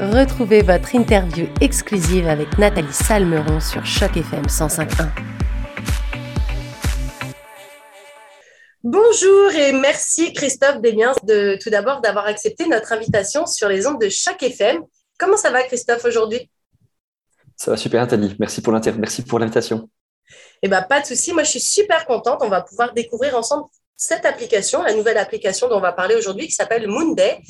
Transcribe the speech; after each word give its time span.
Retrouvez 0.00 0.62
votre 0.62 0.94
interview 0.94 1.48
exclusive 1.60 2.28
avec 2.28 2.56
Nathalie 2.56 2.92
Salmeron 2.92 3.58
sur 3.58 3.84
Choc 3.84 4.16
FM 4.16 4.44
105.1. 4.46 5.08
Bonjour 8.84 9.50
et 9.56 9.72
merci 9.72 10.32
Christophe 10.32 10.80
Desliens 10.80 11.14
de 11.24 11.58
tout 11.60 11.68
d'abord 11.70 12.00
d'avoir 12.00 12.26
accepté 12.26 12.68
notre 12.68 12.92
invitation 12.92 13.44
sur 13.44 13.68
les 13.68 13.88
ondes 13.88 14.00
de 14.00 14.08
Choc 14.08 14.40
FM. 14.40 14.84
Comment 15.18 15.36
ça 15.36 15.50
va 15.50 15.64
Christophe 15.64 16.04
aujourd'hui? 16.04 16.48
Ça 17.56 17.72
va 17.72 17.76
super 17.76 18.00
Nathalie, 18.00 18.36
merci 18.38 18.62
pour 18.62 18.72
merci 18.72 19.24
pour 19.24 19.40
l'invitation. 19.40 19.90
Eh 20.62 20.68
ben 20.68 20.82
pas 20.82 21.00
de 21.00 21.06
souci, 21.06 21.32
moi 21.32 21.42
je 21.42 21.50
suis 21.50 21.60
super 21.60 22.06
contente, 22.06 22.38
on 22.44 22.48
va 22.48 22.60
pouvoir 22.60 22.94
découvrir 22.94 23.36
ensemble 23.36 23.64
cette 23.96 24.24
application, 24.24 24.80
la 24.80 24.94
nouvelle 24.94 25.18
application 25.18 25.68
dont 25.68 25.78
on 25.78 25.80
va 25.80 25.92
parler 25.92 26.14
aujourd'hui 26.14 26.46
qui 26.46 26.52
s'appelle 26.52 26.86
Moonday. 26.86 27.40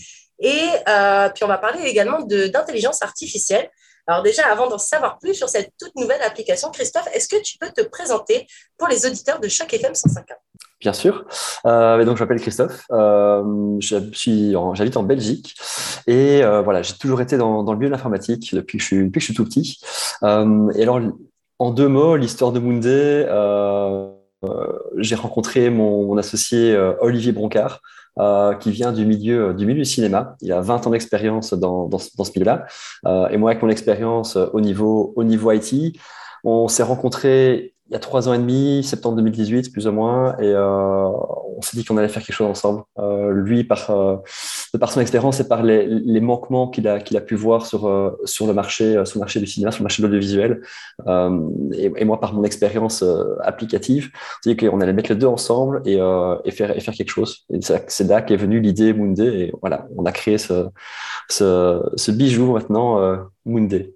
Et 0.40 0.68
euh, 0.88 1.28
puis 1.30 1.44
on 1.44 1.48
va 1.48 1.58
parler 1.58 1.82
également 1.84 2.20
d'intelligence 2.20 3.02
artificielle. 3.02 3.70
Alors 4.06 4.22
déjà, 4.22 4.46
avant 4.46 4.68
d'en 4.68 4.78
savoir 4.78 5.18
plus 5.18 5.34
sur 5.34 5.48
cette 5.50 5.72
toute 5.78 5.94
nouvelle 5.96 6.22
application, 6.22 6.70
Christophe, 6.70 7.08
est-ce 7.12 7.28
que 7.28 7.40
tu 7.42 7.58
peux 7.58 7.70
te 7.70 7.82
présenter 7.82 8.46
pour 8.78 8.88
les 8.88 9.04
auditeurs 9.04 9.38
de 9.38 9.48
chaque 9.48 9.74
FM 9.74 9.92
105.1 9.92 10.22
Bien 10.80 10.92
sûr. 10.92 11.24
Euh, 11.66 12.04
donc, 12.04 12.16
je 12.16 12.22
m'appelle 12.22 12.40
Christophe. 12.40 12.86
Euh, 12.92 13.76
J'habite 13.80 14.96
en, 14.96 15.02
Belgique 15.02 15.56
et 16.06 16.42
euh, 16.42 16.62
voilà, 16.62 16.82
j'ai 16.82 16.94
toujours 16.94 17.20
été 17.20 17.36
dans, 17.36 17.64
dans 17.64 17.72
le 17.72 17.78
milieu 17.78 17.88
de 17.88 17.94
l'informatique 17.94 18.54
depuis 18.54 18.78
depuis 18.78 19.10
que 19.12 19.20
je 19.20 19.24
suis 19.24 19.34
tout 19.34 19.44
petit. 19.44 19.80
Et 20.22 20.82
alors, 20.82 21.00
en 21.58 21.70
deux 21.70 21.88
mots, 21.88 22.16
l'histoire 22.16 22.52
de. 22.52 22.60
Euh, 23.28 24.08
j'ai 24.98 25.16
rencontré 25.16 25.68
mon, 25.68 26.06
mon 26.06 26.16
associé 26.16 26.76
Olivier 27.00 27.32
Broncard, 27.32 27.80
euh, 28.18 28.54
qui 28.54 28.70
vient 28.70 28.92
du 28.92 29.06
milieu 29.06 29.54
du 29.54 29.66
milieu 29.66 29.80
du 29.80 29.84
cinéma. 29.84 30.36
Il 30.40 30.52
a 30.52 30.60
20 30.60 30.86
ans 30.86 30.90
d'expérience 30.90 31.54
dans, 31.54 31.88
dans, 31.88 31.98
ce 31.98 32.30
milieu-là. 32.34 32.66
Euh, 33.06 33.28
et 33.28 33.36
moi, 33.36 33.50
avec 33.50 33.62
mon 33.62 33.68
expérience 33.68 34.36
au 34.36 34.60
niveau 34.60 35.12
au 35.16 35.24
niveau 35.24 35.52
IT, 35.52 35.96
on 36.44 36.68
s'est 36.68 36.82
rencontrés 36.82 37.74
il 37.88 37.94
y 37.94 37.96
a 37.96 38.00
trois 38.00 38.28
ans 38.28 38.34
et 38.34 38.38
demi, 38.38 38.84
septembre 38.84 39.16
2018 39.16 39.72
plus 39.72 39.86
ou 39.86 39.92
moins, 39.92 40.36
et 40.38 40.46
euh, 40.46 41.08
on 41.08 41.62
s'est 41.62 41.76
dit 41.76 41.84
qu'on 41.84 41.96
allait 41.96 42.08
faire 42.08 42.22
quelque 42.22 42.36
chose 42.36 42.48
ensemble. 42.48 42.82
Euh, 42.98 43.32
lui, 43.32 43.64
par, 43.64 43.90
euh, 43.90 44.16
par 44.76 44.92
son 44.92 45.00
expérience 45.00 45.40
et 45.40 45.48
par 45.48 45.62
les, 45.62 46.20
manquements 46.20 46.68
qu'il 46.68 46.86
a, 46.88 47.00
qu'il 47.00 47.16
a 47.16 47.20
pu 47.20 47.34
voir 47.34 47.64
sur, 47.64 47.86
euh, 47.86 48.10
sur 48.24 48.46
le 48.46 48.52
marché, 48.52 48.96
euh, 48.96 49.04
sur 49.04 49.18
le 49.18 49.20
marché 49.20 49.40
du 49.40 49.46
cinéma, 49.46 49.70
sur 49.70 49.80
le 49.80 49.84
marché 49.84 50.02
de 50.02 50.06
l'audiovisuel, 50.06 50.60
et, 51.74 51.90
et, 51.96 52.04
moi 52.04 52.20
par 52.20 52.34
mon 52.34 52.44
expérience 52.44 53.04
applicative, 53.42 54.10
on 54.12 54.42
s'est 54.42 54.54
dit 54.54 54.56
qu'on 54.56 54.80
allait 54.80 54.92
mettre 54.92 55.10
les 55.10 55.16
deux 55.16 55.26
ensemble 55.26 55.82
et, 55.86 55.98
et, 56.44 56.50
faire, 56.50 56.76
et 56.76 56.80
faire 56.80 56.94
quelque 56.94 57.10
chose. 57.10 57.46
C'est 57.60 58.04
là 58.04 58.22
qu'est 58.22 58.36
venue 58.36 58.60
l'idée 58.60 58.92
Moonday, 58.92 59.40
et 59.40 59.52
voilà, 59.60 59.86
on 59.96 60.04
a 60.04 60.12
créé 60.12 60.38
ce, 60.38 60.66
ce, 61.28 62.10
bijou 62.10 62.52
maintenant, 62.52 63.00
Moonday. 63.44 63.94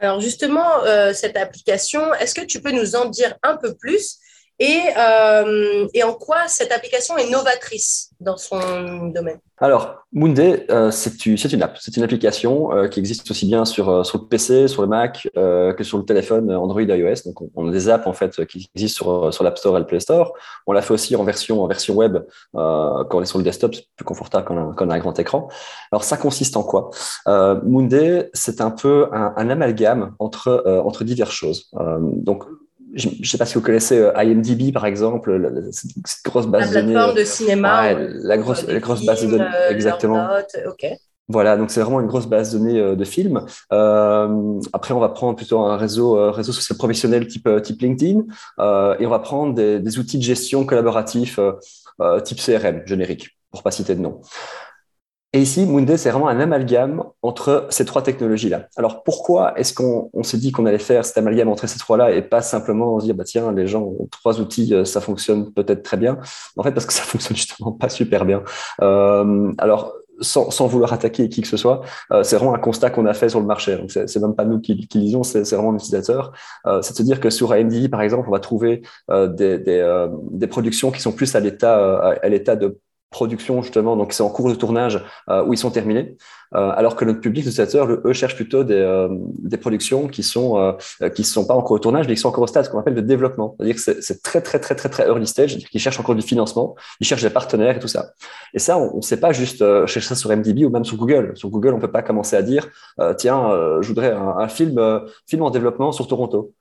Alors 0.00 0.20
justement, 0.20 0.82
euh, 0.84 1.12
cette 1.12 1.36
application, 1.36 2.14
est-ce 2.14 2.34
que 2.34 2.44
tu 2.44 2.62
peux 2.62 2.72
nous 2.72 2.96
en 2.96 3.04
dire 3.04 3.34
un 3.42 3.56
peu 3.56 3.74
plus 3.74 4.18
et, 4.60 4.80
euh, 4.96 5.88
et 5.94 6.02
en 6.02 6.12
quoi 6.12 6.46
cette 6.46 6.70
application 6.70 7.16
est 7.16 7.30
novatrice 7.30 8.10
dans 8.20 8.36
son 8.36 9.06
domaine? 9.06 9.40
Alors, 9.62 10.06
Moonday, 10.12 10.66
euh, 10.70 10.90
c'est 10.90 11.26
une 11.26 11.62
app, 11.62 11.76
c'est 11.80 11.96
une 11.96 12.02
application 12.02 12.72
euh, 12.72 12.88
qui 12.88 12.98
existe 12.98 13.30
aussi 13.30 13.46
bien 13.46 13.66
sur, 13.66 13.90
euh, 13.90 14.04
sur 14.04 14.18
le 14.18 14.24
PC, 14.24 14.68
sur 14.68 14.80
le 14.80 14.88
Mac 14.88 15.28
euh, 15.36 15.74
que 15.74 15.84
sur 15.84 15.98
le 15.98 16.04
téléphone 16.04 16.50
Android 16.50 16.80
iOS. 16.80 17.26
Donc, 17.26 17.42
on, 17.54 17.68
a 17.68 17.70
des 17.70 17.90
apps 17.90 18.06
en 18.06 18.14
fait 18.14 18.46
qui 18.46 18.70
existent 18.74 19.04
sur, 19.04 19.34
sur 19.34 19.44
l'App 19.44 19.58
Store 19.58 19.76
et 19.76 19.80
le 19.80 19.86
Play 19.86 20.00
Store. 20.00 20.32
On 20.66 20.72
l'a 20.72 20.80
fait 20.80 20.94
aussi 20.94 21.14
en 21.14 21.24
version, 21.24 21.62
en 21.62 21.66
version 21.66 21.94
web 21.94 22.18
quand 22.52 23.08
on 23.12 23.22
est 23.22 23.26
sur 23.26 23.38
le 23.38 23.44
desktop, 23.44 23.74
c'est 23.74 23.84
plus 23.96 24.04
confortable 24.04 24.46
quand 24.46 24.56
on, 24.56 24.70
a, 24.70 24.74
quand 24.74 24.88
a 24.90 24.94
un 24.94 24.98
grand 24.98 25.18
écran. 25.18 25.48
Alors, 25.92 26.04
ça 26.04 26.16
consiste 26.16 26.56
en 26.56 26.62
quoi? 26.62 26.90
Moonday, 27.26 28.30
c'est 28.32 28.60
un 28.60 28.70
peu 28.70 29.08
un, 29.12 29.34
un 29.36 29.50
amalgame 29.50 30.14
entre, 30.18 30.64
entre 30.84 31.04
diverses 31.04 31.34
choses. 31.34 31.70
donc, 31.98 32.44
je 32.94 33.08
ne 33.08 33.24
sais 33.24 33.38
pas 33.38 33.46
si 33.46 33.54
vous 33.54 33.60
connaissez 33.60 33.98
euh, 33.98 34.12
IMDb 34.16 34.72
par 34.72 34.86
exemple, 34.86 35.70
cette 35.72 36.24
grosse 36.24 36.46
base 36.46 36.70
de 36.70 36.74
données. 36.74 36.92
La 36.94 37.00
plateforme 37.00 37.18
de 37.18 37.24
cinéma. 37.24 37.92
la 37.94 38.38
grosse, 38.38 38.66
la 38.66 38.80
grosse 38.80 39.04
base 39.04 39.24
de 39.24 39.30
données, 39.30 39.44
euh, 39.44 39.70
exactement. 39.70 40.26
Voilà, 41.30 41.56
donc 41.56 41.70
c'est 41.70 41.80
vraiment 41.80 42.00
une 42.00 42.08
grosse 42.08 42.26
base 42.26 42.52
de 42.52 42.58
données 42.58 42.80
euh, 42.80 42.96
de 42.96 43.04
films. 43.04 43.46
Euh, 43.72 44.60
après, 44.72 44.92
on 44.94 44.98
va 44.98 45.10
prendre 45.10 45.36
plutôt 45.36 45.60
un 45.60 45.76
réseau, 45.76 46.18
euh, 46.18 46.32
réseau 46.32 46.50
social 46.50 46.76
professionnel 46.76 47.28
type, 47.28 47.48
type 47.62 47.80
LinkedIn 47.80 48.22
et 48.98 49.06
on 49.06 49.10
va 49.10 49.20
prendre 49.20 49.54
des, 49.54 49.78
des 49.78 49.98
outils 50.00 50.18
de 50.18 50.24
gestion 50.24 50.66
collaboratifs 50.66 51.38
type 52.24 52.38
CRM 52.38 52.82
générique, 52.86 53.38
pour 53.52 53.62
pas 53.62 53.70
citer 53.70 53.94
de 53.94 54.00
nom. 54.00 54.20
Et 55.32 55.42
ici, 55.42 55.64
Moonday, 55.64 55.96
c'est 55.96 56.10
vraiment 56.10 56.26
un 56.26 56.40
amalgame 56.40 57.04
entre 57.22 57.68
ces 57.70 57.84
trois 57.84 58.02
technologies-là. 58.02 58.66
Alors, 58.76 59.04
pourquoi 59.04 59.56
est-ce 59.56 59.72
qu'on 59.72 60.10
on 60.12 60.24
s'est 60.24 60.38
dit 60.38 60.50
qu'on 60.50 60.66
allait 60.66 60.78
faire 60.78 61.04
cet 61.04 61.16
amalgame 61.18 61.48
entre 61.48 61.68
ces 61.68 61.78
trois-là 61.78 62.10
et 62.10 62.22
pas 62.22 62.42
simplement 62.42 62.98
dire, 62.98 63.14
bah, 63.14 63.22
tiens, 63.22 63.52
les 63.52 63.68
gens 63.68 63.82
ont 63.82 64.08
trois 64.10 64.40
outils, 64.40 64.74
euh, 64.74 64.84
ça 64.84 65.00
fonctionne 65.00 65.52
peut-être 65.52 65.84
très 65.84 65.96
bien. 65.96 66.18
En 66.56 66.64
fait, 66.64 66.72
parce 66.72 66.84
que 66.84 66.92
ça 66.92 67.02
fonctionne 67.04 67.36
justement 67.36 67.70
pas 67.70 67.88
super 67.88 68.24
bien. 68.24 68.42
Euh, 68.82 69.52
alors, 69.58 69.94
sans, 70.20 70.50
sans, 70.50 70.66
vouloir 70.66 70.92
attaquer 70.92 71.28
qui 71.28 71.42
que 71.42 71.48
ce 71.48 71.56
soit, 71.56 71.82
euh, 72.12 72.22
c'est 72.22 72.36
vraiment 72.36 72.54
un 72.54 72.58
constat 72.58 72.90
qu'on 72.90 73.06
a 73.06 73.14
fait 73.14 73.28
sur 73.28 73.40
le 73.40 73.46
marché. 73.46 73.76
Donc, 73.76 73.90
c'est 73.90 74.20
même 74.20 74.34
pas 74.34 74.44
nous 74.44 74.60
qui, 74.60 74.86
qui 74.86 74.98
lisons, 74.98 75.22
c'est 75.22 75.48
vraiment 75.52 75.72
l'utilisateur. 75.72 76.32
Euh, 76.66 76.82
c'est 76.82 76.92
de 76.92 76.98
se 76.98 77.02
dire 77.02 77.20
que 77.20 77.30
sur 77.30 77.52
AMD, 77.52 77.88
par 77.90 78.02
exemple, 78.02 78.28
on 78.28 78.32
va 78.32 78.40
trouver 78.40 78.82
euh, 79.10 79.28
des, 79.28 79.58
des, 79.58 79.78
euh, 79.78 80.08
des, 80.30 80.46
productions 80.46 80.90
qui 80.90 81.00
sont 81.00 81.12
plus 81.12 81.34
à 81.34 81.40
l'état 81.40 82.10
à 82.22 82.28
l'état 82.28 82.56
de 82.56 82.78
production 83.10 83.60
justement, 83.62 83.96
donc 83.96 84.12
c'est 84.12 84.22
en 84.22 84.30
cours 84.30 84.48
de 84.48 84.54
tournage 84.54 85.04
euh, 85.28 85.44
où 85.44 85.52
ils 85.52 85.58
sont 85.58 85.70
terminés, 85.70 86.16
euh, 86.54 86.72
alors 86.74 86.96
que 86.96 87.04
notre 87.04 87.20
public 87.20 87.44
utilisateur, 87.44 87.88
eux, 88.04 88.12
cherche 88.12 88.36
plutôt 88.36 88.64
des, 88.64 88.74
euh, 88.74 89.08
des 89.10 89.56
productions 89.56 90.08
qui 90.08 90.22
sont 90.22 90.58
euh, 90.58 91.08
qui 91.10 91.24
sont 91.24 91.46
pas 91.46 91.54
encore 91.54 91.72
au 91.72 91.78
tournage, 91.78 92.06
mais 92.08 92.14
qui 92.14 92.20
sont 92.20 92.28
encore 92.28 92.44
au 92.44 92.46
stade, 92.46 92.64
ce 92.64 92.70
qu'on 92.70 92.78
appelle 92.78 92.94
de 92.94 93.00
développement. 93.00 93.56
C'est-à-dire 93.56 93.74
que 93.76 94.00
c'est 94.00 94.22
très 94.22 94.40
très 94.40 94.60
très 94.60 94.74
très 94.74 94.88
très 94.88 95.06
early 95.06 95.26
stage, 95.26 95.50
c'est-à-dire 95.50 95.68
qu'ils 95.68 95.80
cherchent 95.80 96.00
encore 96.00 96.14
du 96.14 96.22
financement, 96.22 96.76
ils 97.00 97.06
cherchent 97.06 97.22
des 97.22 97.30
partenaires 97.30 97.76
et 97.76 97.80
tout 97.80 97.88
ça. 97.88 98.12
Et 98.54 98.58
ça, 98.58 98.78
on 98.78 98.96
ne 98.96 99.02
sait 99.02 99.18
pas 99.18 99.32
juste 99.32 99.62
euh, 99.62 99.86
chercher 99.86 100.08
ça 100.08 100.14
sur 100.14 100.30
MDB 100.30 100.64
ou 100.64 100.70
même 100.70 100.84
sur 100.84 100.96
Google. 100.96 101.32
Sur 101.34 101.50
Google, 101.50 101.74
on 101.74 101.80
peut 101.80 101.90
pas 101.90 102.02
commencer 102.02 102.36
à 102.36 102.42
dire 102.42 102.68
tiens, 103.16 103.50
je 103.80 103.88
voudrais 103.88 104.12
un, 104.12 104.36
un 104.38 104.48
film 104.48 104.80
film 105.26 105.42
en 105.42 105.50
développement 105.50 105.92
sur 105.92 106.06
Toronto 106.06 106.52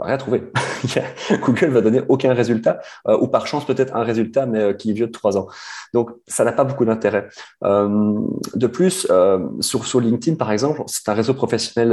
rien 0.00 0.16
trouvé. 0.16 0.42
Google 1.42 1.68
va 1.68 1.80
donner 1.80 2.02
aucun 2.08 2.32
résultat, 2.34 2.80
euh, 3.08 3.18
ou 3.18 3.28
par 3.28 3.46
chance 3.46 3.66
peut-être 3.66 3.94
un 3.96 4.02
résultat, 4.02 4.46
mais 4.46 4.60
euh, 4.60 4.72
qui 4.72 4.90
est 4.90 4.94
vieux 4.94 5.06
de 5.06 5.12
trois 5.12 5.36
ans. 5.36 5.46
Donc, 5.92 6.10
ça 6.26 6.44
n'a 6.44 6.52
pas 6.52 6.64
beaucoup 6.64 6.84
d'intérêt. 6.84 7.28
Euh, 7.64 8.18
de 8.54 8.66
plus, 8.66 9.06
sur, 9.60 9.86
sur 9.86 10.00
LinkedIn, 10.00 10.36
par 10.36 10.50
exemple, 10.50 10.82
c'est 10.86 11.08
un 11.08 11.14
réseau 11.14 11.34
professionnel, 11.34 11.90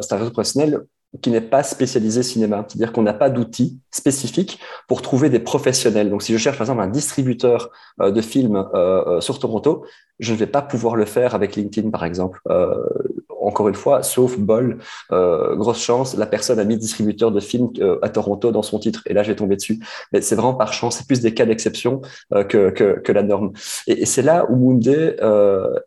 c'est 0.00 0.12
un 0.12 0.18
réseau 0.18 0.30
professionnel 0.30 0.80
qui 1.22 1.30
n'est 1.30 1.40
pas 1.40 1.62
spécialisé 1.62 2.24
cinéma. 2.24 2.64
C'est-à-dire 2.66 2.92
qu'on 2.92 3.02
n'a 3.02 3.14
pas 3.14 3.30
d'outils 3.30 3.78
spécifiques 3.92 4.58
pour 4.88 5.00
trouver 5.00 5.30
des 5.30 5.38
professionnels. 5.38 6.10
Donc, 6.10 6.22
si 6.22 6.32
je 6.32 6.38
cherche, 6.38 6.58
par 6.58 6.66
exemple, 6.66 6.82
un 6.82 6.88
distributeur 6.88 7.70
de 8.00 8.20
films 8.20 8.66
sur 9.20 9.38
Toronto, 9.38 9.84
je 10.18 10.32
ne 10.32 10.38
vais 10.38 10.46
pas 10.46 10.62
pouvoir 10.62 10.96
le 10.96 11.04
faire 11.04 11.34
avec 11.34 11.56
LinkedIn, 11.56 11.90
par 11.90 12.04
exemple. 12.04 12.40
Encore 13.46 13.68
une 13.68 13.74
fois, 13.74 14.02
sauf 14.02 14.38
bol, 14.38 14.78
grosse 15.10 15.82
chance, 15.82 16.16
la 16.16 16.26
personne 16.26 16.58
a 16.58 16.64
mis 16.64 16.76
distributeur 16.76 17.30
de 17.30 17.40
films 17.40 17.70
à 18.02 18.08
Toronto 18.08 18.52
dans 18.52 18.62
son 18.62 18.78
titre. 18.78 19.02
Et 19.06 19.14
là, 19.14 19.22
je 19.22 19.30
vais 19.30 19.36
tomber 19.36 19.56
dessus. 19.56 19.80
Mais 20.12 20.20
c'est 20.20 20.34
vraiment 20.34 20.54
par 20.54 20.72
chance. 20.72 20.96
C'est 20.96 21.06
plus 21.06 21.20
des 21.20 21.34
cas 21.34 21.46
d'exception 21.46 22.00
que, 22.30 22.70
que, 22.70 23.00
que, 23.00 23.12
la 23.12 23.22
norme. 23.22 23.52
Et, 23.86 24.02
et 24.02 24.06
c'est 24.06 24.22
là 24.22 24.46
où 24.48 24.56
Moonday 24.56 25.16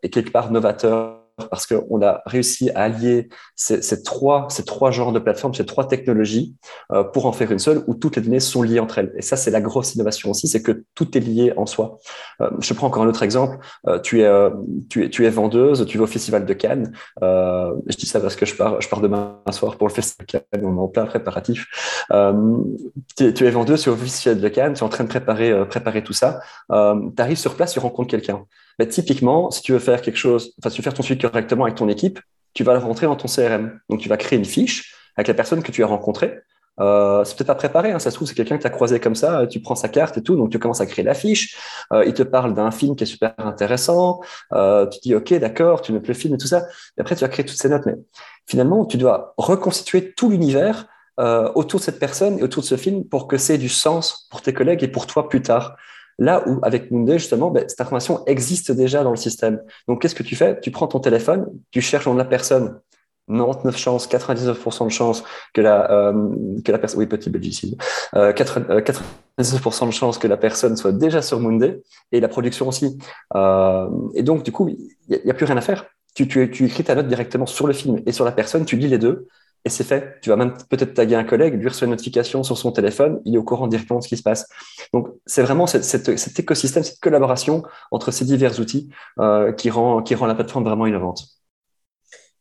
est 0.02 0.08
quelque 0.10 0.30
part 0.30 0.50
novateur 0.50 1.17
parce 1.50 1.66
qu'on 1.66 2.02
a 2.02 2.22
réussi 2.26 2.70
à 2.70 2.82
allier 2.82 3.28
ces, 3.54 4.02
trois, 4.02 4.46
ces 4.50 4.64
trois 4.64 4.90
genres 4.90 5.12
de 5.12 5.18
plateformes, 5.18 5.54
ces 5.54 5.66
trois 5.66 5.86
technologies 5.86 6.54
euh, 6.92 7.04
pour 7.04 7.26
en 7.26 7.32
faire 7.32 7.50
une 7.52 7.58
seule 7.58 7.84
où 7.86 7.94
toutes 7.94 8.16
les 8.16 8.22
données 8.22 8.40
sont 8.40 8.62
liées 8.62 8.80
entre 8.80 8.98
elles. 8.98 9.12
Et 9.16 9.22
ça, 9.22 9.36
c'est 9.36 9.50
la 9.50 9.60
grosse 9.60 9.94
innovation 9.94 10.30
aussi, 10.30 10.48
c'est 10.48 10.62
que 10.62 10.84
tout 10.94 11.16
est 11.16 11.20
lié 11.20 11.52
en 11.56 11.66
soi. 11.66 11.98
Euh, 12.40 12.50
je 12.60 12.74
prends 12.74 12.86
encore 12.86 13.02
un 13.02 13.08
autre 13.08 13.22
exemple. 13.22 13.58
Euh, 13.86 13.98
tu, 13.98 14.20
es, 14.20 14.24
euh, 14.24 14.50
tu, 14.88 15.04
es, 15.04 15.10
tu 15.10 15.24
es 15.26 15.30
vendeuse, 15.30 15.86
tu 15.86 15.98
vas 15.98 16.04
au 16.04 16.08
Festival 16.08 16.44
de 16.44 16.52
Cannes. 16.52 16.92
Euh, 17.22 17.72
je 17.86 17.96
dis 17.96 18.06
ça 18.06 18.20
parce 18.20 18.36
que 18.36 18.46
je 18.46 18.54
pars, 18.54 18.80
je 18.80 18.88
pars 18.88 19.00
demain 19.00 19.40
soir 19.50 19.76
pour 19.76 19.88
le 19.88 19.92
Festival 19.92 20.26
de 20.26 20.32
Cannes, 20.32 20.64
on 20.64 20.76
est 20.76 20.80
en 20.80 20.88
plein 20.88 21.06
préparatif. 21.06 21.66
Euh, 22.12 22.56
tu, 23.16 23.32
tu, 23.34 23.46
es 23.46 23.50
vendeuse, 23.50 23.82
tu 23.82 23.88
es 23.88 23.92
au 23.92 23.96
Festival 23.96 24.40
de 24.40 24.48
Cannes, 24.48 24.74
tu 24.74 24.80
es 24.80 24.82
en 24.82 24.88
train 24.88 25.04
de 25.04 25.08
préparer, 25.08 25.66
préparer 25.68 26.02
tout 26.02 26.12
ça. 26.12 26.40
tu 26.70 26.74
arrives 27.18 27.38
sur 27.38 27.54
place, 27.54 27.72
tu 27.72 27.78
rencontres 27.78 28.10
quelqu'un. 28.10 28.44
Mais 28.78 28.86
typiquement, 28.86 29.50
si 29.50 29.62
tu 29.62 29.72
veux 29.72 29.78
faire 29.78 30.02
quelque 30.02 30.16
chose, 30.16 30.54
enfin, 30.58 30.70
si 30.70 30.76
tu 30.76 30.82
veux 30.82 30.84
faire 30.84 30.94
ton 30.94 31.02
suivi 31.02 31.20
correctement 31.20 31.64
avec 31.64 31.76
ton 31.76 31.88
équipe, 31.88 32.20
tu 32.54 32.64
vas 32.64 32.72
le 32.74 32.78
rentrer 32.78 33.06
dans 33.06 33.16
ton 33.16 33.28
CRM. 33.28 33.78
Donc, 33.88 34.00
tu 34.00 34.08
vas 34.08 34.16
créer 34.16 34.38
une 34.38 34.44
fiche 34.44 34.94
avec 35.16 35.28
la 35.28 35.34
personne 35.34 35.62
que 35.62 35.72
tu 35.72 35.82
as 35.82 35.86
rencontrée. 35.86 36.40
Euh, 36.80 37.24
c'est 37.24 37.36
peut-être 37.36 37.48
pas 37.48 37.54
préparé, 37.56 37.90
hein, 37.90 37.98
ça 37.98 38.10
se 38.10 38.14
trouve, 38.14 38.28
c'est 38.28 38.34
quelqu'un 38.34 38.56
que 38.56 38.62
tu 38.62 38.66
as 38.68 38.70
croisé 38.70 39.00
comme 39.00 39.16
ça, 39.16 39.48
tu 39.48 39.60
prends 39.60 39.74
sa 39.74 39.88
carte 39.88 40.16
et 40.16 40.22
tout, 40.22 40.36
donc 40.36 40.50
tu 40.50 40.60
commences 40.60 40.80
à 40.80 40.86
créer 40.86 41.04
la 41.04 41.14
fiche, 41.14 41.58
euh, 41.92 42.04
il 42.06 42.14
te 42.14 42.22
parle 42.22 42.54
d'un 42.54 42.70
film 42.70 42.94
qui 42.94 43.02
est 43.02 43.06
super 43.08 43.34
intéressant, 43.38 44.20
euh, 44.52 44.86
tu 44.86 45.00
dis 45.00 45.12
ok, 45.12 45.34
d'accord, 45.40 45.82
tu 45.82 45.92
notes 45.92 46.06
le 46.06 46.14
film 46.14 46.34
et 46.34 46.38
tout 46.38 46.46
ça, 46.46 46.68
et 46.96 47.00
après 47.00 47.16
tu 47.16 47.22
vas 47.22 47.28
créer 47.28 47.44
toutes 47.44 47.58
ces 47.58 47.68
notes, 47.68 47.84
mais 47.84 47.96
finalement, 48.46 48.86
tu 48.86 48.96
dois 48.96 49.34
reconstituer 49.36 50.12
tout 50.12 50.30
l'univers 50.30 50.86
euh, 51.18 51.50
autour 51.56 51.80
de 51.80 51.84
cette 51.84 51.98
personne 51.98 52.38
et 52.38 52.44
autour 52.44 52.62
de 52.62 52.68
ce 52.68 52.76
film 52.76 53.04
pour 53.04 53.26
que 53.26 53.38
c'est 53.38 53.58
du 53.58 53.68
sens 53.68 54.28
pour 54.30 54.40
tes 54.40 54.52
collègues 54.52 54.84
et 54.84 54.88
pour 54.88 55.08
toi 55.08 55.28
plus 55.28 55.42
tard. 55.42 55.76
Là 56.18 56.42
où, 56.48 56.58
avec 56.62 56.90
Moonday, 56.90 57.18
justement, 57.18 57.50
ben, 57.50 57.64
cette 57.68 57.80
information 57.80 58.24
existe 58.26 58.72
déjà 58.72 59.04
dans 59.04 59.10
le 59.10 59.16
système. 59.16 59.60
Donc, 59.86 60.02
qu'est-ce 60.02 60.16
que 60.16 60.24
tu 60.24 60.34
fais? 60.34 60.58
Tu 60.60 60.70
prends 60.70 60.88
ton 60.88 60.98
téléphone, 60.98 61.46
tu 61.70 61.80
cherches 61.80 62.06
dans 62.06 62.14
la 62.14 62.24
personne 62.24 62.80
99 63.28 63.76
chances, 63.76 64.08
99% 64.08 64.86
de 64.86 64.90
chances 64.90 65.22
que 65.52 65.60
la, 65.60 65.90
euh, 65.90 66.12
que 66.64 66.72
la 66.72 66.78
personne, 66.78 67.00
oui, 67.00 67.06
petit 67.06 67.30
belgicide, 67.30 67.80
euh, 68.14 68.32
99% 68.32 69.02
euh, 69.38 69.86
de 69.86 69.90
chances 69.90 70.18
que 70.18 70.26
la 70.26 70.36
personne 70.36 70.76
soit 70.76 70.92
déjà 70.92 71.22
sur 71.22 71.38
Monday 71.38 71.82
et 72.12 72.20
la 72.20 72.28
production 72.28 72.68
aussi. 72.68 72.98
Euh, 73.34 73.88
et 74.14 74.22
donc, 74.22 74.42
du 74.42 74.52
coup, 74.52 74.68
il 74.68 75.20
n'y 75.24 75.30
a, 75.30 75.34
plus 75.34 75.44
rien 75.44 75.56
à 75.56 75.60
faire. 75.60 75.86
Tu, 76.14 76.26
tu, 76.26 76.50
tu 76.50 76.64
écris 76.64 76.84
ta 76.84 76.94
note 76.94 77.06
directement 77.06 77.46
sur 77.46 77.66
le 77.66 77.72
film 77.72 78.00
et 78.06 78.12
sur 78.12 78.24
la 78.24 78.32
personne, 78.32 78.64
tu 78.64 78.76
lis 78.76 78.88
les 78.88 78.98
deux 78.98 79.28
et 79.64 79.70
c'est 79.70 79.84
fait. 79.84 80.20
Tu 80.22 80.30
vas 80.30 80.36
même 80.36 80.54
peut-être 80.70 80.94
taguer 80.94 81.16
un 81.16 81.24
collègue, 81.24 81.54
lui 81.54 81.68
reçoit 81.68 81.86
une 81.86 81.90
notification 81.90 82.42
sur 82.42 82.56
son 82.56 82.72
téléphone, 82.72 83.20
il 83.24 83.34
est 83.34 83.38
au 83.38 83.42
courant 83.42 83.66
directement 83.66 83.98
de 83.98 84.04
ce 84.04 84.08
qui 84.08 84.16
se 84.16 84.22
passe. 84.22 84.48
Donc, 84.92 85.08
c'est 85.26 85.42
vraiment 85.42 85.66
cet 85.66 86.38
écosystème, 86.38 86.84
cette 86.84 87.00
collaboration 87.00 87.62
entre 87.90 88.10
ces 88.10 88.24
divers 88.24 88.58
outils 88.60 88.88
euh, 89.18 89.52
qui, 89.52 89.70
rend, 89.70 90.02
la 90.26 90.34
plateforme 90.34 90.64
vraiment 90.64 90.86
innovante. 90.86 91.24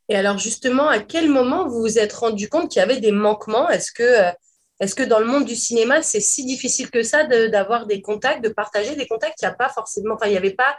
Et 0.09 0.15
alors 0.15 0.37
justement, 0.37 0.87
à 0.87 0.99
quel 0.99 1.29
moment 1.29 1.67
vous 1.67 1.81
vous 1.81 1.99
êtes 1.99 2.13
rendu 2.13 2.47
compte 2.47 2.71
qu'il 2.71 2.79
y 2.79 2.83
avait 2.83 3.01
des 3.01 3.11
manquements? 3.11 3.67
Est-ce 3.69 3.91
que, 3.91 4.03
euh, 4.03 4.31
est 4.79 4.95
que 4.95 5.03
dans 5.03 5.19
le 5.19 5.25
monde 5.25 5.43
du 5.43 5.55
cinéma, 5.55 6.01
c'est 6.01 6.21
si 6.21 6.45
difficile 6.45 6.89
que 6.89 7.03
ça 7.03 7.25
d'avoir 7.25 7.87
des 7.87 8.01
contacts, 8.01 8.41
de 8.41 8.49
partager 8.49 8.95
des 8.95 9.07
contacts? 9.07 9.41
Il 9.41 9.45
n'y 9.45 9.51
a 9.51 9.55
pas 9.55 9.69
forcément, 9.69 10.15
enfin, 10.15 10.27
il 10.27 10.31
n'y 10.31 10.37
avait 10.37 10.51
pas, 10.51 10.77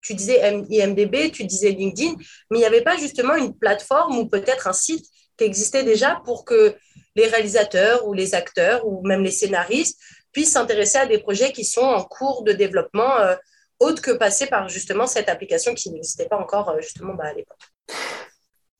tu 0.00 0.14
disais 0.14 0.62
IMDB, 0.70 1.32
tu 1.32 1.44
disais 1.44 1.70
LinkedIn, 1.70 2.14
mais 2.50 2.58
il 2.58 2.60
n'y 2.60 2.66
avait 2.66 2.82
pas 2.84 2.96
justement 2.96 3.34
une 3.34 3.52
plateforme 3.52 4.16
ou 4.16 4.28
peut-être 4.28 4.68
un 4.68 4.72
site 4.72 5.06
qui 5.38 5.44
existait 5.44 5.84
déjà 5.84 6.20
pour 6.24 6.44
que 6.44 6.74
les 7.16 7.26
réalisateurs 7.26 8.06
ou 8.06 8.12
les 8.12 8.34
acteurs 8.34 8.86
ou 8.86 9.06
même 9.06 9.22
les 9.22 9.30
scénaristes 9.30 9.98
puissent 10.32 10.52
s'intéresser 10.52 10.98
à 10.98 11.06
des 11.06 11.18
projets 11.18 11.52
qui 11.52 11.64
sont 11.64 11.80
en 11.80 12.02
cours 12.04 12.42
de 12.42 12.52
développement, 12.52 13.18
euh, 13.18 13.34
autre 13.80 14.02
que 14.02 14.10
passer 14.10 14.46
par 14.46 14.68
justement 14.68 15.06
cette 15.06 15.28
application 15.28 15.74
qui 15.74 15.90
n'existait 15.90 16.26
pas 16.26 16.38
encore 16.38 16.68
euh, 16.68 16.80
justement 16.80 17.14
bah, 17.14 17.24
à 17.26 17.34
l'époque. 17.34 17.58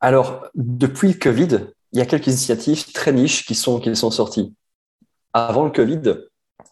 Alors, 0.01 0.47
depuis 0.55 1.09
le 1.09 1.15
Covid, 1.15 1.69
il 1.93 1.99
y 1.99 2.03
a 2.03 2.07
quelques 2.07 2.27
initiatives 2.27 2.93
très 2.93 3.13
niches 3.13 3.47
qui 3.47 3.55
sont, 3.55 3.81
qui 3.81 3.95
sont 3.97 4.11
sorties. 4.11 4.55
Avant 5.33 5.65
le 5.65 5.71
Covid, 5.71 6.03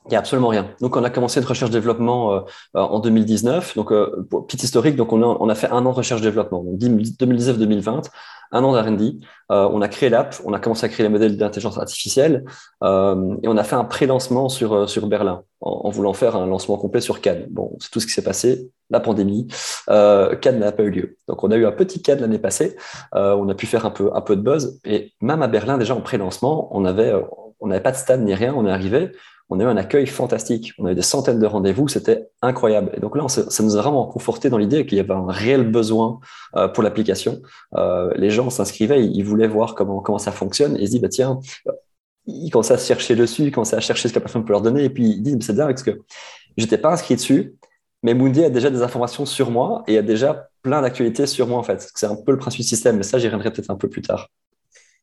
il 0.05 0.11
n'y 0.11 0.17
a 0.17 0.19
absolument 0.19 0.49
rien. 0.49 0.75
Donc, 0.81 0.97
on 0.97 1.05
a 1.05 1.11
commencé 1.11 1.41
une 1.41 1.47
recherche-développement 1.47 2.35
euh, 2.35 2.41
en 2.75 3.01
2019. 3.01 3.77
Donc, 3.77 3.93
euh, 3.93 4.27
petit 4.49 4.59
historique, 4.59 4.97
donc 4.97 5.13
on 5.13 5.23
a, 5.23 5.27
on 5.27 5.49
a 5.49 5.55
fait 5.55 5.69
un 5.69 5.85
an 5.85 5.91
de 5.91 5.97
recherche-développement, 5.97 6.65
2019-2020 6.65 8.03
un 8.53 8.65
an 8.65 8.73
d'R&D. 8.73 9.19
Euh, 9.53 9.69
on 9.71 9.81
a 9.81 9.89
créé 9.89 10.09
l'app, 10.09 10.35
on 10.45 10.53
a 10.53 10.59
commencé 10.59 10.85
à 10.85 10.89
créer 10.89 11.05
les 11.05 11.13
modèles 11.13 11.37
d'intelligence 11.37 11.79
artificielle 11.79 12.45
euh, 12.83 13.37
et 13.43 13.49
on 13.49 13.57
a 13.57 13.63
fait 13.63 13.77
un 13.77 13.85
pré-lancement 13.85 14.49
sur, 14.49 14.73
euh, 14.75 14.87
sur 14.87 15.07
Berlin 15.07 15.45
en, 15.61 15.89
voulant 15.91 16.13
faire 16.15 16.37
un 16.37 16.47
lancement 16.47 16.77
complet 16.77 17.01
sur 17.01 17.21
Cannes. 17.21 17.47
Bon, 17.51 17.77
c'est 17.81 17.91
tout 17.91 18.01
ce 18.01 18.07
qui 18.07 18.13
s'est 18.13 18.25
passé, 18.25 18.71
la 18.91 19.01
pandémie. 19.01 19.47
Cannes 19.87 20.59
n'a 20.59 20.73
pas 20.73 20.83
eu 20.83 20.91
lieu. 20.91 21.17
Donc 21.29 21.45
on 21.45 21.51
a 21.51 21.57
eu 21.57 21.67
un 21.67 21.73
petit 21.73 22.03
Cannes 22.03 22.21
l'année 22.21 22.39
passée, 22.39 22.77
on 23.13 23.49
a 23.49 23.55
pu 23.55 23.67
faire 23.67 23.87
un 23.87 23.91
peu, 23.91 24.11
un 24.15 24.21
peu 24.21 24.37
de 24.37 24.43
buzz 24.43 24.81
et 24.85 25.13
même 25.21 25.43
à 25.43 25.49
Berlin 25.49 25.79
déjà 25.79 25.95
en 25.95 26.01
pré-lancement, 26.01 26.69
on 26.77 26.85
on 27.61 27.69
n'avait 27.69 27.83
pas 27.83 27.93
de 27.93 27.97
stand 27.97 28.23
ni 28.23 28.35
rien, 28.35 28.55
on 28.55 28.67
est 28.67 28.71
arrivé, 28.71 29.13
on 29.49 29.61
a 29.61 29.65
eu 29.65 29.67
un 29.67 29.77
accueil 29.77 30.07
fantastique. 30.07 30.73
On 30.79 30.87
a 30.87 30.93
eu 30.93 30.95
des 30.95 31.03
centaines 31.03 31.39
de 31.39 31.47
rendez-vous, 31.47 31.89
c'était 31.89 32.29
incroyable. 32.43 32.91
Et 32.97 33.01
donc 33.01 33.17
là, 33.17 33.29
ça 33.29 33.63
nous 33.63 33.77
a 33.77 33.83
vraiment 33.83 34.07
conforté 34.07 34.51
dans 34.51 34.59
l'idée 34.59 34.87
qu'il 34.87 34.99
y 34.99 35.01
avait 35.01 35.15
un 35.15 35.31
réel 35.31 35.71
besoin 35.71 36.19
euh, 36.57 36.69
pour 36.69 36.83
l'application. 36.83 37.43
Euh, 37.77 38.11
les 38.17 38.31
gens 38.31 38.51
s'inscrivaient, 38.51 39.05
ils, 39.05 39.23
voulaient 39.23 39.47
voir 39.47 39.75
comment, 39.75 40.01
comment 40.01 40.19
ça 40.19 40.33
fonctionne 40.33 40.77
et 40.77 40.81
ils 40.81 40.87
se 40.87 40.93
disent, 40.93 41.01
bah, 41.01 41.09
tiens, 41.09 41.39
ils 42.27 42.51
commençaient 42.51 42.75
à 42.75 42.79
chercher 42.79 43.15
dessus, 43.15 43.45
ils 43.45 43.53
commençaient 43.53 43.77
à 43.77 43.81
chercher 43.81 44.09
ce 44.09 44.13
que 44.13 44.19
la 44.19 44.23
personne 44.23 44.45
peut 44.45 44.53
leur 44.53 44.63
donner 44.63 44.85
et 44.85 44.91
puis 44.91 45.05
ils 45.05 45.23
disent, 45.23 45.39
c'est 45.41 45.55
bien 45.55 45.67
parce 45.67 45.85
que 45.85 46.03
j'étais 46.57 46.79
pas 46.79 46.93
inscrit 46.93 47.15
dessus, 47.15 47.55
mais 48.03 48.15
Mundi 48.15 48.45
a 48.45 48.51
déjà 48.51 48.71
des 48.71 48.83
informations 48.83 49.27
sur 49.27 49.51
moi 49.51 49.85
et 49.87 49.97
a 49.99 50.03
déjà 50.03 50.49
plein 50.63 50.83
d'actualités 50.83 51.27
sur 51.27 51.47
moi 51.47 51.59
en 51.59 51.63
fait. 51.63 51.89
C'est 51.95 52.07
un 52.07 52.17
peu 52.17 52.33
le 52.33 52.39
principe 52.39 52.63
du 52.63 52.67
système, 52.67 52.97
mais 52.97 53.05
ça, 53.05 53.19
j'y 53.19 53.27
reviendrai 53.27 53.53
peut-être 53.53 53.71
un 53.71 53.77
peu 53.77 53.89
plus 53.89 54.03
tard. 54.03 54.29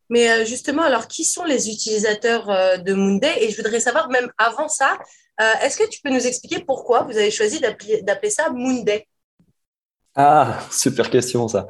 Mais 0.10 0.30
euh, 0.30 0.46
justement, 0.46 0.84
alors, 0.84 1.08
qui 1.08 1.24
sont 1.24 1.44
les 1.44 1.70
utilisateurs 1.70 2.50
euh, 2.50 2.78
de 2.78 2.94
Moonday? 2.94 3.44
Et 3.44 3.50
je 3.50 3.58
voudrais 3.58 3.80
savoir, 3.80 4.10
même 4.10 4.32
avant 4.38 4.68
ça, 4.68 4.98
euh, 5.42 5.54
est-ce 5.64 5.78
que 5.78 5.88
tu 5.90 6.02
peux 6.02 6.10
nous 6.10 6.26
expliquer 6.28 6.64
pourquoi 6.66 7.04
vous 7.04 7.18
avez 7.18 7.32
choisi 7.32 7.60
d'appeler 7.60 8.30
ça 8.30 8.50
Moonday? 8.50 9.08
Ah, 10.16 10.60
super 10.70 11.10
question 11.10 11.48
ça. 11.48 11.68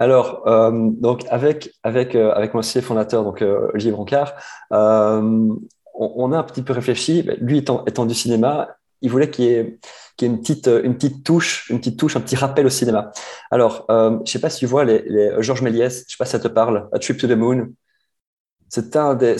Alors, 0.00 0.42
donc 0.72 1.24
avec 1.30 1.70
avec 1.84 2.16
associé 2.16 2.82
fondateur, 2.82 3.22
donc 3.22 3.40
Olivier 3.40 3.92
Brancard, 3.92 4.34
on, 4.72 6.32
a 6.32 6.38
un 6.38 6.42
petit 6.42 6.62
peu 6.62 6.72
réfléchi. 6.72 7.22
Lui 7.38 7.58
étant, 7.58 7.84
étant 7.84 8.04
du 8.04 8.14
cinéma, 8.14 8.76
il 9.04 9.10
voulait 9.10 9.30
qu'il 9.30 9.44
y 9.44 9.48
ait, 9.48 9.78
une, 10.22 10.40
petite, 10.40 10.66
une 10.66 10.94
petite 10.94 11.24
touche, 11.24 11.68
une 11.70 11.78
petite 11.78 11.98
touche, 11.98 12.16
un 12.16 12.20
petit 12.20 12.36
rappel 12.36 12.66
au 12.66 12.70
cinéma. 12.70 13.12
Alors, 13.50 13.84
je 13.88 14.20
ne 14.20 14.26
sais 14.26 14.40
pas 14.40 14.50
si 14.50 14.60
tu 14.60 14.66
vois 14.66 14.84
les, 14.84 15.02
les 15.06 15.30
Georges 15.42 15.62
Méliès, 15.62 15.94
je 15.94 16.00
ne 16.00 16.08
sais 16.08 16.16
pas 16.18 16.24
si 16.24 16.32
ça 16.32 16.40
te 16.40 16.48
parle, 16.48 16.88
A 16.92 16.98
Trip 16.98 17.18
to 17.18 17.28
the 17.28 17.32
Moon. 17.32 17.68
C'est 18.68 18.96
un 18.96 19.14
des. 19.14 19.36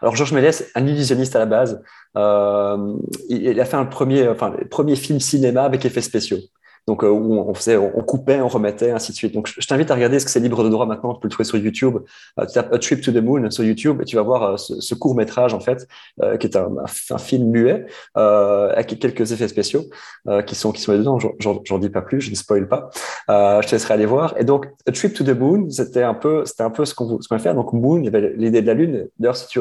Alors 0.00 0.14
Georges 0.14 0.32
Méliès, 0.32 0.70
un 0.74 0.86
illusionniste 0.86 1.34
à 1.34 1.40
la 1.40 1.46
base, 1.46 1.82
euh, 2.16 2.96
il, 3.28 3.58
a 3.58 3.64
fait 3.64 3.76
un 3.76 3.86
premier, 3.86 4.28
enfin, 4.28 4.54
premier 4.70 4.96
film 4.96 5.18
cinéma 5.18 5.64
avec 5.64 5.84
effets 5.84 6.02
spéciaux 6.02 6.38
donc 6.86 7.02
euh, 7.02 7.08
où 7.08 7.34
on 7.34 7.52
faisait, 7.54 7.76
on 7.76 8.02
coupait, 8.02 8.40
on 8.40 8.48
remettait, 8.48 8.92
ainsi 8.92 9.10
de 9.10 9.16
suite. 9.16 9.34
Donc 9.34 9.48
je, 9.48 9.66
t'invite 9.66 9.90
à 9.90 9.94
regarder 9.94 10.20
ce 10.20 10.24
que 10.24 10.30
c'est 10.30 10.40
libre 10.40 10.62
de 10.62 10.68
droit 10.68 10.86
maintenant. 10.86 11.14
Tu 11.14 11.20
peux 11.20 11.28
le 11.28 11.32
trouver 11.32 11.44
sur 11.44 11.58
YouTube. 11.58 11.98
Euh, 12.38 12.46
tu 12.46 12.52
tapes 12.52 12.72
A 12.72 12.78
Trip 12.78 13.00
to 13.00 13.10
the 13.10 13.16
Moon 13.16 13.50
sur 13.50 13.64
YouTube 13.64 14.00
et 14.02 14.04
tu 14.04 14.14
vas 14.16 14.22
voir 14.22 14.42
euh, 14.42 14.56
ce, 14.56 14.94
court 14.94 15.16
métrage 15.16 15.52
en 15.52 15.60
fait, 15.60 15.86
qui 16.40 16.46
est 16.46 16.56
un, 16.56 16.68
film 17.18 17.50
muet 17.50 17.86
avec 18.14 18.98
quelques 18.98 19.32
effets 19.32 19.48
spéciaux 19.48 19.84
qui 20.46 20.54
sont 20.54 20.72
qui 20.72 20.80
sont 20.80 20.92
dedans. 20.96 21.18
J'en 21.40 21.78
dis 21.78 21.90
pas 21.90 22.02
plus, 22.02 22.20
je 22.20 22.30
ne 22.30 22.36
spoil 22.36 22.68
pas. 22.68 22.90
je 23.28 23.66
te 23.66 23.72
laisserai 23.72 23.94
aller 23.94 24.06
voir. 24.06 24.34
Et 24.38 24.44
donc 24.44 24.68
A 24.86 24.92
Trip 24.92 25.12
to 25.12 25.24
the 25.24 25.36
Moon, 25.36 25.68
c'était 25.70 26.02
un 26.02 26.14
peu 26.14 26.44
c'était 26.44 26.62
un 26.62 26.70
peu 26.70 26.84
ce 26.84 26.94
qu'on 26.94 27.18
qu'on 27.18 27.38
fait. 27.38 27.54
Donc 27.54 27.72
Moon, 27.72 27.98
il 27.98 28.04
y 28.04 28.08
avait 28.08 28.32
l'idée 28.36 28.62
de 28.62 28.66
la 28.66 28.74
lune. 28.74 29.08
D'ailleurs, 29.18 29.36
si 29.36 29.48
tu 29.48 29.60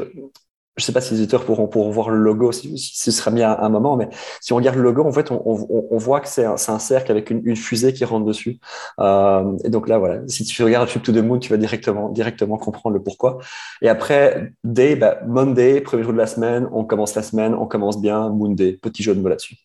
je 0.77 0.83
sais 0.83 0.92
pas 0.92 1.00
si 1.00 1.13
les 1.13 1.22
éditeurs 1.22 1.45
pourront, 1.45 1.68
pourront 1.68 1.89
voir 1.89 2.10
le 2.10 2.18
logo, 2.18 2.51
si, 2.51 2.77
ce 2.77 3.12
sera 3.12 3.31
mis 3.31 3.42
à 3.42 3.63
un 3.63 3.69
moment, 3.69 3.95
mais 3.95 4.10
si 4.42 4.51
on 4.51 4.57
regarde 4.57 4.75
le 4.75 4.83
logo, 4.83 5.04
en 5.04 5.12
fait, 5.12 5.31
on, 5.31 5.42
on, 5.45 5.88
on 5.89 5.98
voit 5.98 6.19
que 6.19 6.27
c'est 6.27 6.44
un, 6.44 6.56
un, 6.68 6.80
cercle 6.80 7.12
avec 7.12 7.30
une, 7.30 7.42
une, 7.45 7.56
fusée 7.56 7.94
qui 7.94 8.04
rentre 8.04 8.25
dessus. 8.25 8.60
Euh, 9.00 9.57
et 9.63 9.69
donc 9.69 9.88
là, 9.88 9.98
voilà, 9.98 10.22
si 10.27 10.44
tu 10.44 10.63
regardes 10.63 10.89
Trip 10.89 11.01
to 11.01 11.13
the 11.13 11.24
Moon, 11.24 11.39
tu 11.39 11.50
vas 11.50 11.57
directement, 11.57 12.10
directement 12.10 12.57
comprendre 12.57 12.95
le 12.95 13.01
pourquoi. 13.01 13.38
Et 13.81 13.88
après, 13.88 14.51
Day, 14.66 14.98
bah, 14.98 15.19
Monday, 15.25 15.80
premier 15.80 16.04
jour 16.04 16.12
de 16.12 16.18
la 16.18 16.27
semaine, 16.27 16.68
on 16.74 16.83
commence 16.83 17.16
la 17.16 17.24
semaine, 17.24 17.54
on 17.54 17.68
commence 17.68 18.01
bien, 18.01 18.30
Moon 18.30 18.51
Day, 18.51 18.74
petit 18.74 19.01
jeu 19.01 19.16
de 19.16 19.22
mots 19.22 19.30
là-dessus. 19.30 19.56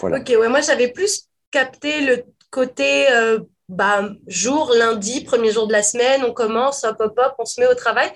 Voilà. 0.00 0.18
Ok, 0.18 0.34
ouais, 0.38 0.48
moi 0.48 0.60
j'avais 0.60 0.88
plus 0.88 1.28
capté 1.50 2.04
le 2.04 2.24
côté 2.50 3.10
euh, 3.10 3.38
bah, 3.70 4.10
jour, 4.26 4.70
lundi, 4.76 5.24
premier 5.24 5.50
jour 5.50 5.66
de 5.66 5.72
la 5.72 5.82
semaine, 5.82 6.22
on 6.26 6.32
commence, 6.32 6.84
hop, 6.84 6.96
hop, 7.00 7.14
hop, 7.16 7.34
on 7.38 7.44
se 7.46 7.58
met 7.58 7.66
au 7.66 7.74
travail. 7.74 8.10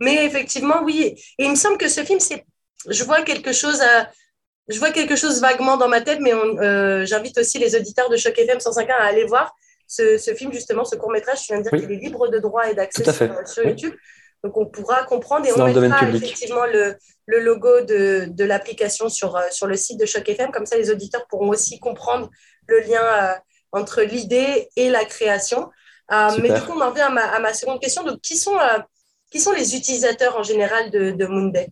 Mais 0.00 0.24
effectivement, 0.24 0.82
oui. 0.82 1.14
Et 1.38 1.44
il 1.44 1.50
me 1.50 1.56
semble 1.56 1.78
que 1.78 1.88
ce 1.88 2.04
film, 2.04 2.20
c'est, 2.20 2.44
je 2.88 3.04
vois 3.04 3.22
quelque 3.22 3.52
chose 3.52 3.80
à, 3.80 4.10
je 4.68 4.78
vois 4.78 4.90
quelque 4.90 5.16
chose 5.16 5.40
vaguement 5.40 5.76
dans 5.76 5.88
ma 5.88 6.00
tête, 6.00 6.20
mais 6.20 6.32
euh, 6.34 7.04
j'invite 7.06 7.38
aussi 7.38 7.58
les 7.58 7.74
auditeurs 7.74 8.10
de 8.10 8.16
Choc 8.16 8.38
FM 8.38 8.58
105.1 8.58 8.90
à 8.90 9.04
aller 9.04 9.24
voir 9.24 9.54
ce, 9.86 10.18
ce, 10.18 10.34
film, 10.34 10.52
justement, 10.52 10.84
ce 10.84 10.94
court-métrage. 10.96 11.40
Tu 11.40 11.52
viens 11.52 11.62
de 11.62 11.68
dire 11.68 11.78
qu'il 11.78 11.90
est 11.90 12.00
libre 12.00 12.28
de 12.28 12.38
droit 12.38 12.68
et 12.70 12.74
d'accès 12.74 13.02
sur, 13.46 13.64
YouTube. 13.64 13.94
Donc, 14.44 14.56
on 14.56 14.66
pourra 14.66 15.04
comprendre 15.04 15.46
et 15.46 15.52
on 15.52 15.66
mettra 15.66 16.08
effectivement 16.10 16.66
le, 16.66 16.96
le, 17.26 17.40
logo 17.40 17.80
de, 17.80 18.26
de 18.28 18.44
l'application 18.44 19.08
sur, 19.08 19.36
euh, 19.36 19.42
sur 19.50 19.66
le 19.66 19.74
site 19.74 19.98
de 19.98 20.06
Choc 20.06 20.28
FM. 20.28 20.52
Comme 20.52 20.66
ça, 20.66 20.76
les 20.76 20.90
auditeurs 20.90 21.26
pourront 21.28 21.48
aussi 21.48 21.80
comprendre 21.80 22.30
le 22.68 22.80
lien 22.80 23.02
euh, 23.02 23.32
entre 23.72 24.02
l'idée 24.02 24.68
et 24.76 24.90
la 24.90 25.04
création. 25.06 25.70
mais 26.10 26.52
du 26.52 26.60
coup, 26.60 26.72
on 26.76 26.80
en 26.82 26.90
revient 26.90 27.00
à 27.00 27.10
ma, 27.10 27.22
à 27.22 27.40
ma 27.40 27.54
seconde 27.54 27.80
question. 27.80 28.04
Donc, 28.04 28.20
qui 28.20 28.36
sont 28.36 28.56
qui 29.30 29.40
sont 29.40 29.52
les 29.52 29.76
utilisateurs 29.76 30.36
en 30.36 30.42
général 30.42 30.90
de, 30.90 31.10
de 31.10 31.26
Moonday 31.26 31.68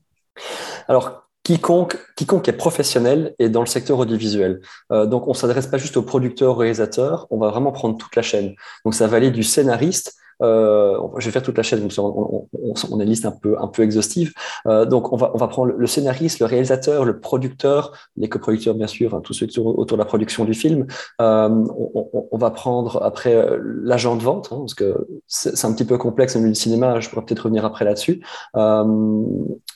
Alors, 0.89 1.27
quiconque, 1.43 1.97
quiconque 2.17 2.49
est 2.49 2.53
professionnel 2.53 3.35
est 3.39 3.49
dans 3.49 3.61
le 3.61 3.67
secteur 3.67 3.99
audiovisuel. 3.99 4.61
Euh, 4.93 5.07
donc, 5.07 5.27
on 5.27 5.31
ne 5.31 5.37
s'adresse 5.37 5.67
pas 5.69 5.79
juste 5.79 5.97
aux 5.97 6.03
producteurs, 6.03 6.53
aux 6.53 6.57
réalisateurs, 6.57 7.27
on 7.31 7.39
va 7.39 7.51
vraiment 7.51 7.73
prendre 7.73 7.97
toute 7.97 8.17
la 8.17 8.23
chaîne. 8.23 8.55
Donc, 8.85 8.95
ça 8.95 9.07
va 9.07 9.19
aller 9.19 9.31
du 9.31 9.43
scénariste 9.43 10.17
euh, 10.43 10.99
je 11.19 11.27
vais 11.27 11.31
faire 11.31 11.43
toute 11.43 11.57
la 11.57 11.63
chaîne, 11.63 11.89
on, 11.99 12.03
on, 12.03 12.75
on, 12.91 13.01
a 13.01 13.03
une 13.03 13.09
liste 13.09 13.27
un 13.27 13.33
peu, 13.33 13.57
un 13.59 13.69
peu 13.69 13.83
exhaustive. 13.83 14.33
Euh, 14.67 14.85
donc, 14.85 15.13
on 15.13 15.17
va, 15.17 15.31
on 15.35 15.39
va 15.39 15.49
prendre 15.49 15.73
le 15.73 15.87
scénariste, 15.87 16.41
le 16.41 16.47
réalisateur, 16.47 17.05
le 17.05 17.19
producteur, 17.21 17.93
les 18.17 18.29
coproducteurs, 18.29 18.75
bien 18.75 18.87
sûr, 18.87 19.15
hein, 19.15 19.21
tous 19.23 19.33
ceux 19.33 19.47
qui 19.47 19.55
sont 19.55 19.67
autour 19.67 19.97
de 19.97 20.03
la 20.03 20.07
production 20.07 20.45
du 20.45 20.55
film. 20.55 20.87
Euh, 21.21 21.49
on, 21.49 22.27
on, 22.31 22.39
va 22.39 22.51
prendre 22.51 23.03
après 23.03 23.35
euh, 23.35 23.59
l'agent 23.83 24.17
de 24.17 24.23
vente, 24.23 24.49
hein, 24.53 24.59
parce 24.59 24.75
que 24.75 25.07
c'est 25.27 25.65
un 25.65 25.73
petit 25.73 25.85
peu 25.85 25.97
complexe 25.97 26.37
au 26.37 26.41
milieu 26.41 26.53
du 26.53 26.59
cinéma, 26.59 27.01
je 27.01 27.09
pourrais 27.09 27.25
peut-être 27.25 27.41
revenir 27.41 27.65
après 27.65 27.85
là-dessus. 27.85 28.23
Euh, 28.57 28.85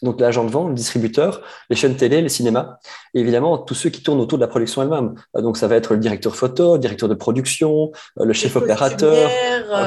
donc, 0.02 0.20
l'agent 0.20 0.44
de 0.44 0.50
vente, 0.50 0.68
le 0.68 0.74
distributeur, 0.74 1.42
les 1.70 1.76
chaînes 1.76 1.96
télé, 1.96 2.20
les 2.20 2.28
cinémas, 2.28 2.78
et 3.14 3.20
évidemment, 3.20 3.58
tous 3.58 3.74
ceux 3.74 3.90
qui 3.90 4.02
tournent 4.02 4.20
autour 4.20 4.38
de 4.38 4.42
la 4.42 4.48
production 4.48 4.82
elle-même. 4.82 5.14
Euh, 5.36 5.42
donc, 5.42 5.56
ça 5.56 5.68
va 5.68 5.76
être 5.76 5.94
le 5.94 6.00
directeur 6.00 6.36
photo, 6.36 6.74
le 6.74 6.80
directeur 6.80 7.08
de 7.08 7.14
production, 7.14 7.92
le 8.16 8.32
chef 8.32 8.56
opérateur, 8.56 9.30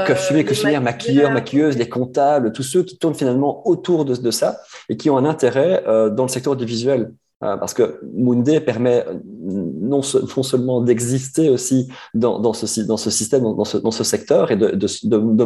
costumier, 0.07 0.43
costumier 0.45 0.62
maquilleurs, 0.82 1.32
maquilleuses, 1.32 1.77
les 1.77 1.89
comptables, 1.89 2.51
tous 2.51 2.63
ceux 2.63 2.84
qui 2.84 2.98
tournent 2.98 3.15
finalement 3.15 3.67
autour 3.67 4.05
de, 4.05 4.32
ça 4.32 4.60
et 4.89 4.98
qui 4.98 5.10
ont 5.10 5.17
un 5.17 5.25
intérêt 5.25 5.84
euh, 5.88 6.10
dans 6.10 6.24
le 6.24 6.29
secteur 6.29 6.53
audiovisuel. 6.53 7.13
Euh, 7.43 7.57
parce 7.57 7.73
que 7.73 8.00
Moonday 8.13 8.59
permet 8.62 9.05
non, 9.43 10.01
non 10.38 10.43
seulement 10.43 10.81
d'exister 10.81 11.50
aussi 11.50 11.89
dans, 12.13 12.53
ce, 12.53 12.67
système, 12.67 13.43
dans 13.43 13.91
ce, 13.91 14.03
secteur, 14.03 14.51
et 14.51 14.55
de, 14.55 14.77
euh, 15.13 15.45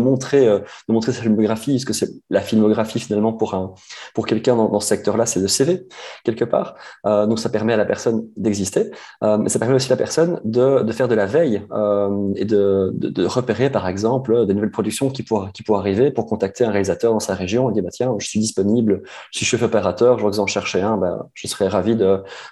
montrer 0.87 1.11
sa 1.11 1.21
filmographie, 1.21 1.71
puisque 1.71 1.93
c'est 1.93 2.09
la 2.29 2.41
filmographie 2.41 2.99
finalement 2.99 3.33
pour, 3.33 3.53
un, 3.55 3.73
pour 4.13 4.25
quelqu'un 4.25 4.55
dans, 4.55 4.79
ce 4.79 4.87
secteur-là, 4.87 5.25
c'est 5.25 5.39
le 5.39 5.47
CV, 5.47 5.87
quelque 6.23 6.45
part. 6.45 6.75
Euh, 7.05 7.25
donc 7.25 7.39
ça 7.39 7.49
permet 7.49 7.73
à 7.73 7.77
la 7.77 7.85
personne 7.85 8.27
d'exister, 8.35 8.91
euh, 9.23 9.37
mais 9.37 9.49
ça 9.49 9.59
permet 9.59 9.75
aussi 9.75 9.91
à 9.91 9.95
la 9.95 9.97
personne 9.97 10.39
de, 10.43 10.91
faire 10.91 11.07
de 11.07 11.15
la 11.15 11.25
veille 11.25 11.63
euh, 11.71 12.31
et 12.35 12.45
de, 12.45 13.25
repérer, 13.25 13.69
par 13.69 13.87
exemple, 13.87 14.45
des 14.45 14.53
nouvelles 14.53 14.71
productions 14.71 15.09
qui 15.09 15.23
pourraient, 15.23 15.51
qui 15.53 15.63
pourraient 15.63 15.79
arriver 15.79 16.11
pour 16.11 16.25
contacter 16.25 16.63
un 16.63 16.71
réalisateur 16.71 17.13
dans 17.13 17.19
sa 17.19 17.33
région 17.33 17.69
et 17.69 17.73
dire, 17.73 17.83
bah, 17.83 17.89
tiens, 17.91 18.15
je 18.19 18.27
suis 18.27 18.39
disponible, 18.39 19.01
je 19.31 19.37
suis 19.37 19.45
chef 19.45 19.61
opérateur, 19.63 20.17
je 20.17 20.21
vois 20.21 20.31
que 20.31 20.35
vous 20.35 20.41
en 20.41 20.47
cherchez 20.47 20.81
un, 20.81 20.97
bah, 20.97 21.27
je 21.33 21.47
serais 21.47 21.67
ravi 21.67 21.86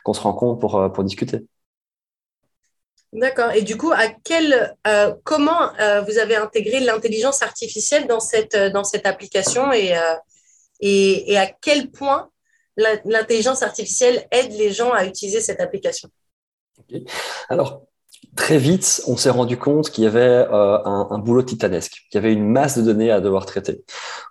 qu'on 0.04 0.14
se 0.14 0.22
rencontre 0.22 0.60
pour, 0.60 0.76
euh, 0.76 0.90
pour 0.90 1.04
discuter. 1.04 1.46
D'accord. 3.14 3.52
Et 3.52 3.62
du 3.62 3.78
coup, 3.78 3.92
à 3.92 4.08
quel, 4.24 4.76
euh, 4.88 5.14
comment 5.24 5.74
euh, 5.80 6.02
vous 6.02 6.18
avez 6.18 6.36
intégré 6.36 6.82
l'intelligence 6.82 7.42
artificielle 7.42 8.08
dans 8.08 8.20
cette, 8.20 8.56
dans 8.56 8.84
cette 8.84 9.06
application 9.06 9.72
et, 9.72 9.94
et, 10.82 11.32
et, 11.32 11.38
à 11.38 11.48
quel 11.48 11.92
point 11.92 12.30
l'intelligence 12.76 13.64
artificielle 13.64 14.28
aide 14.32 14.52
les 14.52 14.72
gens 14.72 14.92
à 14.92 15.06
utiliser 15.06 15.40
cette 15.40 15.62
application? 15.62 16.10
Alors, 17.48 17.84
très 18.36 18.58
vite, 18.58 19.02
on 19.08 19.16
s'est 19.16 19.30
rendu 19.30 19.58
compte 19.58 19.92
qu'il 19.92 20.04
y 20.04 20.08
avait 20.08 20.46
un, 20.52 21.08
un, 21.10 21.18
boulot 21.20 21.44
titanesque, 21.44 22.06
qu'il 22.12 22.16
y 22.16 22.26
avait 22.26 22.34
une 22.34 22.46
masse 22.46 22.78
de 22.78 22.84
données 22.84 23.12
à 23.12 23.22
devoir 23.22 23.46
traiter. 23.46 23.86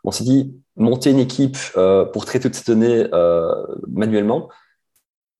On 0.04 0.10
s'est 0.10 0.24
dit, 0.24 0.54
monter 0.76 1.08
une 1.08 1.20
équipe 1.20 1.56
pour 2.12 2.26
traiter 2.26 2.50
toutes 2.50 2.54
ces 2.54 2.70
données 2.70 3.06
manuellement, 3.88 4.50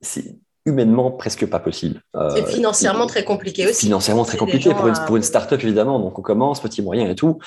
c'est 0.05 0.37
humainement 0.67 1.11
presque 1.11 1.47
pas 1.47 1.59
possible. 1.59 2.01
Euh, 2.17 2.31
c'est 2.35 2.47
financièrement 2.47 3.07
très 3.07 3.25
compliqué 3.25 3.67
aussi. 3.67 3.87
Financièrement 3.87 4.25
très 4.25 4.39
compliqué 4.39 4.73
pour 4.73 4.89
une, 4.89 4.95
pour 5.07 5.17
une 5.17 5.23
start-up, 5.23 5.63
évidemment. 5.63 5.99
Donc, 5.99 6.19
on 6.19 6.23
commence, 6.23 6.61
petit, 6.61 6.83
moyen 6.83 7.09
et 7.09 7.15
tout. 7.15 7.39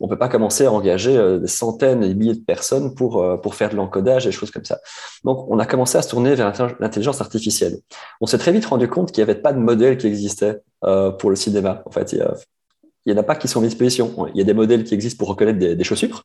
On 0.00 0.08
peut 0.08 0.18
pas 0.18 0.28
commencer 0.28 0.66
à 0.66 0.72
engager 0.72 1.16
euh, 1.16 1.38
des 1.38 1.46
centaines 1.46 2.02
et 2.02 2.08
des 2.08 2.14
milliers 2.14 2.34
de 2.34 2.44
personnes 2.44 2.94
pour, 2.96 3.22
euh, 3.22 3.36
pour 3.36 3.54
faire 3.54 3.70
de 3.70 3.76
l'encodage 3.76 4.26
et 4.26 4.30
des 4.30 4.34
choses 4.34 4.50
comme 4.50 4.64
ça. 4.64 4.80
Donc, 5.22 5.46
on 5.48 5.58
a 5.60 5.66
commencé 5.66 5.96
à 5.96 6.02
se 6.02 6.08
tourner 6.08 6.34
vers 6.34 6.52
l'intelligence 6.80 7.20
artificielle. 7.20 7.76
On 8.20 8.26
s'est 8.26 8.38
très 8.38 8.50
vite 8.50 8.66
rendu 8.66 8.88
compte 8.88 9.12
qu'il 9.12 9.22
n'y 9.24 9.30
avait 9.30 9.40
pas 9.40 9.52
de 9.52 9.60
modèle 9.60 9.96
qui 9.96 10.08
existait 10.08 10.60
pour 11.18 11.30
le 11.30 11.36
cinéma. 11.36 11.82
En 11.86 11.90
fait, 11.90 12.14
il 13.06 13.12
n'y 13.12 13.18
en 13.18 13.20
a 13.20 13.24
pas 13.24 13.36
qui 13.36 13.48
sont 13.48 13.60
à 13.60 13.64
disposition. 13.64 14.26
Il 14.34 14.38
y 14.38 14.40
a 14.40 14.44
des 14.44 14.54
modèles 14.54 14.84
qui 14.84 14.94
existent 14.94 15.18
pour 15.18 15.28
reconnaître 15.28 15.58
des, 15.58 15.84
chaussures, 15.84 16.24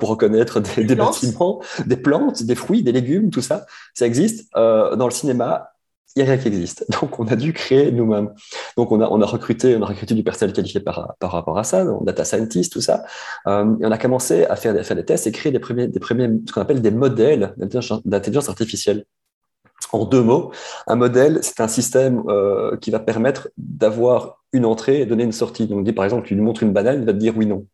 pour 0.00 0.08
reconnaître 0.08 0.60
des, 0.60 0.84
des 0.84 0.94
bâtiments, 0.94 1.60
des 1.86 1.96
plantes, 1.96 2.42
des 2.42 2.54
fruits, 2.54 2.82
des 2.82 2.92
légumes, 2.92 3.30
tout 3.30 3.42
ça. 3.42 3.66
Ça 3.94 4.06
existe. 4.06 4.48
dans 4.54 5.06
le 5.06 5.10
cinéma, 5.10 5.72
il 6.14 6.22
n'y 6.22 6.28
a 6.28 6.32
rien 6.32 6.42
qui 6.42 6.48
existe. 6.48 6.84
Donc, 7.00 7.18
on 7.18 7.26
a 7.26 7.36
dû 7.36 7.52
créer 7.52 7.90
nous-mêmes. 7.90 8.30
Donc, 8.76 8.92
on 8.92 9.00
a, 9.00 9.08
on 9.08 9.20
a 9.20 9.26
recruté, 9.26 9.76
on 9.76 9.82
a 9.82 9.86
recruté 9.86 10.14
du 10.14 10.22
personnel 10.22 10.54
qualifié 10.54 10.80
par, 10.80 11.14
par 11.18 11.32
rapport 11.32 11.58
à 11.58 11.64
ça, 11.64 11.84
data 12.02 12.24
scientist, 12.24 12.72
tout 12.72 12.80
ça. 12.80 13.04
Euh, 13.46 13.76
et 13.80 13.86
on 13.86 13.90
a 13.90 13.98
commencé 13.98 14.44
à 14.46 14.56
faire, 14.56 14.84
faire 14.84 14.96
des 14.96 15.04
tests 15.04 15.26
et 15.26 15.32
créer 15.32 15.52
des 15.52 15.58
premiers, 15.58 15.88
des 15.88 16.00
premiers, 16.00 16.28
ce 16.46 16.52
qu'on 16.52 16.60
appelle 16.60 16.82
des 16.82 16.90
modèles 16.90 17.54
d'intelligence 17.56 18.48
artificielle. 18.48 19.04
En 19.92 20.04
deux 20.04 20.22
mots, 20.22 20.52
un 20.86 20.96
modèle, 20.96 21.40
c'est 21.42 21.60
un 21.60 21.68
système 21.68 22.22
euh, 22.28 22.76
qui 22.78 22.90
va 22.90 22.98
permettre 22.98 23.50
d'avoir 23.56 24.42
une 24.52 24.64
entrée 24.64 25.00
et 25.00 25.06
donner 25.06 25.24
une 25.24 25.32
sortie. 25.32 25.66
Donc, 25.66 25.84
dit 25.84 25.92
par 25.92 26.04
exemple, 26.04 26.26
tu 26.26 26.34
lui 26.34 26.40
montres 26.40 26.62
une 26.62 26.72
banane, 26.72 27.00
il 27.00 27.06
va 27.06 27.12
te 27.12 27.18
dire 27.18 27.36
oui, 27.36 27.46
non. 27.46 27.66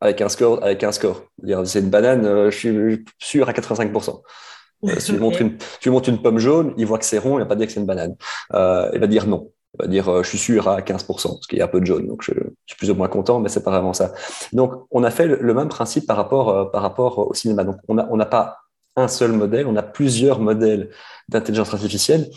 Avec 0.00 0.20
un 0.20 0.28
score, 0.28 0.62
avec 0.64 0.82
un 0.82 0.92
score. 0.92 1.22
C'est 1.64 1.80
une 1.80 1.90
banane, 1.90 2.24
euh, 2.26 2.50
je 2.50 2.56
suis 2.56 3.04
sûr 3.18 3.48
à 3.48 3.52
85%. 3.52 4.22
Euh, 4.84 4.98
si 4.98 5.06
tu, 5.06 5.12
lui 5.12 5.20
montres 5.20 5.40
une, 5.42 5.56
tu 5.80 5.90
montres 5.90 6.08
une 6.08 6.20
pomme 6.20 6.38
jaune, 6.38 6.74
il 6.76 6.86
voit 6.86 6.98
que 6.98 7.04
c'est 7.04 7.18
rond, 7.18 7.38
il 7.38 7.42
va 7.42 7.46
pas 7.46 7.54
dire 7.54 7.66
que 7.66 7.72
c'est 7.72 7.80
une 7.80 7.86
banane. 7.86 8.16
Il 8.52 8.98
va 8.98 9.06
dire 9.06 9.26
non. 9.26 9.52
Il 9.74 9.82
va 9.82 9.88
dire 9.88 10.22
je 10.22 10.28
suis 10.28 10.38
sûr 10.38 10.68
à 10.68 10.80
15%, 10.80 11.06
parce 11.06 11.46
qu'il 11.46 11.58
y 11.58 11.62
a 11.62 11.64
un 11.64 11.68
peu 11.68 11.80
de 11.80 11.86
jaune. 11.86 12.06
Donc 12.06 12.22
je, 12.22 12.32
suis 12.66 12.76
plus 12.76 12.90
ou 12.90 12.94
moins 12.94 13.08
content, 13.08 13.40
mais 13.40 13.48
c'est 13.48 13.62
pas 13.62 13.70
vraiment 13.70 13.92
ça. 13.92 14.12
Donc 14.52 14.72
on 14.90 15.04
a 15.04 15.10
fait 15.10 15.26
le, 15.26 15.54
même 15.54 15.68
principe 15.68 16.06
par 16.06 16.16
rapport, 16.16 16.70
par 16.72 16.82
rapport 16.82 17.18
au 17.18 17.34
cinéma. 17.34 17.64
Donc 17.64 17.76
on 17.88 17.94
n'a 17.94 18.08
on 18.10 18.18
pas 18.18 18.62
un 18.96 19.08
seul 19.08 19.32
modèle, 19.32 19.66
on 19.66 19.76
a 19.76 19.82
plusieurs 19.82 20.38
modèles 20.38 20.90
d'intelligence 21.28 21.72
artificielle 21.72 22.28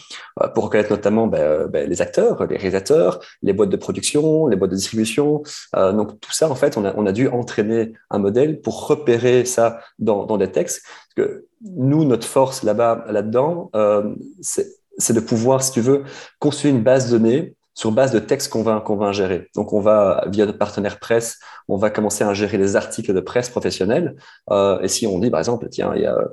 euh, 0.42 0.48
pour 0.48 0.66
reconnaître 0.66 0.92
notamment 0.92 1.28
ben, 1.28 1.68
ben, 1.68 1.90
les 1.90 2.02
acteurs, 2.02 2.46
les 2.48 2.56
réalisateurs, 2.56 3.20
les 3.42 3.54
boîtes 3.54 3.70
de 3.70 3.78
production, 3.78 4.48
les 4.48 4.56
boîtes 4.56 4.72
de 4.72 4.76
distribution. 4.76 5.44
Euh, 5.76 5.92
donc 5.92 6.20
tout 6.20 6.32
ça, 6.32 6.50
en 6.50 6.56
fait, 6.56 6.78
on 6.78 7.06
a, 7.06 7.12
dû 7.12 7.28
entraîner 7.28 7.94
un 8.10 8.20
modèle 8.20 8.62
pour 8.62 8.88
repérer 8.88 9.46
ça 9.46 9.80
dans, 10.00 10.26
dans 10.26 10.38
des 10.38 10.52
textes. 10.52 10.84
Que 11.16 11.46
nous, 11.62 12.06
notre 12.06 12.28
force 12.28 12.64
là-bas, 12.64 13.06
là-dedans, 13.10 13.70
euh, 13.76 14.16
c'est 14.42 15.14
de 15.14 15.20
pouvoir, 15.20 15.64
si 15.64 15.72
tu 15.72 15.82
veux, 15.82 16.04
construire 16.40 16.76
une 16.76 16.84
base 16.84 17.12
de 17.12 17.18
données 17.18 17.56
sur 17.76 17.92
base 17.92 18.12
de 18.12 18.20
textes 18.20 18.52
qu'on 18.52 18.64
va, 18.64 18.80
qu'on 18.80 18.96
va 18.96 19.08
ingérer. 19.08 19.50
Donc, 19.54 19.74
on 19.74 19.82
va, 19.82 20.24
via 20.28 20.46
notre 20.46 20.58
partenaire 20.58 20.98
presse, 20.98 21.40
on 21.68 21.76
va 21.76 21.90
commencer 21.90 22.24
à 22.24 22.30
ingérer 22.30 22.58
les 22.58 22.76
articles 22.78 23.14
de 23.14 23.20
presse 23.20 23.50
professionnels. 23.50 24.16
Euh, 24.50 24.80
et 24.80 24.88
si 24.88 25.06
on 25.06 25.20
dit, 25.20 25.30
par 25.30 25.42
exemple, 25.42 25.68
tiens, 25.70 25.92
il 25.94 26.02
y 26.02 26.06
a 26.06 26.16
euh, 26.16 26.26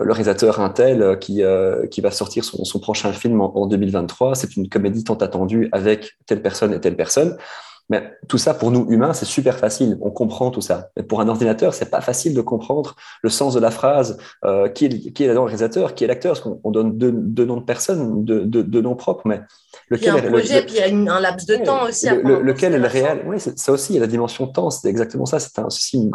le 0.00 0.12
réalisateur 0.12 0.60
Intel 0.60 1.18
qui, 1.20 1.42
euh, 1.42 1.86
qui 1.86 2.00
va 2.00 2.10
sortir 2.10 2.42
son, 2.42 2.64
son 2.64 2.80
prochain 2.80 3.12
film 3.12 3.40
en, 3.40 3.56
en 3.56 3.66
2023, 3.66 4.34
c'est 4.34 4.56
une 4.56 4.68
comédie 4.68 5.04
tant 5.04 5.14
attendue 5.14 5.68
avec 5.72 6.16
telle 6.26 6.40
personne 6.40 6.72
et 6.72 6.80
telle 6.80 6.96
personne. 6.96 7.36
Mais 7.90 8.12
tout 8.28 8.36
ça, 8.36 8.52
pour 8.52 8.70
nous 8.70 8.86
humains, 8.90 9.14
c'est 9.14 9.24
super 9.24 9.58
facile. 9.58 9.96
On 10.02 10.10
comprend 10.10 10.50
tout 10.50 10.60
ça. 10.60 10.90
Mais 10.96 11.02
pour 11.02 11.20
un 11.20 11.28
ordinateur, 11.28 11.72
c'est 11.72 11.90
pas 11.90 12.02
facile 12.02 12.34
de 12.34 12.40
comprendre 12.42 12.96
le 13.22 13.30
sens 13.30 13.54
de 13.54 13.60
la 13.60 13.70
phrase, 13.70 14.18
euh, 14.44 14.68
qui, 14.68 14.86
est, 14.86 15.12
qui 15.12 15.24
est 15.24 15.32
le 15.32 15.38
réalisateur, 15.40 15.94
qui 15.94 16.04
est 16.04 16.06
l'acteur, 16.06 16.34
parce 16.34 16.40
qu'on 16.40 16.70
donne 16.70 16.98
deux, 16.98 17.12
deux, 17.12 17.46
noms 17.46 17.56
de 17.56 17.64
personnes, 17.64 18.24
deux, 18.24 18.44
deux, 18.44 18.80
noms 18.82 18.94
propres, 18.94 19.22
mais 19.26 19.40
lequel 19.88 20.14
il 20.16 20.22
y 20.22 20.26
a 20.26 20.28
un 20.28 20.30
projet, 20.30 20.62
puis 20.62 20.74
il 20.76 21.04
y 21.04 21.08
a 21.08 21.14
un 21.14 21.20
laps 21.20 21.46
de 21.46 21.56
temps 21.64 21.84
aussi. 21.88 22.08
lequel 22.08 22.74
est 22.74 22.78
le 22.78 22.88
réel? 22.88 23.24
Oui, 23.26 23.36
ça 23.40 23.72
aussi, 23.72 23.92
il 23.92 23.96
y 23.96 23.98
a 23.98 24.02
la 24.02 24.06
dimension 24.06 24.46
temps. 24.46 24.70
C'est 24.70 24.88
exactement 24.88 25.26
ça. 25.26 25.38
C'est 25.38 25.58
aussi 25.62 25.96
une, 25.96 26.10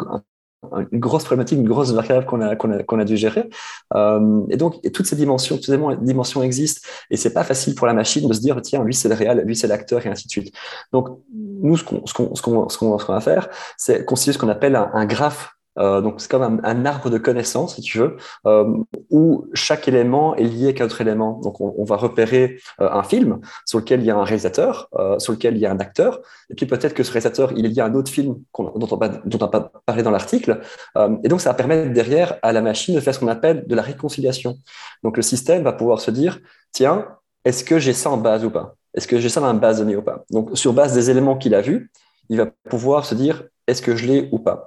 une 0.92 0.98
grosse 0.98 1.24
problématique, 1.24 1.58
une 1.58 1.68
grosse 1.68 1.92
variable 1.92 2.26
qu'on 2.26 2.40
a, 2.40 2.54
a, 2.54 3.00
a 3.00 3.04
dû 3.04 3.16
gérer. 3.16 3.48
Euh, 3.94 4.42
et 4.50 4.56
donc, 4.56 4.80
toutes 4.92 5.06
ces 5.06 5.16
dimensions, 5.16 5.56
toutes 5.56 5.66
ces 5.66 5.78
dimensions 6.02 6.42
existent. 6.42 6.86
Et 7.10 7.16
c'est 7.16 7.32
pas 7.32 7.44
facile 7.44 7.74
pour 7.74 7.86
la 7.86 7.94
machine 7.94 8.28
de 8.28 8.32
se 8.32 8.40
dire, 8.40 8.60
tiens, 8.62 8.84
lui, 8.84 8.94
c'est 8.94 9.08
le 9.08 9.14
réel, 9.14 9.42
lui, 9.44 9.56
c'est 9.56 9.66
l'acteur, 9.66 10.04
et 10.06 10.08
ainsi 10.08 10.26
de 10.26 10.30
suite. 10.30 10.54
Donc, 10.92 11.08
nous, 11.32 11.76
ce 11.76 11.84
qu'on, 11.84 12.04
ce 12.06 12.12
qu'on, 12.12 12.34
ce 12.34 12.42
qu'on, 12.42 12.98
ce 12.98 13.06
va 13.06 13.20
faire, 13.20 13.48
c'est 13.76 14.04
constituer 14.04 14.32
ce 14.32 14.38
qu'on 14.38 14.48
appelle 14.48 14.76
un 14.76 15.06
graphe 15.06 15.53
euh, 15.78 16.00
donc 16.00 16.20
c'est 16.20 16.30
comme 16.30 16.60
un, 16.62 16.86
arbre 16.86 17.10
de 17.10 17.18
connaissances, 17.18 17.76
si 17.76 17.82
tu 17.82 17.98
veux, 17.98 18.16
euh, 18.46 18.76
où 19.10 19.46
chaque 19.54 19.88
élément 19.88 20.34
est 20.36 20.44
lié 20.44 20.74
qu'à 20.74 20.84
un 20.84 20.86
autre 20.86 21.00
élément. 21.00 21.40
Donc 21.42 21.60
on, 21.60 21.74
on 21.78 21.84
va 21.84 21.96
repérer 21.96 22.58
euh, 22.80 22.90
un 22.90 23.02
film 23.02 23.40
sur 23.64 23.78
lequel 23.78 24.00
il 24.00 24.06
y 24.06 24.10
a 24.10 24.16
un 24.16 24.24
réalisateur, 24.24 24.88
euh, 24.94 25.18
sur 25.18 25.32
lequel 25.32 25.56
il 25.56 25.60
y 25.60 25.66
a 25.66 25.70
un 25.70 25.78
acteur, 25.78 26.20
et 26.50 26.54
puis 26.54 26.66
peut-être 26.66 26.94
que 26.94 27.02
ce 27.02 27.12
réalisateur, 27.12 27.52
il 27.56 27.66
est 27.66 27.68
lié 27.68 27.80
à 27.80 27.86
un 27.86 27.94
autre 27.94 28.10
film 28.10 28.36
dont 28.58 28.72
on, 28.72 28.78
dont 28.78 29.38
on 29.40 29.44
a 29.44 29.48
pas 29.48 29.72
parlé 29.86 30.02
dans 30.02 30.10
l'article. 30.10 30.60
Euh, 30.96 31.16
et 31.24 31.28
donc 31.28 31.40
ça 31.40 31.50
va 31.50 31.54
permettre 31.54 31.92
derrière 31.92 32.38
à 32.42 32.52
la 32.52 32.62
machine 32.62 32.94
de 32.94 33.00
faire 33.00 33.14
ce 33.14 33.20
qu'on 33.20 33.28
appelle 33.28 33.66
de 33.66 33.74
la 33.74 33.82
réconciliation. 33.82 34.58
Donc 35.02 35.16
le 35.16 35.22
système 35.22 35.62
va 35.62 35.72
pouvoir 35.72 36.00
se 36.00 36.10
dire, 36.10 36.40
tiens, 36.72 37.06
est-ce 37.44 37.64
que 37.64 37.78
j'ai 37.78 37.92
ça 37.92 38.10
en 38.10 38.16
base 38.16 38.44
ou 38.44 38.50
pas? 38.50 38.76
Est-ce 38.94 39.08
que 39.08 39.18
j'ai 39.18 39.28
ça 39.28 39.40
dans 39.40 39.48
la 39.48 39.52
base 39.54 39.78
de 39.78 39.84
données 39.84 39.96
ou 39.96 40.02
pas? 40.02 40.24
Donc 40.30 40.56
sur 40.56 40.72
base 40.72 40.94
des 40.94 41.10
éléments 41.10 41.36
qu'il 41.36 41.54
a 41.54 41.60
vus, 41.60 41.90
il 42.28 42.38
va 42.38 42.46
pouvoir 42.70 43.04
se 43.04 43.14
dire, 43.14 43.44
est-ce 43.66 43.82
que 43.82 43.96
je 43.96 44.06
l'ai 44.06 44.28
ou 44.32 44.38
pas? 44.38 44.66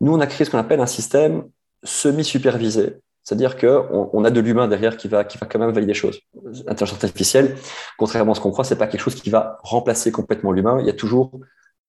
Nous, 0.00 0.14
on 0.14 0.20
a 0.20 0.26
créé 0.26 0.44
ce 0.44 0.50
qu'on 0.50 0.58
appelle 0.58 0.80
un 0.80 0.86
système 0.86 1.44
semi-supervisé. 1.82 2.96
C'est-à-dire 3.22 3.58
qu'on 3.58 4.08
on 4.12 4.24
a 4.24 4.30
de 4.30 4.40
l'humain 4.40 4.68
derrière 4.68 4.96
qui 4.96 5.06
va, 5.06 5.22
qui 5.22 5.36
va 5.36 5.46
quand 5.46 5.58
même 5.58 5.70
valider 5.70 5.92
des 5.92 5.98
choses. 5.98 6.20
L'intelligence 6.66 7.04
artificielle, 7.04 7.56
contrairement 7.98 8.32
à 8.32 8.34
ce 8.34 8.40
qu'on 8.40 8.50
croit, 8.50 8.64
c'est 8.64 8.76
pas 8.76 8.86
quelque 8.86 9.02
chose 9.02 9.16
qui 9.16 9.28
va 9.28 9.58
remplacer 9.62 10.10
complètement 10.10 10.50
l'humain. 10.50 10.78
Il 10.80 10.86
y 10.86 10.90
a 10.90 10.94
toujours 10.94 11.32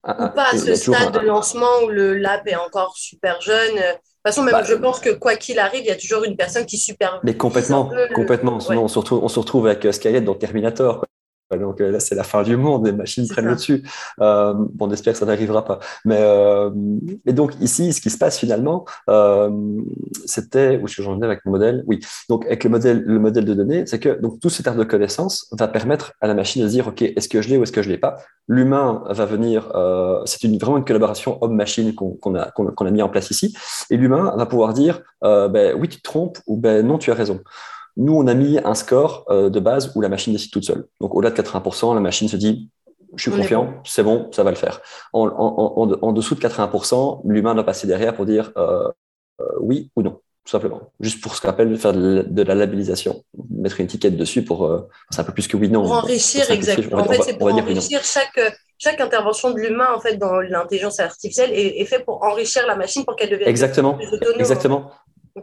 un, 0.03 0.27
Ou 0.27 0.29
pas 0.31 0.49
à 0.51 0.57
ce 0.57 0.75
stade 0.75 1.13
de 1.13 1.19
lancement 1.19 1.83
où 1.85 1.89
le 1.89 2.17
lab 2.17 2.45
est 2.45 2.55
encore 2.55 2.97
super 2.97 3.39
jeune. 3.39 3.75
De 3.75 3.79
toute 3.79 4.01
façon, 4.25 4.43
même 4.43 4.51
bah, 4.51 4.63
je 4.63 4.73
pense 4.73 4.99
que 4.99 5.11
quoi 5.11 5.35
qu'il 5.37 5.59
arrive, 5.59 5.81
il 5.81 5.87
y 5.87 5.91
a 5.91 5.95
toujours 5.95 6.25
une 6.25 6.35
personne 6.35 6.65
qui 6.65 6.77
supervise. 6.77 7.21
Mais 7.23 7.37
complètement, 7.37 7.89
complètement. 8.13 8.59
Sinon, 8.59 8.83
on, 8.83 8.87
se 8.89 8.99
retrouve, 8.99 9.23
on 9.23 9.29
se 9.29 9.39
retrouve 9.39 9.67
avec 9.67 9.85
euh, 9.85 9.93
Skynet 9.93 10.21
dans 10.21 10.35
Terminator. 10.35 11.05
Donc 11.57 11.79
là, 11.79 11.99
c'est 11.99 12.15
la 12.15 12.23
fin 12.23 12.43
du 12.43 12.55
monde, 12.57 12.85
les 12.85 12.91
machines 12.91 13.27
prennent 13.27 13.45
le 13.45 13.55
dessus. 13.55 13.83
Euh, 14.21 14.53
bon, 14.53 14.87
on 14.87 14.91
espère 14.91 15.13
que 15.13 15.19
ça 15.19 15.25
n'arrivera 15.25 15.65
pas. 15.65 15.79
Mais 16.05 16.17
euh, 16.19 16.69
et 17.25 17.33
donc 17.33 17.53
ici, 17.59 17.91
ce 17.91 18.01
qui 18.01 18.09
se 18.09 18.17
passe 18.17 18.37
finalement, 18.37 18.85
euh, 19.09 19.49
c'était 20.25 20.77
où 20.77 20.85
est-ce 20.85 20.97
que 20.97 21.03
j'en 21.03 21.15
venais 21.15 21.25
avec 21.25 21.43
mon 21.45 21.51
modèle? 21.51 21.83
Oui. 21.87 21.99
Donc 22.29 22.45
avec 22.45 22.63
le 22.63 22.69
modèle, 22.69 23.03
le 23.03 23.19
modèle 23.19 23.45
de 23.45 23.53
données, 23.53 23.85
c'est 23.87 23.99
que 23.99 24.19
donc 24.21 24.39
tout 24.39 24.49
cet 24.49 24.67
art 24.67 24.75
de 24.75 24.83
connaissance 24.83 25.47
va 25.51 25.67
permettre 25.67 26.13
à 26.21 26.27
la 26.27 26.35
machine 26.35 26.63
de 26.63 26.67
dire, 26.67 26.87
ok, 26.87 27.01
est-ce 27.01 27.27
que 27.27 27.41
je 27.41 27.49
l'ai 27.49 27.57
ou 27.57 27.63
est-ce 27.63 27.71
que 27.71 27.81
je 27.81 27.89
l'ai 27.89 27.97
pas? 27.97 28.17
L'humain 28.47 29.03
va 29.09 29.25
venir. 29.25 29.71
Euh, 29.75 30.21
c'est 30.25 30.43
une, 30.43 30.57
vraiment 30.57 30.77
une 30.77 30.85
collaboration 30.85 31.37
homme-machine 31.41 31.95
qu'on 31.95 32.11
qu'on 32.11 32.35
a 32.35 32.51
qu'on 32.51 32.85
a 32.85 32.91
mis 32.91 33.01
en 33.01 33.09
place 33.09 33.31
ici, 33.31 33.55
et 33.89 33.97
l'humain 33.97 34.33
va 34.37 34.45
pouvoir 34.45 34.73
dire, 34.73 35.01
euh, 35.23 35.47
ben 35.47 35.75
oui, 35.79 35.89
tu 35.89 35.97
te 35.97 36.03
trompes 36.03 36.37
ou 36.47 36.57
ben 36.57 36.85
non, 36.85 36.97
tu 36.97 37.11
as 37.11 37.15
raison. 37.15 37.39
Nous, 37.99 38.15
on 38.15 38.25
a 38.27 38.33
mis 38.33 38.57
un 38.63 38.73
score 38.75 39.25
euh, 39.29 39.49
de 39.49 39.59
base 39.59 39.91
où 39.95 40.01
la 40.01 40.09
machine 40.09 40.33
décide 40.33 40.51
toute 40.51 40.63
seule. 40.63 40.87
Donc, 41.01 41.13
au-delà 41.13 41.31
de 41.31 41.39
80%, 41.39 41.93
la 41.93 41.99
machine 41.99 42.27
se 42.27 42.37
dit, 42.37 42.69
je 43.15 43.23
suis 43.23 43.31
confiant, 43.31 43.73
c'est 43.85 44.03
bon, 44.03 44.29
ça 44.31 44.43
va 44.43 44.51
le 44.51 44.55
faire. 44.55 44.81
En, 45.13 46.13
dessous 46.13 46.35
de 46.35 46.39
80%, 46.39 47.21
l'humain 47.25 47.53
doit 47.53 47.65
passer 47.65 47.87
derrière 47.87 48.15
pour 48.15 48.25
dire 48.25 48.51
euh, 48.57 48.87
euh, 49.41 49.45
oui 49.59 49.91
ou 49.95 50.01
non. 50.01 50.11
tout 50.11 50.51
simplement. 50.51 50.91
Juste 50.99 51.21
pour 51.21 51.35
ce 51.35 51.41
qu'on 51.41 51.49
appelle 51.49 51.75
faire 51.77 51.93
de 51.93 52.41
la, 52.41 52.55
labellisation, 52.55 53.23
mettre 53.49 53.79
une 53.79 53.85
étiquette 53.85 54.15
dessus 54.15 54.43
pour. 54.43 54.65
Euh, 54.65 54.87
c'est 55.09 55.21
un 55.21 55.23
peu 55.23 55.33
plus 55.33 55.47
que 55.47 55.57
oui, 55.57 55.69
non. 55.69 55.83
Pour 55.83 55.93
enrichir, 55.93 56.49
exactement. 56.51 57.01
En 57.01 57.05
fait, 57.05 57.21
c'est 57.23 57.37
pour 57.37 57.51
enrichir 57.51 58.01
chaque, 58.03 58.39
chaque 58.77 59.01
intervention 59.01 59.51
de 59.51 59.59
l'humain 59.59 59.89
en 59.95 59.99
fait, 59.99 60.17
dans 60.17 60.39
l'intelligence 60.39 60.99
artificielle 60.99 61.51
est, 61.51 61.81
est, 61.81 61.85
fait 61.85 61.99
pour 61.99 62.23
enrichir 62.23 62.65
la 62.67 62.75
machine 62.75 63.05
pour 63.05 63.15
qu'elle 63.15 63.29
devienne 63.29 63.49
exactement. 63.49 63.95
plus 63.95 64.07
autonome. 64.13 64.39
Exactement. 64.39 64.91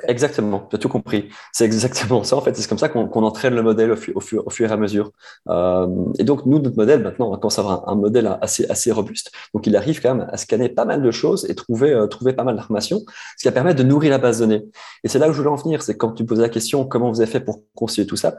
Exactement, 0.09 0.67
tu 0.71 0.77
as 0.77 0.79
tout 0.79 0.89
compris. 0.89 1.29
C'est 1.53 1.65
exactement 1.65 2.23
ça, 2.25 2.37
en 2.37 2.41
fait. 2.41 2.57
C'est 2.57 2.69
comme 2.69 2.79
ça 2.79 2.89
qu'on 2.89 3.23
entraîne 3.23 3.55
le 3.55 3.63
modèle 3.63 3.93
au, 3.93 4.21
fur 4.21 4.45
et 4.61 4.65
à 4.73 4.77
mesure. 4.77 5.11
Euh, 5.49 5.87
et 6.19 6.25
donc, 6.25 6.47
nous, 6.47 6.59
notre 6.59 6.77
modèle, 6.77 7.03
maintenant, 7.03 7.33
on 7.33 7.37
commence 7.37 7.59
à 7.59 7.63
avoir 7.63 7.89
un, 7.89 7.95
modèle 7.95 8.39
assez, 8.41 8.93
robuste. 8.93 9.33
Donc, 9.55 9.67
il 9.67 9.77
arrive 9.77 10.01
quand 10.01 10.15
même 10.15 10.29
à 10.31 10.37
scanner 10.37 10.69
pas 10.69 10.85
mal 10.85 11.03
de 11.03 11.11
choses 11.11 11.49
et 11.51 11.55
trouver, 11.55 11.93
euh, 11.93 12.07
trouver 12.07 12.33
pas 12.33 12.45
mal 12.45 12.57
d'informations, 12.57 13.01
ce 13.37 13.43
qui 13.43 13.49
va 13.49 13.53
permettre 13.53 13.79
de 13.79 13.85
nourrir 13.85 14.11
la 14.11 14.19
base 14.19 14.39
de 14.39 14.47
données. 14.47 14.65
Et 15.05 15.09
c'est 15.09 15.19
là 15.19 15.29
où 15.29 15.33
je 15.33 15.39
voulais 15.39 15.51
en 15.51 15.57
venir. 15.57 15.83
C'est 15.83 15.97
quand 15.97 16.13
tu 16.13 16.25
posais 16.25 16.43
la 16.43 16.49
question, 16.49 16.85
comment 16.85 17.11
vous 17.11 17.21
avez 17.21 17.31
fait 17.31 17.41
pour 17.41 17.63
constituer 17.75 18.07
tout 18.07 18.17
ça? 18.17 18.37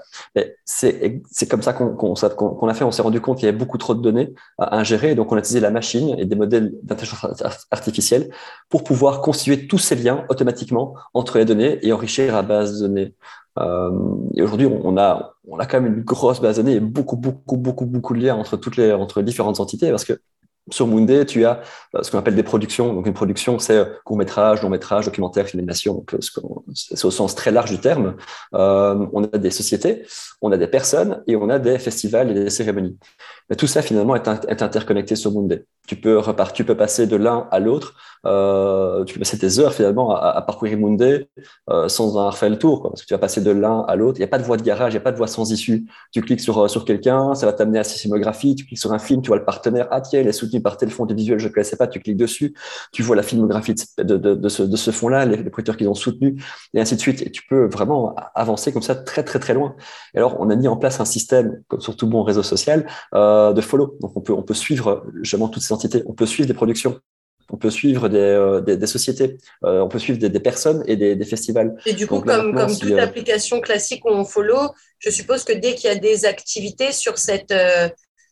C'est 0.66 1.50
comme 1.50 1.62
ça 1.62 1.74
qu'on 1.74 2.14
a 2.14 2.74
fait. 2.74 2.84
On 2.84 2.92
s'est 2.92 3.02
rendu 3.02 3.22
compte 3.22 3.38
qu'il 3.38 3.46
y 3.46 3.50
avait 3.50 3.58
beaucoup 3.58 3.78
trop 3.78 3.96
de 3.96 4.02
données 4.02 4.34
à 4.58 4.78
ingérer. 4.78 5.16
donc, 5.16 5.32
on 5.32 5.36
a 5.36 5.40
utilisé 5.40 5.60
la 5.60 5.72
machine 5.72 6.16
et 6.18 6.26
des 6.26 6.36
modèles 6.36 6.74
d'intelligence 6.84 7.44
artificielle 7.72 8.30
pour 8.70 8.84
pouvoir 8.84 9.22
constituer 9.22 9.68
tous 9.68 9.78
ces 9.78 9.96
liens 9.96 10.26
automatiquement 10.30 10.94
entre 11.14 11.38
les 11.38 11.46
données 11.48 11.80
et 11.86 11.94
enrichir 11.94 12.34
la 12.34 12.42
base 12.42 12.80
de 12.80 12.88
données. 12.88 13.16
Euh, 13.60 13.92
et 14.36 14.42
aujourd'hui, 14.44 14.68
on 14.68 14.98
a, 14.98 15.34
on 15.48 15.58
a 15.58 15.66
quand 15.66 15.82
même 15.82 15.94
une 15.98 16.04
grosse 16.04 16.42
base 16.42 16.58
de 16.58 16.62
données 16.62 16.76
et 16.78 16.80
beaucoup, 16.80 17.18
beaucoup, 17.18 17.58
beaucoup, 17.58 17.86
beaucoup 17.86 18.14
de 18.14 18.20
liens 18.20 18.36
entre 18.36 18.58
toutes 18.58 18.78
les, 18.78 18.92
entre 18.92 19.22
différentes 19.22 19.60
entités 19.60 19.90
parce 19.90 20.06
que 20.06 20.14
sur 20.70 20.88
Moonday, 20.88 21.26
tu 21.26 21.46
as 21.46 21.62
euh, 21.96 22.04
ce 22.04 22.12
qu'on 22.12 22.18
appelle 22.18 22.36
des 22.36 22.44
productions. 22.44 22.94
Donc, 22.94 23.06
une 23.08 23.14
production, 23.14 23.60
c'est 23.60 23.78
euh, 23.78 23.86
court 24.04 24.18
métrage, 24.18 24.62
long 24.62 24.70
métrage, 24.70 25.06
documentaire, 25.06 25.48
filmation. 25.48 25.94
Donc, 25.94 26.16
c'est 26.74 27.06
au 27.06 27.12
sens 27.12 27.36
très 27.36 27.52
large 27.52 27.70
du 27.70 27.80
terme. 27.80 28.16
on 28.52 29.24
a 29.32 29.38
des 29.38 29.52
sociétés, 29.52 30.06
on 30.42 30.52
a 30.52 30.58
des 30.58 30.68
personnes 30.68 31.24
et 31.28 31.36
on 31.36 31.50
a 31.50 31.60
des 31.60 31.80
festivals 31.80 32.32
et 32.32 32.34
des 32.34 32.50
cérémonies. 32.50 32.98
Mais 33.50 33.56
tout 33.56 33.68
ça, 33.68 33.82
finalement, 33.82 34.16
est, 34.16 34.28
interconnecté 34.28 35.16
sur 35.16 35.32
Moonday. 35.32 35.66
Tu 35.88 35.96
peux, 35.96 36.22
tu 36.54 36.66
peux 36.66 36.76
passer 36.76 37.08
de 37.08 37.16
l'un 37.16 37.48
à 37.52 37.60
l'autre 37.60 37.96
euh, 38.26 39.06
tu 39.06 39.14
peux 39.14 39.20
passer 39.20 39.38
tes 39.38 39.60
heures 39.60 39.74
finalement 39.74 40.16
à, 40.16 40.42
parcourir 40.42 40.78
Monday 40.78 41.30
euh, 41.70 41.88
sans 41.88 42.18
en 42.18 42.30
refaire 42.30 42.50
le 42.50 42.58
tour, 42.58 42.84
parce 42.84 43.02
que 43.02 43.08
tu 43.08 43.14
vas 43.14 43.20
passer 43.20 43.42
de 43.42 43.52
l'un 43.52 43.82
à 43.88 43.96
l'autre. 43.96 44.18
Il 44.18 44.22
n'y 44.22 44.26
a 44.26 44.28
pas 44.28 44.40
de 44.40 44.44
voie 44.44 44.58
de 44.58 44.64
garage, 44.64 44.94
il 44.94 44.96
n'y 44.96 45.02
a 45.02 45.04
pas 45.04 45.12
de 45.12 45.18
voie 45.18 45.28
sans 45.28 45.52
issue. 45.52 45.86
Tu 46.12 46.22
cliques 46.22 46.42
sur, 46.42 46.58
euh, 46.58 46.68
sur 46.68 46.84
quelqu'un, 46.84 47.36
ça 47.36 47.46
va 47.46 47.54
t'amener 47.54 47.78
à 47.78 47.82
la 47.82 47.84
sismographie, 47.84 48.56
tu 48.56 48.66
cliques 48.66 48.80
sur 48.80 48.92
un 48.92 49.00
film, 49.00 49.22
tu 49.22 49.28
vois 49.28 49.38
le 49.38 49.46
partenaire, 49.46 49.88
ah 49.92 50.02
tiens, 50.02 50.22
il 50.22 50.28
est 50.28 50.34
soutenu 50.34 50.57
par 50.60 50.78
tel 50.78 50.90
fond 50.90 51.06
de 51.06 51.14
visuel, 51.14 51.40
je 51.40 51.48
ne 51.48 51.54
connaissais 51.54 51.78
pas, 51.78 51.88
tu 51.88 52.00
cliques 52.00 52.18
dessus, 52.18 52.54
tu 52.92 53.04
vois 53.04 53.16
la 53.16 53.24
filmographie 53.24 53.76
de, 53.98 54.04
de, 54.04 54.36
de 54.36 54.50
ce, 54.50 54.64
de 54.64 54.76
ce 54.76 54.92
fond-là, 54.92 55.26
les, 55.26 55.38
les 55.38 55.50
producteurs 55.50 55.78
qu'ils 55.78 55.90
ont 55.90 55.96
soutenu, 55.96 56.42
et 56.74 56.80
ainsi 56.80 56.96
de 56.96 57.02
suite. 57.02 57.22
Et 57.22 57.32
tu 57.32 57.44
peux 57.48 57.66
vraiment 57.66 58.16
avancer 58.36 58.72
comme 58.72 58.82
ça 58.82 58.96
très 58.96 59.24
très 59.24 59.40
très 59.40 59.54
loin. 59.54 59.76
Et 60.14 60.18
alors, 60.18 60.38
on 60.40 60.50
a 60.50 60.56
mis 60.56 60.68
en 60.68 60.78
place 60.78 61.00
un 61.00 61.06
système, 61.06 61.62
comme 61.68 61.82
sur 61.82 61.96
tout 61.96 62.08
bon 62.08 62.24
réseau 62.24 62.44
social, 62.44 62.88
euh, 63.14 63.54
de 63.54 63.62
follow. 63.62 63.98
Donc, 64.02 64.16
on 64.16 64.22
peut, 64.22 64.34
on 64.34 64.44
peut 64.44 64.54
suivre 64.54 65.06
justement 65.22 65.50
toutes 65.50 65.64
ces 65.64 65.74
entités, 65.74 66.04
on 66.06 66.14
peut 66.14 66.26
suivre 66.26 66.48
des 66.48 66.54
productions 66.54 67.00
on 67.50 67.58
peut 67.58 67.70
suivre 67.70 68.10
des, 68.10 68.18
euh, 68.18 68.86
sociétés, 68.86 69.38
euh, 69.64 69.82
on 69.82 69.88
peut 69.88 70.00
suivre 70.00 70.20
des, 70.20 70.40
personnes 70.40 70.84
et 70.86 70.96
des, 70.96 71.26
festivals. 71.26 71.76
Et 71.86 71.94
du 71.94 72.08
coup, 72.08 72.22
comme, 72.22 72.54
toute 72.54 72.92
euh, 72.92 73.02
application 73.02 73.62
classique 73.62 74.04
où 74.06 74.10
on 74.10 74.26
follow, 74.26 74.74
je 75.00 75.10
suppose 75.10 75.44
que 75.44 75.54
dès 75.54 75.76
qu'il 75.76 75.90
y 75.90 75.94
a 75.94 75.96
des 75.96 76.26
activités 76.26 76.92
sur 76.92 77.18
cette, 77.18 77.54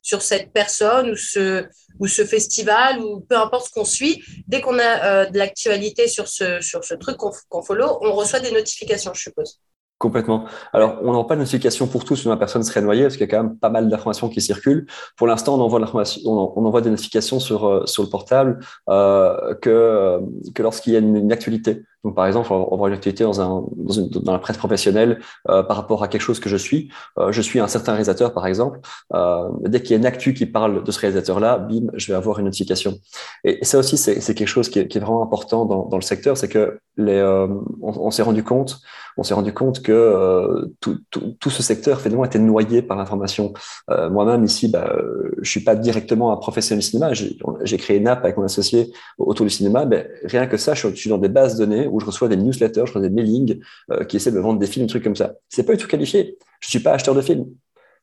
sur 0.01 0.21
cette 0.21 0.51
personne 0.51 1.11
ou 1.11 1.15
ce, 1.15 1.65
ou 1.99 2.07
ce 2.07 2.25
festival 2.25 2.99
ou 2.99 3.21
peu 3.21 3.37
importe 3.37 3.67
ce 3.67 3.71
qu'on 3.71 3.85
suit, 3.85 4.23
dès 4.47 4.61
qu'on 4.61 4.77
a 4.79 5.25
de 5.25 5.37
l'actualité 5.37 6.07
sur 6.07 6.27
ce, 6.27 6.61
sur 6.61 6.83
ce 6.83 6.93
truc 6.95 7.17
qu'on 7.17 7.61
follow, 7.61 7.97
on 8.01 8.13
reçoit 8.13 8.39
des 8.39 8.51
notifications, 8.51 9.13
je 9.13 9.21
suppose. 9.21 9.59
Complètement. 9.97 10.43
Alors, 10.73 10.99
on 11.03 11.13
n'a 11.13 11.23
pas 11.23 11.35
de 11.35 11.39
notification 11.39 11.87
pour 11.87 12.03
tous, 12.03 12.25
où 12.25 12.29
la 12.29 12.35
personne 12.35 12.63
serait 12.63 12.81
noyée, 12.81 13.03
parce 13.03 13.15
qu'il 13.15 13.25
y 13.25 13.29
a 13.29 13.33
quand 13.33 13.43
même 13.43 13.57
pas 13.57 13.69
mal 13.69 13.87
d'informations 13.87 14.27
qui 14.27 14.41
circulent. 14.41 14.87
Pour 15.15 15.25
l'instant, 15.25 15.55
on 15.55 15.61
envoie, 15.61 15.79
on 16.25 16.65
envoie 16.65 16.81
des 16.81 16.89
notifications 16.89 17.39
sur, 17.39 17.65
euh, 17.65 17.85
sur 17.85 18.03
le 18.03 18.09
portable 18.09 18.59
euh, 18.89 19.55
que, 19.55 20.19
que 20.53 20.63
lorsqu'il 20.63 20.93
y 20.93 20.95
a 20.97 20.99
une, 20.99 21.31
actualité. 21.31 21.83
Donc, 22.05 22.13
par 22.13 22.27
exemple, 22.27 22.49
va 22.49 22.87
une 22.87 22.93
actualité 22.93 23.23
dans, 23.23 23.41
un, 23.41 23.65
dans, 23.75 23.93
une, 23.93 24.09
dans 24.09 24.31
la 24.31 24.37
presse 24.37 24.57
professionnelle 24.57 25.19
euh, 25.49 25.63
par 25.63 25.75
rapport 25.75 26.03
à 26.03 26.07
quelque 26.07 26.21
chose 26.21 26.39
que 26.39 26.49
je 26.49 26.55
suis. 26.55 26.91
Euh, 27.17 27.31
je 27.31 27.41
suis 27.41 27.59
un 27.59 27.67
certain 27.67 27.93
réalisateur, 27.93 28.31
par 28.31 28.45
exemple. 28.45 28.79
Euh, 29.15 29.49
dès 29.61 29.81
qu'il 29.81 29.91
y 29.91 29.93
a 29.95 29.97
une 29.97 30.05
actu 30.05 30.35
qui 30.35 30.45
parle 30.45 30.83
de 30.83 30.91
ce 30.91 30.99
réalisateur-là, 30.99 31.57
bim, 31.57 31.87
je 31.95 32.11
vais 32.11 32.15
avoir 32.15 32.37
une 32.37 32.45
notification. 32.45 32.99
Et, 33.43 33.57
ça 33.65 33.79
aussi, 33.79 33.97
c'est 33.97 34.35
quelque 34.35 34.47
chose 34.47 34.69
qui 34.69 34.77
est, 34.77 34.87
qui 34.87 34.99
est, 34.99 35.01
vraiment 35.01 35.23
important 35.23 35.65
dans, 35.65 35.87
dans 35.87 35.97
le 35.97 36.03
secteur, 36.03 36.37
c'est 36.37 36.47
que 36.47 36.77
les, 36.97 37.23
on, 37.23 37.63
on 37.81 38.11
s'est 38.11 38.21
rendu 38.21 38.43
compte 38.43 38.79
on 39.17 39.23
s'est 39.23 39.33
rendu 39.33 39.53
compte 39.53 39.81
que 39.81 39.91
euh, 39.91 40.65
tout, 40.81 40.99
tout, 41.09 41.35
tout, 41.39 41.49
ce 41.49 41.63
secteur 41.63 42.01
finalement 42.01 42.25
était 42.25 42.39
noyé 42.39 42.81
par 42.81 42.97
l'information. 42.97 43.53
Euh, 43.89 44.09
Moi-même 44.09 44.43
ici, 44.43 44.67
bah, 44.67 44.93
je 45.41 45.49
suis 45.49 45.61
pas 45.61 45.75
directement 45.75 46.33
un 46.33 46.37
professionnel 46.37 46.81
du 46.81 46.87
cinéma. 46.87 47.13
J'ai 47.13 47.77
créé 47.77 47.97
une 47.97 48.07
app 48.07 48.23
avec 48.23 48.37
mon 48.37 48.43
associé 48.43 48.91
autour 49.17 49.45
du 49.45 49.49
cinéma. 49.49 49.85
Mais 49.85 50.09
rien 50.23 50.47
que 50.47 50.57
ça, 50.57 50.73
je 50.73 50.87
suis 50.89 51.09
dans 51.09 51.17
des 51.17 51.29
bases 51.29 51.55
de 51.55 51.65
données 51.65 51.87
où 51.95 51.99
je 51.99 52.05
reçois 52.05 52.27
des 52.27 52.37
newsletters, 52.37 52.81
je 52.81 52.91
reçois 52.91 53.01
des 53.01 53.09
mailings 53.09 53.59
euh, 53.91 54.03
qui 54.03 54.17
essaient 54.17 54.31
de 54.31 54.35
me 54.35 54.41
vendre 54.41 54.59
des 54.59 54.67
films, 54.67 54.85
des 54.85 54.89
trucs 54.89 55.03
comme 55.03 55.15
ça. 55.15 55.35
C'est 55.49 55.63
pas 55.63 55.73
du 55.73 55.81
tout 55.81 55.87
qualifié. 55.87 56.37
Je 56.59 56.69
suis 56.69 56.79
pas 56.79 56.91
acheteur 56.91 57.15
de 57.15 57.21
films. 57.21 57.47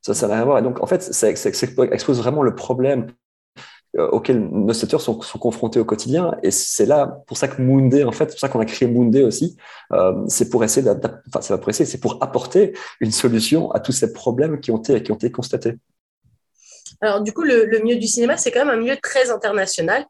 Ça, 0.01 0.15
ça 0.15 0.27
n'a 0.27 0.35
rien 0.35 0.43
à 0.43 0.47
voir. 0.47 0.59
Et 0.59 0.63
donc, 0.63 0.83
en 0.83 0.87
fait, 0.87 1.03
ça, 1.03 1.29
expose 1.29 2.19
vraiment 2.19 2.43
le 2.43 2.55
problème 2.55 3.07
euh, 3.99 4.09
auxquels 4.09 4.41
nos 4.41 4.73
secteurs 4.73 5.01
sont, 5.01 5.15
confrontés 5.15 5.79
au 5.79 5.85
quotidien. 5.85 6.35
Et 6.43 6.51
c'est 6.51 6.87
là, 6.87 7.23
pour 7.27 7.37
ça 7.37 7.47
que 7.47 7.61
Moonday, 7.61 8.05
en 8.05 8.13
fait, 8.13 8.31
c'est 8.31 8.35
pour 8.35 8.41
ça 8.41 8.49
qu'on 8.49 8.61
a 8.61 8.65
créé 8.65 8.89
Moonday 8.89 9.23
aussi, 9.23 9.57
euh, 9.93 10.25
c'est 10.29 10.49
pour 10.49 10.65
essayer, 10.65 10.89
enfin, 11.29 11.41
c'est 11.41 11.61
pour 11.61 11.69
essayer, 11.69 11.85
c'est 11.85 12.01
pour 12.01 12.19
apporter 12.23 12.73
une 13.01 13.13
solution 13.13 13.71
à 13.73 13.81
tous 13.81 13.93
ces 13.93 14.13
problèmes 14.13 14.61
qui 14.61 14.71
ont 14.71 14.83
été 14.83 15.31
constatés. 15.31 15.75
Alors, 17.03 17.21
du 17.21 17.33
coup, 17.33 17.43
le, 17.43 17.81
milieu 17.83 17.97
du 17.99 18.07
cinéma, 18.07 18.37
c'est 18.37 18.53
quand 18.53 18.65
même 18.65 18.71
un 18.71 18.81
milieu 18.81 18.97
très 19.03 19.31
international. 19.31 20.07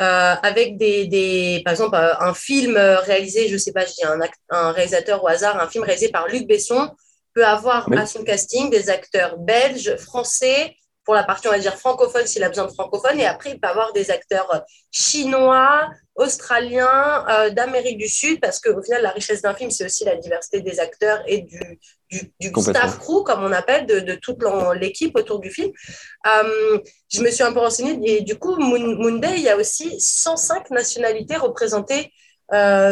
Euh, 0.00 0.34
avec 0.42 0.76
des, 0.76 1.06
des, 1.06 1.60
par 1.64 1.72
exemple, 1.72 1.96
un 1.96 2.32
film 2.32 2.76
réalisé, 2.76 3.48
je 3.48 3.56
sais 3.56 3.72
pas, 3.72 3.84
je 3.84 3.94
dis 3.94 4.04
un, 4.04 4.18
un 4.50 4.70
réalisateur 4.70 5.24
au 5.24 5.28
hasard, 5.28 5.60
un 5.60 5.68
film 5.68 5.82
réalisé 5.82 6.08
par 6.08 6.28
Luc 6.28 6.46
Besson 6.46 6.90
peut 7.34 7.44
avoir 7.44 7.90
à 7.92 8.06
son 8.06 8.22
casting 8.22 8.70
des 8.70 8.90
acteurs 8.90 9.38
belges, 9.38 9.96
français, 9.96 10.76
pour 11.08 11.14
la 11.14 11.24
partie, 11.24 11.48
on 11.48 11.52
va 11.52 11.58
dire, 11.58 11.74
francophone, 11.74 12.26
s'il 12.26 12.44
a 12.44 12.50
besoin 12.50 12.66
de 12.66 12.70
francophone. 12.70 13.18
Et 13.18 13.24
après, 13.24 13.52
il 13.52 13.58
peut 13.58 13.66
avoir 13.66 13.94
des 13.94 14.10
acteurs 14.10 14.46
euh, 14.54 14.58
chinois, 14.90 15.88
australiens, 16.16 17.24
euh, 17.30 17.48
d'Amérique 17.48 17.96
du 17.96 18.08
Sud, 18.08 18.40
parce 18.42 18.60
qu'au 18.60 18.82
final, 18.82 19.00
la 19.00 19.12
richesse 19.12 19.40
d'un 19.40 19.54
film, 19.54 19.70
c'est 19.70 19.86
aussi 19.86 20.04
la 20.04 20.16
diversité 20.16 20.60
des 20.60 20.80
acteurs 20.80 21.22
et 21.26 21.40
du, 21.40 21.80
du, 22.10 22.52
staff 22.60 22.98
crew, 22.98 23.24
comme 23.24 23.42
on 23.42 23.52
appelle, 23.52 23.86
de, 23.86 24.00
de 24.00 24.16
toute 24.16 24.36
l'équipe 24.78 25.16
autour 25.16 25.40
du 25.40 25.50
film. 25.50 25.72
Euh, 26.26 26.78
je 27.10 27.22
me 27.22 27.30
suis 27.30 27.42
un 27.42 27.54
peu 27.54 27.60
renseignée. 27.60 27.98
Et 28.04 28.20
du 28.20 28.38
coup, 28.38 28.56
Monday, 28.58 29.36
il 29.38 29.42
y 29.44 29.48
a 29.48 29.56
aussi 29.56 29.98
105 29.98 30.68
nationalités 30.72 31.36
représentées 31.36 32.12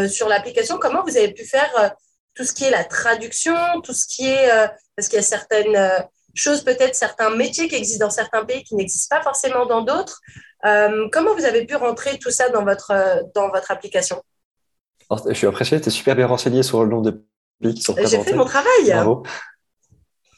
sur 0.09 0.29
l'application. 0.29 0.79
Comment 0.79 1.05
vous 1.05 1.19
avez 1.19 1.35
pu 1.35 1.45
faire 1.45 1.93
tout 2.35 2.45
ce 2.45 2.55
qui 2.55 2.65
est 2.65 2.71
la 2.71 2.85
traduction, 2.85 3.83
tout 3.83 3.93
ce 3.93 4.07
qui 4.07 4.27
est... 4.27 4.49
parce 4.97 5.09
qu'il 5.09 5.17
y 5.17 5.21
a 5.21 5.23
certaines 5.23 6.09
choses, 6.39 6.63
peut-être 6.63 6.95
certains 6.95 7.31
métiers 7.31 7.69
qui 7.69 7.75
existent 7.75 8.07
dans 8.07 8.11
certains 8.11 8.45
pays 8.45 8.63
qui 8.65 8.75
n'existent 8.75 9.17
pas 9.17 9.23
forcément 9.23 9.67
dans 9.67 9.83
d'autres. 9.83 10.21
Euh, 10.65 11.09
comment 11.13 11.35
vous 11.35 11.45
avez 11.45 11.67
pu 11.67 11.77
rentrer 11.77 12.19
tout 12.19 12.31
ça 12.31 12.49
dans 12.49 12.65
votre, 12.65 12.93
dans 13.35 13.51
votre 13.51 13.71
application? 13.71 14.23
Je 15.29 15.35
suis 15.35 15.47
impressionné, 15.47 15.81
tu 15.81 15.89
es 15.89 15.93
super 15.93 16.17
bien 16.17 16.27
renseigné 16.27 16.63
sur 16.63 16.83
le 16.83 16.91
nombre 16.91 17.11
de 17.11 17.25
pays 17.63 17.75
qui 17.75 17.83
sont 17.83 17.95
présentés. 17.95 18.25
J'ai 18.25 18.31
fait 18.31 18.37
mon 18.37 18.45
travail. 18.45 18.85
Bravo. 18.87 19.23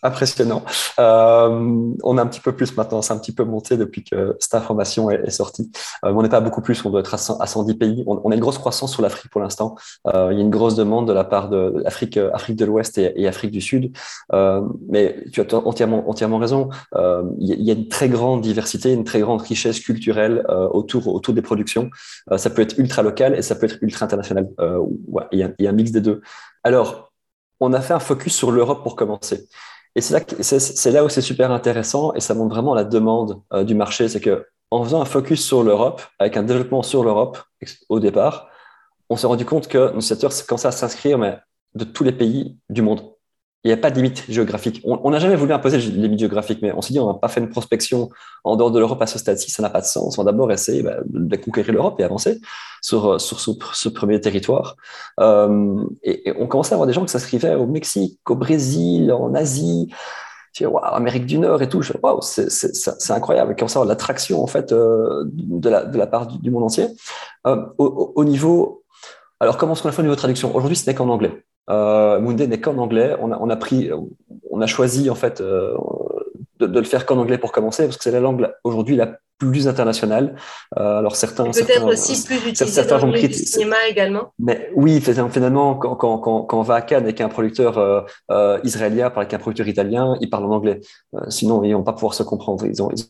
Impressionnant. 0.02 0.64
Euh, 1.00 1.92
on 2.04 2.18
a 2.18 2.22
un 2.22 2.26
petit 2.26 2.40
peu 2.40 2.52
plus 2.52 2.76
maintenant, 2.76 3.02
c'est 3.02 3.12
un 3.12 3.18
petit 3.18 3.32
peu 3.32 3.44
monté 3.44 3.76
depuis 3.76 4.04
que 4.04 4.36
cette 4.38 4.54
information 4.54 5.10
est, 5.10 5.30
sortie. 5.30 5.72
Euh, 6.04 6.12
on 6.14 6.22
n'est 6.22 6.28
pas 6.28 6.40
beaucoup 6.40 6.62
plus, 6.62 6.84
on 6.84 6.90
doit 6.90 7.00
être 7.00 7.14
à, 7.14 7.46
110 7.46 7.74
pays. 7.74 8.04
On, 8.06 8.30
a 8.30 8.34
une 8.34 8.40
grosse 8.40 8.58
croissance 8.58 8.92
sur 8.92 9.02
l'Afrique 9.02 9.30
pour 9.30 9.40
l'instant. 9.40 9.74
Euh, 10.06 10.28
il 10.30 10.38
y 10.38 10.40
a 10.40 10.44
une 10.44 10.50
grosse 10.50 10.76
demande 10.76 11.08
de 11.08 11.12
la 11.12 11.24
part 11.24 11.48
de 11.48 11.74
l'Afrique, 11.82 12.16
Afrique 12.16 12.56
de 12.56 12.64
l'Ouest 12.64 12.98
et, 12.98 13.26
Afrique 13.26 13.50
du 13.50 13.60
Sud. 13.60 13.96
mais 14.88 15.24
tu 15.32 15.40
as 15.40 15.54
entièrement, 15.54 16.08
entièrement 16.08 16.38
raison. 16.38 16.68
Il 16.94 17.62
y, 17.64 17.70
a, 17.70 17.74
une 17.74 17.88
très 17.88 18.08
grande 18.08 18.40
diversité, 18.40 18.92
une 18.92 19.04
très 19.04 19.20
grande 19.20 19.42
richesse 19.42 19.80
culturelle 19.80 20.44
autour, 20.48 21.08
autour 21.08 21.34
des 21.34 21.42
productions. 21.42 21.90
ça 22.36 22.50
peut 22.50 22.62
être 22.62 22.78
ultra 22.78 23.02
local 23.02 23.34
et 23.34 23.42
ça 23.42 23.56
peut 23.56 23.66
être 23.66 23.78
ultra 23.82 24.06
international. 24.06 24.48
il, 25.32 25.38
y 25.38 25.42
a, 25.42 25.50
il 25.58 25.64
y 25.64 25.66
a 25.66 25.70
un 25.70 25.74
mix 25.74 25.90
des 25.90 26.00
deux. 26.00 26.20
Alors, 26.62 27.12
on 27.60 27.72
a 27.72 27.80
fait 27.80 27.94
un 27.94 28.00
focus 28.00 28.34
sur 28.34 28.52
l'Europe 28.52 28.82
pour 28.82 28.96
commencer. 28.96 29.48
Et 29.98 30.00
c'est 30.00 30.92
là, 30.92 31.04
où 31.04 31.08
c'est 31.08 31.20
super 31.20 31.50
intéressant 31.50 32.14
et 32.14 32.20
ça 32.20 32.32
montre 32.32 32.54
vraiment 32.54 32.72
la 32.72 32.84
demande 32.84 33.42
euh, 33.52 33.64
du 33.64 33.74
marché. 33.74 34.08
C'est 34.08 34.20
que 34.20 34.46
en 34.70 34.84
faisant 34.84 35.00
un 35.00 35.04
focus 35.04 35.44
sur 35.44 35.64
l'Europe, 35.64 36.02
avec 36.20 36.36
un 36.36 36.44
développement 36.44 36.84
sur 36.84 37.02
l'Europe 37.02 37.38
au 37.88 37.98
départ, 37.98 38.48
on 39.10 39.16
s'est 39.16 39.26
rendu 39.26 39.44
compte 39.44 39.66
que 39.66 39.92
nos 39.92 40.00
secteurs 40.00 40.30
commençaient 40.46 40.68
à 40.68 40.72
s'inscrire 40.72 41.18
de 41.74 41.84
tous 41.84 42.04
les 42.04 42.12
pays 42.12 42.56
du 42.68 42.80
monde. 42.80 43.12
Il 43.64 43.68
n'y 43.68 43.72
a 43.72 43.76
pas 43.76 43.90
de 43.90 43.96
limite 43.96 44.24
géographique. 44.28 44.80
On 44.84 45.10
n'a 45.10 45.18
jamais 45.18 45.34
voulu 45.34 45.52
imposer 45.52 45.78
de 45.78 46.00
limite 46.00 46.20
géographique, 46.20 46.60
mais 46.62 46.72
on 46.72 46.80
s'est 46.80 46.92
dit, 46.92 47.00
on 47.00 47.12
n'a 47.12 47.18
pas 47.18 47.26
fait 47.26 47.40
une 47.40 47.48
prospection 47.48 48.08
en 48.44 48.54
dehors 48.56 48.70
de 48.70 48.78
l'Europe 48.78 49.02
à 49.02 49.06
ce 49.06 49.18
stade-ci, 49.18 49.50
ça 49.50 49.62
n'a 49.62 49.70
pas 49.70 49.80
de 49.80 49.86
sens. 49.86 50.16
On 50.16 50.22
va 50.22 50.30
d'abord 50.30 50.50
essayer 50.52 50.82
bah, 50.82 50.98
de 51.06 51.36
conquérir 51.36 51.74
l'Europe 51.74 51.98
et 51.98 52.04
avancer 52.04 52.40
sur, 52.80 53.20
sur 53.20 53.40
ce, 53.40 53.88
premier 53.88 54.20
territoire. 54.20 54.76
Euh, 55.18 55.84
et, 56.04 56.32
on 56.38 56.46
commençait 56.46 56.72
à 56.72 56.76
avoir 56.76 56.86
des 56.86 56.92
gens 56.92 57.04
qui 57.04 57.10
s'inscrivaient 57.10 57.56
au 57.56 57.66
Mexique, 57.66 58.20
au 58.28 58.36
Brésil, 58.36 59.12
en 59.12 59.34
Asie, 59.34 59.92
wow, 60.60 60.78
Amérique 60.84 61.26
du 61.26 61.38
Nord 61.38 61.60
et 61.60 61.68
tout. 61.68 61.82
Wow, 62.00 62.20
c'est 62.22 63.10
incroyable. 63.10 63.56
Comme 63.56 63.68
ça, 63.68 63.84
l'attraction 63.84 64.42
en 64.42 64.46
fait 64.46 64.70
euh, 64.70 65.24
de, 65.26 65.68
la, 65.68 66.06
part 66.06 66.28
du, 66.28 66.50
monde 66.52 66.62
entier. 66.62 66.86
Euh, 67.46 67.56
au, 67.78 68.24
niveau, 68.24 68.84
alors 69.40 69.56
comment 69.58 69.72
est-ce 69.72 69.82
qu'on 69.82 69.88
a 69.88 69.92
fait 69.92 70.00
au 70.00 70.04
niveau 70.04 70.14
de 70.14 70.20
traduction? 70.20 70.54
Aujourd'hui, 70.54 70.76
ce 70.76 70.88
n'est 70.88 70.94
qu'en 70.94 71.08
anglais. 71.08 71.44
Euh, 71.70 72.20
n'est 72.20 72.60
qu'en 72.60 72.78
anglais. 72.78 73.14
On 73.20 73.32
a, 73.32 73.38
on 73.38 73.50
a, 73.50 73.56
pris, 73.56 73.90
on 74.50 74.60
a 74.60 74.66
choisi 74.66 75.10
en 75.10 75.14
fait 75.14 75.40
euh, 75.40 75.74
de, 76.60 76.66
de, 76.66 76.78
le 76.78 76.84
faire 76.84 77.06
qu'en 77.06 77.18
anglais 77.18 77.38
pour 77.38 77.52
commencer 77.52 77.84
parce 77.84 77.96
que 77.96 78.04
c'est 78.04 78.10
la 78.10 78.20
langue 78.20 78.50
aujourd'hui 78.64 78.96
la 78.96 79.18
plus 79.38 79.68
internationale. 79.68 80.34
Euh, 80.78 80.98
alors 80.98 81.16
certains, 81.16 81.44
peut-être 81.44 81.86
aussi 81.86 82.24
plus 82.24 82.48
utilisé 82.48 82.84
dans 82.84 83.06
le 83.06 83.32
cinéma 83.32 83.76
également. 83.88 84.32
Mais 84.38 84.70
oui, 84.74 85.00
finalement, 85.00 85.76
quand, 85.76 85.94
quand, 85.94 86.18
quand, 86.18 86.42
quand 86.42 86.58
on 86.58 86.62
va 86.62 86.74
à 86.74 86.80
Cannes 86.82 87.04
avec 87.04 87.20
un 87.20 87.28
producteur 87.28 87.78
euh, 87.78 88.00
euh, 88.30 88.58
israélien, 88.64 89.10
avec 89.14 89.32
un 89.32 89.38
producteur 89.38 89.68
italien, 89.68 90.16
ils 90.20 90.28
parlent 90.28 90.46
en 90.46 90.52
anglais. 90.52 90.80
Euh, 91.14 91.20
sinon, 91.28 91.62
ils 91.62 91.72
vont 91.72 91.84
pas 91.84 91.92
pouvoir 91.92 92.14
se 92.14 92.24
comprendre. 92.24 92.66
Ils 92.66 92.82
ont, 92.82 92.90
ils 92.90 93.04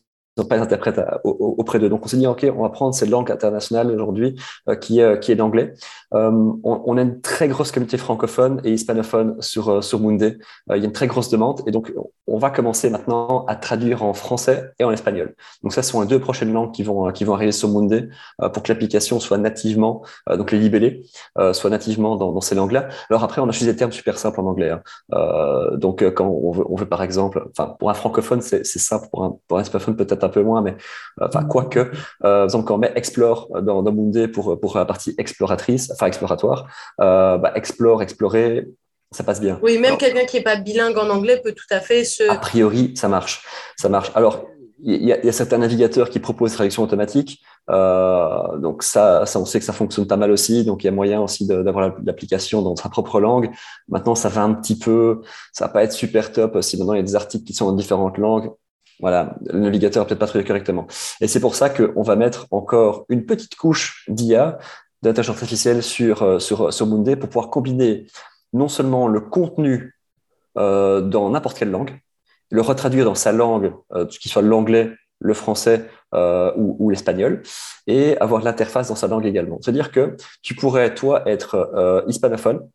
pas 0.47 0.57
d'interprète 0.57 1.01
auprès 1.23 1.79
d'eux. 1.79 1.89
Donc 1.89 2.05
on 2.05 2.07
s'est 2.07 2.17
dit, 2.17 2.27
OK, 2.27 2.45
on 2.55 2.61
va 2.61 2.69
prendre 2.69 2.93
cette 2.93 3.09
langue 3.09 3.31
internationale 3.31 3.91
aujourd'hui 3.91 4.35
euh, 4.67 4.75
qui, 4.75 4.99
est, 4.99 5.19
qui 5.19 5.31
est 5.31 5.35
l'anglais. 5.35 5.73
Euh, 6.13 6.31
on, 6.63 6.97
a 6.97 7.01
une 7.01 7.21
très 7.21 7.47
grosse 7.47 7.71
communauté 7.71 7.97
francophone 7.97 8.61
et 8.63 8.71
hispanophone 8.71 9.41
sur, 9.41 9.69
euh, 9.69 9.81
sur 9.81 9.99
Mundi. 9.99 10.37
il 10.69 10.77
y 10.77 10.81
a 10.81 10.85
une 10.85 10.91
très 10.91 11.07
grosse 11.07 11.29
demande 11.29 11.61
et 11.67 11.71
donc 11.71 11.93
on 12.27 12.37
va 12.37 12.49
commencer 12.49 12.89
maintenant 12.89 13.45
à 13.45 13.55
traduire 13.55 14.03
en 14.03 14.13
français 14.13 14.71
et 14.79 14.83
en 14.83 14.91
espagnol. 14.91 15.35
Donc 15.63 15.73
ça, 15.73 15.83
ce 15.83 15.91
sont 15.91 16.01
les 16.01 16.07
deux 16.07 16.19
prochaines 16.19 16.53
langues 16.53 16.71
qui 16.71 16.83
vont, 16.83 17.11
qui 17.11 17.23
vont 17.23 17.33
arriver 17.33 17.51
sur 17.51 17.69
Mundi 17.69 18.07
pour 18.53 18.63
que 18.63 18.71
l'application 18.71 19.19
soit 19.19 19.37
nativement, 19.37 20.03
donc 20.29 20.51
les 20.51 20.59
libellés, 20.59 21.03
soit 21.53 21.69
nativement 21.69 22.15
dans, 22.15 22.39
ces 22.41 22.55
langues-là. 22.55 22.89
Alors 23.09 23.23
après, 23.23 23.41
on 23.41 23.49
a 23.49 23.51
choisi 23.51 23.65
des 23.65 23.75
termes 23.75 23.91
super 23.91 24.17
simples 24.17 24.39
en 24.41 24.45
anglais. 24.45 24.71
Hein. 24.71 25.77
donc 25.77 26.03
quand 26.13 26.27
on 26.27 26.51
veut, 26.51 26.65
on 26.69 26.75
veut 26.75 26.87
par 26.87 27.01
exemple, 27.01 27.47
enfin 27.51 27.75
pour 27.79 27.89
un 27.89 27.93
francophone, 27.93 28.41
c'est 28.41 28.63
simple, 28.63 29.07
pour 29.11 29.23
un, 29.23 29.37
pour 29.47 29.57
un 29.57 29.61
hispanophone 29.61 29.95
peut-être 29.95 30.18
un 30.23 30.29
peu 30.29 30.41
moins, 30.41 30.61
mais 30.61 30.75
euh, 31.21 31.27
enfin, 31.27 31.43
quoique, 31.43 31.91
euh, 32.23 32.47
donc 32.47 32.69
on 32.71 32.77
met 32.77 32.91
explore 32.95 33.49
dans, 33.61 33.83
dans 33.83 33.91
Mundé 33.91 34.27
pour, 34.27 34.59
pour 34.59 34.77
la 34.77 34.85
partie 34.85 35.15
exploratrice, 35.17 35.91
enfin 35.91 36.07
exploratoire, 36.07 36.67
euh, 37.01 37.37
bah, 37.37 37.51
explore, 37.55 38.01
explorer, 38.01 38.67
ça 39.11 39.23
passe 39.23 39.41
bien. 39.41 39.59
Oui, 39.63 39.79
même 39.79 39.97
quelqu'un 39.97 40.25
qui 40.25 40.37
n'est 40.37 40.43
pas 40.43 40.55
bilingue 40.55 40.97
en 40.97 41.09
anglais 41.09 41.41
peut 41.43 41.53
tout 41.53 41.71
à 41.71 41.79
fait 41.79 42.03
se. 42.03 42.29
A 42.29 42.35
priori, 42.35 42.93
ça 42.95 43.07
marche. 43.07 43.43
Ça 43.75 43.89
marche. 43.89 44.11
Alors, 44.13 44.45
il 44.81 45.03
y, 45.03 45.11
a 45.11 45.31
certains 45.31 45.57
navigateurs 45.57 46.09
qui 46.09 46.19
proposent 46.19 46.53
traduction 46.53 46.83
automatique. 46.83 47.41
Euh, 47.69 48.57
donc 48.57 48.81
ça, 48.81 49.25
ça, 49.25 49.39
on 49.39 49.45
sait 49.45 49.59
que 49.59 49.65
ça 49.65 49.73
fonctionne 49.73 50.07
pas 50.07 50.15
mal 50.15 50.31
aussi. 50.31 50.63
Donc 50.63 50.83
il 50.83 50.87
y 50.87 50.87
a 50.87 50.91
moyen 50.91 51.21
aussi 51.21 51.45
d'avoir 51.45 51.93
l'application 52.05 52.61
dans 52.61 52.75
sa 52.75 52.87
propre 52.89 53.19
langue. 53.19 53.51
Maintenant, 53.89 54.15
ça 54.15 54.29
va 54.29 54.41
un 54.43 54.53
petit 54.53 54.77
peu, 54.77 55.21
ça 55.51 55.65
va 55.65 55.73
pas 55.73 55.83
être 55.83 55.91
super 55.91 56.31
top 56.31 56.61
si 56.61 56.77
maintenant 56.77 56.93
il 56.93 56.97
y 56.97 57.01
a 57.01 57.03
des 57.03 57.15
articles 57.15 57.43
qui 57.43 57.53
sont 57.53 57.65
en 57.65 57.73
différentes 57.73 58.17
langues. 58.17 58.51
Voilà, 58.99 59.37
le 59.45 59.59
navigateur 59.59 60.03
n'a 60.03 60.07
peut-être 60.07 60.19
pas 60.19 60.27
trouvé 60.27 60.43
correctement. 60.43 60.87
Et 61.21 61.27
c'est 61.27 61.39
pour 61.39 61.55
ça 61.55 61.69
qu'on 61.69 62.01
va 62.01 62.15
mettre 62.15 62.47
encore 62.51 63.05
une 63.09 63.25
petite 63.25 63.55
couche 63.55 64.05
d'IA, 64.09 64.57
d'intelligence 65.01 65.37
artificielle 65.37 65.83
sur, 65.83 66.23
euh, 66.23 66.39
sur, 66.39 66.73
sur 66.73 66.85
Mundé 66.85 67.15
pour 67.15 67.29
pouvoir 67.29 67.49
combiner 67.49 68.07
non 68.51 68.67
seulement 68.67 69.07
le 69.07 69.21
contenu 69.21 69.95
euh, 70.57 71.01
dans 71.01 71.29
n'importe 71.29 71.57
quelle 71.57 71.71
langue, 71.71 71.99
le 72.51 72.61
retraduire 72.61 73.05
dans 73.05 73.15
sa 73.15 73.31
langue, 73.31 73.73
euh, 73.93 74.05
qu'il 74.05 74.31
soit 74.31 74.41
l'anglais, 74.41 74.91
le 75.19 75.33
français 75.33 75.85
euh, 76.13 76.51
ou, 76.55 76.75
ou 76.79 76.89
l'espagnol, 76.89 77.43
et 77.87 78.17
avoir 78.19 78.41
l'interface 78.41 78.87
dans 78.87 78.95
sa 78.95 79.07
langue 79.07 79.25
également. 79.25 79.59
C'est-à-dire 79.61 79.91
que 79.91 80.15
tu 80.41 80.55
pourrais, 80.55 80.95
toi, 80.95 81.27
être 81.27 81.55
euh, 81.75 82.01
hispanophone 82.07 82.67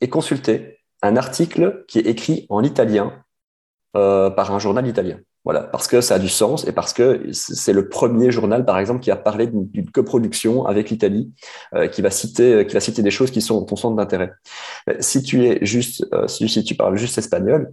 et 0.00 0.08
consulter 0.08 0.80
un 1.02 1.16
article 1.16 1.84
qui 1.88 1.98
est 1.98 2.06
écrit 2.06 2.46
en 2.48 2.62
italien 2.64 3.12
euh, 3.96 4.30
par 4.30 4.52
un 4.52 4.58
journal 4.58 4.86
italien. 4.86 5.18
Voilà, 5.46 5.60
parce 5.60 5.86
que 5.86 6.00
ça 6.00 6.16
a 6.16 6.18
du 6.18 6.28
sens 6.28 6.66
et 6.66 6.72
parce 6.72 6.92
que 6.92 7.30
c'est 7.32 7.72
le 7.72 7.88
premier 7.88 8.32
journal, 8.32 8.64
par 8.64 8.80
exemple, 8.80 9.00
qui 9.00 9.12
a 9.12 9.16
parlé 9.16 9.46
d'une 9.46 9.90
coproduction 9.90 10.66
avec 10.66 10.90
l'Italie, 10.90 11.32
euh, 11.72 11.86
qui 11.86 12.02
va 12.02 12.10
citer, 12.10 12.66
qui 12.66 12.74
va 12.74 12.80
citer 12.80 13.00
des 13.00 13.12
choses 13.12 13.30
qui 13.30 13.40
sont 13.40 13.64
ton 13.64 13.76
centre 13.76 13.94
d'intérêt. 13.94 14.32
Si 14.98 15.22
tu 15.22 15.46
es 15.46 15.64
juste, 15.64 16.04
euh, 16.12 16.26
si, 16.26 16.48
si, 16.48 16.64
tu 16.64 16.74
parles 16.74 16.96
juste 16.96 17.16
espagnol, 17.16 17.72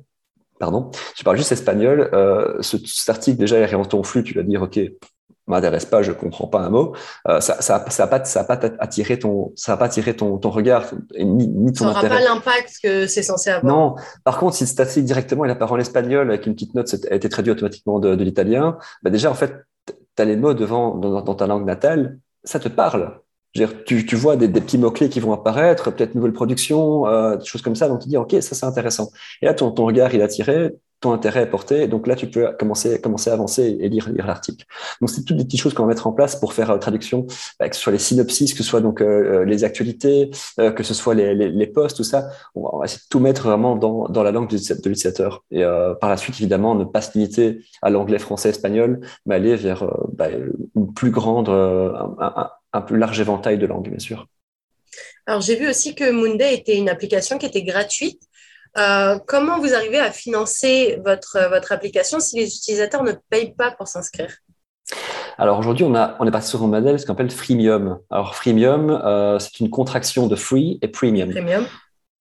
pardon, 0.59 0.91
tu 1.15 1.23
parles 1.23 1.37
juste 1.37 1.51
espagnol, 1.51 2.11
euh, 2.13 2.61
ce, 2.61 2.77
cet 2.85 3.09
article 3.09 3.37
déjà 3.37 3.57
est 3.57 3.71
dans 3.71 3.83
ton 3.85 4.03
flux, 4.03 4.23
tu 4.23 4.35
vas 4.35 4.43
dire, 4.43 4.61
ok, 4.61 4.79
m'intéresse 5.47 5.85
pas, 5.85 6.01
je 6.01 6.11
comprends 6.11 6.47
pas 6.47 6.61
un 6.61 6.69
mot, 6.69 6.95
euh, 7.27 7.39
ça, 7.41 7.61
ça, 7.61 7.83
ça 7.89 8.07
pas, 8.07 8.23
ça 8.23 8.43
va 8.43 8.57
pas 8.57 8.69
attirer 8.79 9.19
ton, 9.19 9.51
ça 9.55 9.73
va 9.73 9.77
pas 9.77 9.85
attirer 9.85 10.15
ton, 10.15 10.37
ton 10.37 10.49
regard 10.49 10.85
ni, 11.17 11.47
ni 11.47 11.73
ton 11.73 11.85
ça 11.85 11.97
intérêt. 11.97 12.19
Ça 12.19 12.25
pas 12.25 12.33
l'impact 12.33 12.73
que 12.81 13.07
c'est 13.07 13.23
censé 13.23 13.49
avoir. 13.49 13.75
Non. 13.75 13.95
Par 14.23 14.37
contre, 14.37 14.55
si 14.55 14.65
c'est 14.65 15.01
directement, 15.01 15.45
il 15.45 15.51
a 15.51 15.55
parlé 15.55 15.73
en 15.75 15.79
espagnol 15.79 16.29
avec 16.29 16.45
une 16.45 16.53
petite 16.53 16.75
note, 16.75 16.93
a 17.09 17.15
été 17.15 17.29
traduit 17.29 17.51
automatiquement 17.51 17.99
de, 17.99 18.15
de 18.15 18.23
l'italien, 18.23 18.77
bah 19.01 19.09
déjà 19.09 19.29
en 19.29 19.33
fait, 19.33 19.53
tu 19.85 20.21
as 20.21 20.25
les 20.25 20.37
mots 20.37 20.53
devant 20.53 20.95
dans, 20.95 21.21
dans, 21.21 21.35
ta 21.35 21.47
langue 21.47 21.65
natale, 21.65 22.17
ça 22.43 22.59
te 22.59 22.69
parle. 22.69 23.19
Dire, 23.55 23.83
tu, 23.85 24.03
tu, 24.03 24.15
vois 24.15 24.35
des, 24.35 24.47
des 24.47 24.61
petits 24.61 24.79
mots-clés 24.79 25.09
qui 25.09 25.19
vont 25.19 25.31
apparaître, 25.31 25.91
peut-être 25.91 26.15
nouvelle 26.15 26.33
production, 26.33 27.05
euh, 27.05 27.35
des 27.37 27.45
choses 27.45 27.61
comme 27.61 27.75
ça, 27.75 27.87
donc 27.87 28.01
tu 28.01 28.09
dis, 28.09 28.17
OK, 28.17 28.31
ça 28.41 28.55
c'est 28.55 28.65
intéressant. 28.65 29.11
Et 29.43 29.45
là, 29.45 29.53
ton, 29.53 29.69
ton 29.71 29.85
regard, 29.85 30.11
il 30.15 30.21
est 30.21 30.23
attiré, 30.23 30.73
ton 31.03 31.11
intérêt 31.11 31.41
est 31.41 31.47
porté. 31.47 31.87
Donc 31.87 32.07
là, 32.07 32.15
tu 32.15 32.27
peux 32.27 32.49
commencer, 32.57 32.99
commencer 33.01 33.29
à 33.29 33.33
avancer 33.33 33.77
et 33.79 33.89
lire, 33.89 34.09
l'article. 34.15 34.65
Donc, 35.01 35.09
c'est 35.09 35.23
toutes 35.23 35.35
des 35.35 35.43
petites 35.43 35.59
choses 35.59 35.73
qu'on 35.73 35.83
va 35.83 35.89
mettre 35.89 36.07
en 36.07 36.13
place 36.13 36.37
pour 36.37 36.53
faire 36.53 36.71
euh, 36.71 36.77
traduction, 36.77 37.27
euh, 37.61 37.67
que 37.67 37.75
ce 37.75 37.81
soit 37.81 37.91
les 37.91 37.99
synopsis, 37.99 38.53
que 38.53 38.59
ce 38.59 38.63
soit 38.63 38.79
donc 38.79 39.01
euh, 39.01 39.43
les 39.43 39.65
actualités, 39.65 40.31
euh, 40.59 40.71
que 40.71 40.83
ce 40.83 40.93
soit 40.93 41.13
les, 41.13 41.35
les, 41.35 41.67
posts, 41.67 41.97
tout 41.97 42.05
ça. 42.05 42.29
On 42.55 42.77
va, 42.77 42.85
essayer 42.85 42.99
de 42.99 43.09
tout 43.09 43.19
mettre 43.19 43.43
vraiment 43.43 43.75
dans, 43.75 44.07
dans 44.07 44.23
la 44.23 44.31
langue 44.31 44.49
de, 44.49 44.55
l'utilisateur. 44.55 45.43
Et 45.51 45.63
euh, 45.63 45.93
par 45.93 46.09
la 46.09 46.15
suite, 46.15 46.35
évidemment, 46.39 46.73
ne 46.73 46.85
pas 46.85 47.01
se 47.01 47.17
limiter 47.17 47.59
à 47.81 47.89
l'anglais, 47.89 48.19
français, 48.19 48.49
espagnol, 48.49 49.01
mais 49.25 49.35
aller 49.35 49.57
vers 49.57 49.85
bah, 50.13 50.29
une 50.75 50.93
plus 50.93 51.11
grande, 51.11 51.49
un 51.49 52.81
plus 52.81 52.97
large 52.97 53.19
éventail 53.19 53.57
de 53.57 53.65
langues, 53.65 53.89
bien 53.89 53.99
sûr. 53.99 54.27
Alors, 55.25 55.41
j'ai 55.41 55.55
vu 55.55 55.67
aussi 55.69 55.95
que 55.95 56.11
Monday 56.11 56.53
était 56.53 56.77
une 56.77 56.89
application 56.89 57.37
qui 57.37 57.45
était 57.45 57.63
gratuite. 57.63 58.21
Euh, 58.77 59.19
comment 59.27 59.59
vous 59.59 59.73
arrivez 59.73 59.99
à 59.99 60.11
financer 60.11 60.99
votre, 61.05 61.49
votre 61.49 61.71
application 61.71 62.19
si 62.19 62.37
les 62.37 62.55
utilisateurs 62.55 63.03
ne 63.03 63.13
payent 63.29 63.53
pas 63.53 63.71
pour 63.71 63.87
s'inscrire? 63.87 64.33
Alors 65.37 65.59
aujourd'hui, 65.59 65.85
on, 65.85 65.95
a, 65.95 66.15
on 66.19 66.27
est 66.27 66.31
passé 66.31 66.49
sur 66.49 66.63
un 66.63 66.67
modèle 66.67 66.99
ce 66.99 67.05
qu'on 67.05 67.13
appelle 67.13 67.31
freemium. 67.31 67.99
Alors 68.09 68.35
freemium, 68.35 68.89
euh, 68.89 69.39
c'est 69.39 69.59
une 69.59 69.69
contraction 69.69 70.27
de 70.27 70.35
free 70.35 70.79
et 70.81 70.87
premium. 70.87 71.29
Premium. 71.29 71.65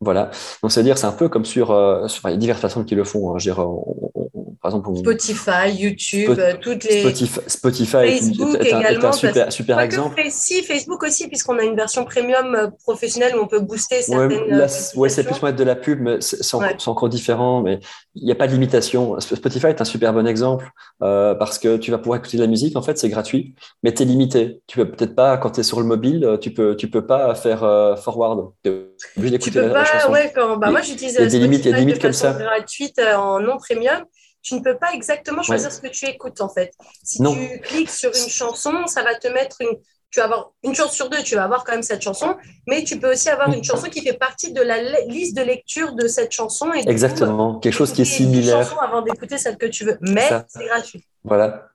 Voilà. 0.01 0.31
Donc 0.63 0.73
c'est-à-dire, 0.73 0.99
c'est 0.99 1.07
un 1.07 1.13
peu 1.13 1.29
comme 1.29 1.45
sur, 1.45 1.71
euh, 1.71 2.09
sur, 2.09 2.29
il 2.29 2.33
y 2.33 2.35
a 2.35 2.39
diverses 2.39 2.61
personnes 2.61 2.85
qui 2.85 2.95
le 2.95 3.05
font. 3.05 3.31
Hein. 3.31 3.39
Je 3.39 3.51
veux 3.51 3.55
dire, 3.55 3.65
on, 3.65 4.11
on, 4.15 4.42
par 4.63 4.71
exemple, 4.71 4.97
Spotify, 4.97 5.75
YouTube, 5.75 6.35
Spot, 6.35 6.61
toutes 6.61 6.85
les 6.85 7.01
Spotify, 7.01 7.41
Spotify 7.49 7.91
Facebook 7.91 8.57
est, 8.61 8.69
est, 8.69 8.73
un, 8.73 8.81
également, 8.81 9.01
est 9.01 9.07
un 9.07 9.13
super, 9.13 9.53
super 9.53 9.81
exemple. 9.81 10.15
Que, 10.15 10.31
si 10.31 10.63
Facebook 10.63 11.03
aussi, 11.03 11.27
puisqu'on 11.27 11.59
a 11.59 11.65
une 11.65 11.75
version 11.75 12.05
premium 12.05 12.55
euh, 12.55 12.69
professionnelle 12.85 13.35
où 13.35 13.41
on 13.41 13.49
peut 13.49 13.59
booster 13.59 14.03
certaines. 14.03 14.55
Ouais, 14.55 14.67
ouais 14.95 15.09
c'est 15.09 15.25
plus 15.25 15.43
mettre 15.43 15.57
de 15.57 15.65
la 15.65 15.75
pub, 15.75 16.01
mais 16.01 16.21
c'est 16.21 16.57
ouais. 16.57 16.77
encore, 16.87 17.09
différent. 17.09 17.61
Mais 17.61 17.81
il 18.15 18.25
n'y 18.25 18.31
a 18.31 18.37
pas 18.37 18.47
de 18.47 18.53
limitation. 18.53 19.19
Spotify 19.19 19.67
est 19.67 19.81
un 19.81 19.85
super 19.85 20.13
bon 20.13 20.29
exemple 20.29 20.71
euh, 21.03 21.35
parce 21.35 21.59
que 21.59 21.77
tu 21.77 21.91
vas 21.91 21.99
pouvoir 21.99 22.21
écouter 22.21 22.37
de 22.37 22.43
la 22.43 22.49
musique. 22.49 22.77
En 22.77 22.83
fait, 22.83 22.97
c'est 22.99 23.09
gratuit, 23.09 23.57
mais 23.83 23.93
tu 23.93 24.03
es 24.03 24.07
limité. 24.07 24.61
Tu 24.69 24.77
peux 24.77 24.89
peut-être 24.89 25.17
pas 25.17 25.39
quand 25.39 25.51
tu 25.51 25.61
es 25.61 25.65
sur 25.65 25.81
le 25.81 25.87
mobile, 25.87 26.39
tu 26.41 26.55
peux, 26.55 26.77
tu 26.77 26.89
peux 26.89 27.05
pas 27.05 27.35
faire 27.35 27.65
euh, 27.65 27.97
forward. 27.97 28.53
Tu 28.63 28.71
obligé 29.17 29.39
d'écouter 29.39 29.61
la, 29.61 29.67
la, 29.67 29.85
chanson. 29.85 30.13
Ouais, 30.13 30.33
quand, 30.33 30.57
bah, 30.57 30.71
moi, 30.71 30.83
j'utilise 30.83 31.17
des 31.17 31.39
limites, 31.41 31.65
il 31.65 31.71
y 31.71 31.75
a 31.75 31.77
des 31.77 31.81
limites 31.81 32.01
comme 32.01 32.13
ça. 32.13 32.33
gratuite 32.33 33.01
euh, 33.01 33.17
en 33.17 33.41
non 33.41 33.57
premium 33.59 34.05
tu 34.43 34.55
ne 34.55 34.61
peux 34.61 34.77
pas 34.77 34.93
exactement 34.93 35.43
choisir 35.43 35.69
ouais. 35.69 35.75
ce 35.75 35.81
que 35.81 35.89
tu 35.89 36.07
écoutes 36.07 36.41
en 36.41 36.49
fait. 36.49 36.73
Si 37.03 37.23
non. 37.23 37.35
tu 37.35 37.61
cliques 37.61 37.91
sur 37.91 38.11
une 38.11 38.29
chanson, 38.29 38.87
ça 38.87 39.03
va 39.03 39.15
te 39.15 39.29
mettre 39.29 39.61
une. 39.61 39.77
Tu 40.11 40.21
vas 40.21 40.27
avoir 40.27 40.53
une 40.63 40.75
chance 40.75 40.93
sur 40.93 41.09
deux, 41.09 41.23
tu 41.23 41.37
vas 41.37 41.45
avoir 41.45 41.65
quand 41.65 41.73
même 41.73 41.83
cette 41.83 42.03
chanson, 42.03 42.37
mais 42.67 42.85
tu 42.85 43.01
peux 43.01 43.13
aussi 43.13 43.31
avoir 43.31 43.51
une 43.51 43.65
chanson 43.65 43.89
qui 43.89 44.03
fait 44.03 44.13
partie 44.13 44.53
de 44.53 44.61
la 44.61 44.83
liste 45.07 45.35
de 45.35 45.43
lecture 45.43 45.95
de 45.95 46.07
cette 46.07 46.33
chanson. 46.33 46.71
Et 46.75 46.87
Exactement, 46.87 47.55
coup, 47.55 47.61
quelque 47.61 47.73
chose 47.73 47.93
qui 47.95 48.03
est 48.03 48.05
similaire. 48.05 48.63
Chanson 48.63 48.79
avant 48.81 49.01
d'écouter 49.01 49.39
celle 49.39 49.57
que 49.57 49.65
tu 49.65 49.87
veux, 49.87 49.97
mais 50.03 50.29
c'est 50.49 50.67
gratuit. 50.67 51.07
Voilà, 51.25 51.72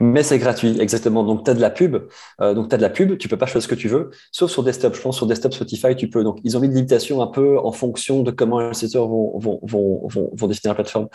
mais 0.00 0.22
c'est 0.22 0.38
gratuit, 0.38 0.80
exactement. 0.80 1.24
Donc, 1.24 1.44
tu 1.44 1.50
as 1.50 1.54
de 1.54 1.60
la 1.60 1.70
pub. 1.70 1.96
Euh, 2.40 2.54
donc, 2.54 2.68
tu 2.68 2.76
de 2.76 2.82
la 2.82 2.90
pub. 2.90 3.18
Tu 3.18 3.28
peux 3.28 3.36
pas 3.36 3.46
choisir 3.46 3.68
ce 3.68 3.74
que 3.74 3.78
tu 3.78 3.88
veux, 3.88 4.10
sauf 4.32 4.50
sur 4.50 4.62
desktop. 4.62 4.94
Je 4.94 5.00
pense 5.00 5.16
sur 5.16 5.26
desktop 5.26 5.54
Spotify, 5.54 5.96
tu 5.96 6.08
peux. 6.08 6.22
Donc, 6.22 6.38
ils 6.44 6.56
ont 6.56 6.60
mis 6.60 6.68
des 6.68 6.74
limitations 6.74 7.22
un 7.22 7.26
peu 7.26 7.58
en 7.58 7.72
fonction 7.72 8.22
de 8.22 8.30
comment 8.30 8.60
les 8.60 8.68
utilisateurs 8.68 9.08
vont, 9.08 9.38
vont, 9.38 9.60
vont, 9.62 10.08
vont, 10.08 10.30
vont 10.32 10.46
définir 10.46 10.72
la 10.72 10.74
plateforme. 10.76 11.08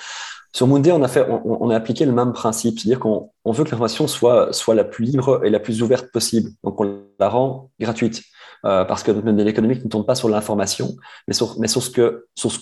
Sur 0.53 0.67
Moonday, 0.67 0.91
on 0.91 1.03
a, 1.03 1.07
fait, 1.07 1.27
on, 1.29 1.63
on 1.63 1.69
a 1.69 1.75
appliqué 1.75 2.05
le 2.05 2.11
même 2.11 2.33
principe. 2.33 2.79
C'est-à-dire 2.79 2.99
qu'on 2.99 3.29
on 3.43 3.51
veut 3.51 3.63
que 3.63 3.69
l'information 3.69 4.07
soit, 4.07 4.53
soit 4.53 4.75
la 4.75 4.83
plus 4.83 5.05
libre 5.05 5.41
et 5.43 5.49
la 5.49 5.59
plus 5.59 5.81
ouverte 5.81 6.11
possible. 6.11 6.49
Donc, 6.63 6.79
on 6.81 7.03
la 7.19 7.29
rend 7.29 7.69
gratuite. 7.79 8.21
Euh, 8.65 8.83
parce 8.83 9.03
que 9.03 9.11
notre 9.11 9.25
modèle 9.27 9.47
économique 9.47 9.83
ne 9.83 9.89
tourne 9.89 10.05
pas 10.07 10.15
sur 10.15 10.27
l'information, 10.27 10.95
mais 11.27 11.35
sur, 11.35 11.59
mais 11.59 11.67
sur 11.67 11.83
ce 11.83 11.91
que, 11.91 12.25
sur 12.33 12.51
ce 12.51 12.57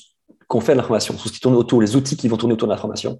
qu'on 0.53 0.61
fait 0.61 0.73
de 0.73 0.77
l'information, 0.77 1.15
tout 1.15 1.27
ce 1.27 1.33
qui 1.33 1.39
tourne 1.39 1.55
autour, 1.55 1.81
les 1.81 1.95
outils 1.95 2.15
qui 2.15 2.27
vont 2.27 2.37
tourner 2.37 2.53
autour 2.53 2.67
de 2.67 2.73
l'information. 2.73 3.19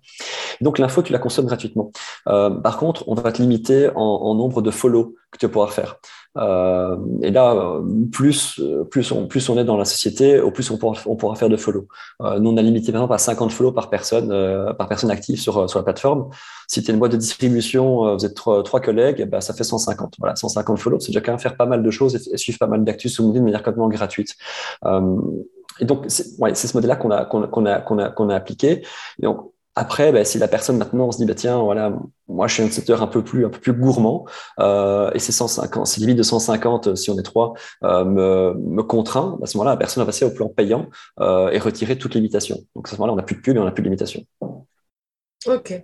Donc 0.62 0.78
l'info, 0.78 1.02
tu 1.02 1.12
la 1.12 1.18
consommes 1.18 1.48
gratuitement. 1.48 1.92
Euh, 2.28 2.52
par 2.52 2.78
contre, 2.78 3.04
on 3.08 3.16
va 3.16 3.32
te 3.32 3.42
limiter 3.42 3.90
en, 3.96 4.36
nombre 4.36 4.62
de 4.62 4.70
follow 4.70 5.16
que 5.32 5.40
tu 5.40 5.48
vas 5.48 5.68
faire. 5.68 5.96
Euh, 6.38 6.96
et 7.24 7.32
là, 7.32 7.80
plus, 8.12 8.62
plus, 8.92 9.12
on, 9.12 9.26
plus 9.26 9.50
on 9.50 9.58
est 9.58 9.64
dans 9.64 9.78
la 9.78 9.86
société, 9.86 10.40
au 10.40 10.52
plus 10.52 10.70
on 10.70 10.78
pourra, 10.78 10.96
on 11.08 11.16
pourra 11.16 11.36
faire 11.36 11.50
de 11.50 11.58
follow. 11.58 11.88
Euh, 12.22 12.38
nous, 12.38 12.52
on 12.52 12.58
a 12.58 12.62
limité 12.62 12.92
par 12.92 13.02
exemple 13.02 13.16
à 13.16 13.18
50 13.18 13.52
follow 13.52 13.72
par 13.72 13.90
personne, 13.90 14.30
par 14.78 14.88
personne 14.88 15.10
active 15.10 15.40
sur, 15.40 15.68
sur 15.68 15.80
la 15.80 15.84
plateforme. 15.84 16.30
Si 16.68 16.84
tu 16.84 16.92
es 16.92 16.94
une 16.94 17.00
boîte 17.00 17.14
de 17.14 17.18
distribution, 17.18 18.16
vous 18.16 18.26
êtes 18.26 18.36
trois, 18.36 18.62
trois 18.62 18.80
collègues, 18.80 19.28
bah, 19.28 19.42
ça 19.42 19.56
fait 19.56 19.64
150. 19.64 20.16
Voilà, 20.20 20.36
150 20.36 20.78
follow, 20.78 21.00
c'est 21.00 21.08
déjà 21.08 21.22
quand 21.22 21.32
même 21.32 21.40
faire 21.40 21.58
pas 21.58 21.66
mal 21.66 21.82
de 21.82 21.92
choses 21.92 22.16
et, 22.16 22.38
suivre 22.38 22.60
pas 22.60 22.68
mal 22.68 22.84
d'actus 22.84 23.12
sur 23.12 23.24
LinkedIn 23.24 23.42
de 23.42 23.46
manière 23.46 23.64
complètement 23.64 23.90
gratuite 23.90 24.36
et 25.80 25.86
donc, 25.86 26.06
c'est 26.08 26.54
ce 26.56 26.78
modèle-là 26.78 26.96
qu'on 26.96 27.12
a, 27.12 27.26
qu'on 27.26 27.44
a, 27.44 27.48
qu'on 27.82 27.98
a, 27.98 28.10
qu'on 28.10 28.30
a, 28.30 28.36
appliqué. 28.36 28.86
Et 29.20 29.24
donc, 29.24 29.52
après, 29.76 30.12
ben, 30.12 30.24
si 30.24 30.38
la 30.38 30.48
personne 30.48 30.78
maintenant 30.78 31.12
se 31.12 31.18
dit, 31.18 31.26
bah, 31.26 31.34
tiens, 31.34 31.58
voilà, 31.58 31.92
moi 32.28 32.48
je 32.48 32.54
suis 32.54 32.64
un 32.64 32.70
secteur 32.70 33.02
un 33.02 33.08
peu 33.08 33.24
plus, 33.24 33.46
un 33.46 33.50
peu 33.50 33.60
plus 33.60 33.74
gourmand, 33.74 34.26
euh, 34.60 35.10
et 35.14 35.20
c'est 35.20 35.32
150, 35.32 35.88
c'est 35.88 36.00
limite 36.00 36.18
de 36.18 36.24
150 36.24 36.96
si 36.96 37.10
on 37.10 37.18
est 37.18 37.24
trois, 37.24 37.54
euh, 37.84 38.06
me, 38.06 38.54
me 38.54 38.84
contraint, 38.84 39.40
à 39.42 39.48
ce 39.48 39.58
moment-là, 39.58 39.72
la 39.72 39.78
personne 39.78 40.02
va 40.02 40.06
passer 40.06 40.26
au 40.26 40.32
plan 40.32 40.48
payant 40.48 40.90
euh, 41.20 41.50
et 41.50 41.58
retirer 41.58 41.98
toute 41.98 42.14
limitation. 42.14 42.58
Donc 42.76 42.88
à 42.88 42.92
ce 42.92 42.96
moment-là, 42.98 43.14
on 43.14 43.16
n'a 43.16 43.24
plus 43.24 43.36
de 43.36 43.42
pub 43.42 43.58
et 43.58 43.60
on 43.60 43.66
n'a 43.66 43.72
plus 43.72 43.82
de 43.82 43.88
limitation. 43.88 44.24
Ok. 45.48 45.84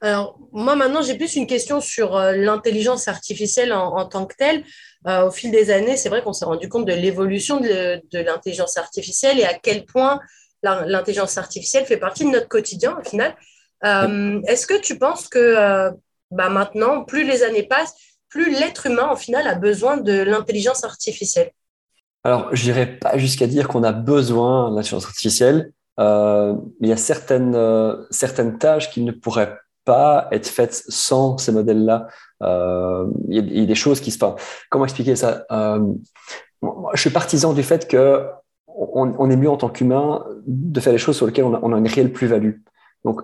Alors, 0.00 0.38
moi, 0.52 0.76
maintenant, 0.76 1.02
j'ai 1.02 1.14
plus 1.14 1.36
une 1.36 1.46
question 1.46 1.80
sur 1.80 2.16
euh, 2.16 2.32
l'intelligence 2.32 3.08
artificielle 3.08 3.72
en, 3.72 4.06
tant 4.06 4.26
que 4.26 4.34
telle. 4.36 4.64
Euh, 5.06 5.28
au 5.28 5.30
fil 5.30 5.50
des 5.50 5.70
années, 5.70 5.96
c'est 5.96 6.08
vrai 6.08 6.22
qu'on 6.22 6.32
s'est 6.32 6.44
rendu 6.44 6.68
compte 6.68 6.86
de 6.86 6.92
l'évolution 6.92 7.60
de, 7.60 8.00
l'intelligence 8.12 8.76
artificielle 8.76 9.38
et 9.38 9.44
à 9.44 9.54
quel 9.54 9.84
point 9.84 10.20
l'intelligence 10.62 11.38
artificielle 11.38 11.86
fait 11.86 11.96
partie 11.96 12.24
de 12.24 12.30
notre 12.30 12.48
quotidien, 12.48 12.96
au 13.00 13.08
final. 13.08 13.36
Euh, 13.84 14.40
est-ce 14.46 14.66
que 14.66 14.78
tu 14.80 14.98
penses 14.98 15.28
que 15.28 15.90
bah, 16.30 16.48
maintenant, 16.48 17.04
plus 17.04 17.24
les 17.24 17.42
années 17.44 17.62
passent, 17.62 17.94
plus 18.28 18.50
l'être 18.50 18.86
humain, 18.86 19.10
au 19.12 19.16
final, 19.16 19.46
a 19.46 19.54
besoin 19.54 19.96
de 19.96 20.22
l'intelligence 20.22 20.82
artificielle? 20.82 21.52
Alors, 22.24 22.48
je 22.52 22.64
n'irai 22.64 22.98
pas 22.98 23.16
jusqu'à 23.16 23.46
dire 23.46 23.68
qu'on 23.68 23.84
a 23.84 23.92
besoin 23.92 24.70
de 24.70 24.74
l'intelligence 24.74 25.06
artificielle. 25.06 25.72
mais 25.98 26.54
il 26.80 26.88
y 26.88 26.92
a 26.92 26.96
certaines, 26.96 28.06
certaines 28.10 28.58
tâches 28.58 28.90
qui 28.90 29.02
ne 29.02 29.12
pourraient 29.12 29.56
pas 29.86 30.28
être 30.32 30.48
faite 30.48 30.74
sans 30.88 31.38
ces 31.38 31.52
modèles-là. 31.52 32.08
Euh, 32.42 33.06
il 33.28 33.58
y, 33.58 33.62
a 33.62 33.66
des 33.66 33.74
choses 33.74 34.00
qui 34.00 34.10
se 34.10 34.18
passent. 34.18 34.34
Comment 34.68 34.84
expliquer 34.84 35.16
ça? 35.16 35.46
Euh, 35.50 35.80
Je 36.92 37.00
suis 37.00 37.10
partisan 37.10 37.54
du 37.54 37.62
fait 37.62 37.88
que 37.88 38.26
on, 38.66 39.30
est 39.30 39.36
mieux 39.36 39.48
en 39.48 39.56
tant 39.56 39.70
qu'humain 39.70 40.22
de 40.46 40.80
faire 40.80 40.92
des 40.92 40.98
choses 40.98 41.16
sur 41.16 41.26
lesquelles 41.26 41.46
on 41.46 41.72
a, 41.72 41.78
une 41.78 41.88
réelle 41.88 42.12
plus-value. 42.12 42.56
Donc, 43.04 43.22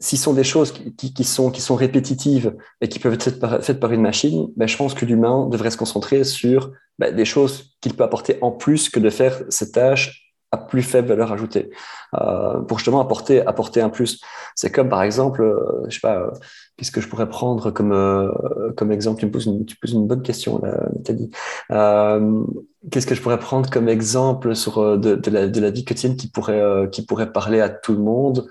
si 0.00 0.16
ce 0.16 0.24
sont 0.24 0.32
des 0.32 0.42
choses 0.42 0.72
qui, 0.72 1.24
sont, 1.24 1.52
qui 1.52 1.60
sont 1.60 1.76
répétitives 1.76 2.56
et 2.80 2.88
qui 2.88 2.98
peuvent 2.98 3.14
être 3.14 3.62
faites 3.62 3.78
par 3.78 3.92
une 3.92 4.00
machine, 4.00 4.48
ben, 4.56 4.66
je 4.66 4.76
pense 4.76 4.94
que 4.94 5.04
l'humain 5.04 5.46
devrait 5.48 5.70
se 5.70 5.76
concentrer 5.76 6.24
sur 6.24 6.72
ben, 6.98 7.14
des 7.14 7.24
choses 7.24 7.76
qu'il 7.80 7.94
peut 7.94 8.02
apporter 8.02 8.38
en 8.40 8.50
plus 8.50 8.88
que 8.88 8.98
de 8.98 9.10
faire 9.10 9.42
ces 9.50 9.70
tâches 9.70 10.21
à 10.52 10.58
plus 10.58 10.82
faible 10.82 11.08
valeur 11.08 11.32
ajoutée. 11.32 11.70
Euh, 12.14 12.60
pour 12.60 12.78
justement 12.78 13.00
apporter 13.00 13.44
apporter 13.46 13.80
un 13.80 13.88
plus. 13.88 14.20
C'est 14.54 14.70
comme 14.70 14.90
par 14.90 15.02
exemple 15.02 15.42
euh, 15.42 15.86
je 15.88 15.94
sais 15.94 16.00
pas 16.00 16.18
euh, 16.18 16.30
qu'est-ce 16.76 16.90
que 16.90 17.00
je 17.00 17.08
pourrais 17.08 17.28
prendre 17.28 17.70
comme 17.70 17.92
euh, 17.92 18.30
comme 18.76 18.92
exemple? 18.92 19.20
Tu 19.20 19.26
me 19.26 19.30
poses 19.30 19.46
une, 19.46 19.64
tu 19.64 19.76
poses 19.76 19.92
une 19.92 20.06
bonne 20.06 20.22
question 20.22 20.60
là 20.62 20.88
Nathalie. 20.94 21.30
Euh, 21.70 22.44
qu'est-ce 22.90 23.06
que 23.06 23.14
je 23.14 23.22
pourrais 23.22 23.38
prendre 23.38 23.70
comme 23.70 23.88
exemple 23.88 24.54
sur 24.54 24.98
de, 24.98 25.14
de, 25.14 25.30
la, 25.30 25.48
de 25.48 25.60
la 25.60 25.70
vie 25.70 25.86
quotidienne 25.86 26.18
qui 26.18 26.28
pourrait 26.28 26.88
qui 26.92 27.06
pourrait 27.06 27.32
parler 27.32 27.60
à 27.62 27.70
tout 27.70 27.94
le 27.94 28.02
monde? 28.02 28.46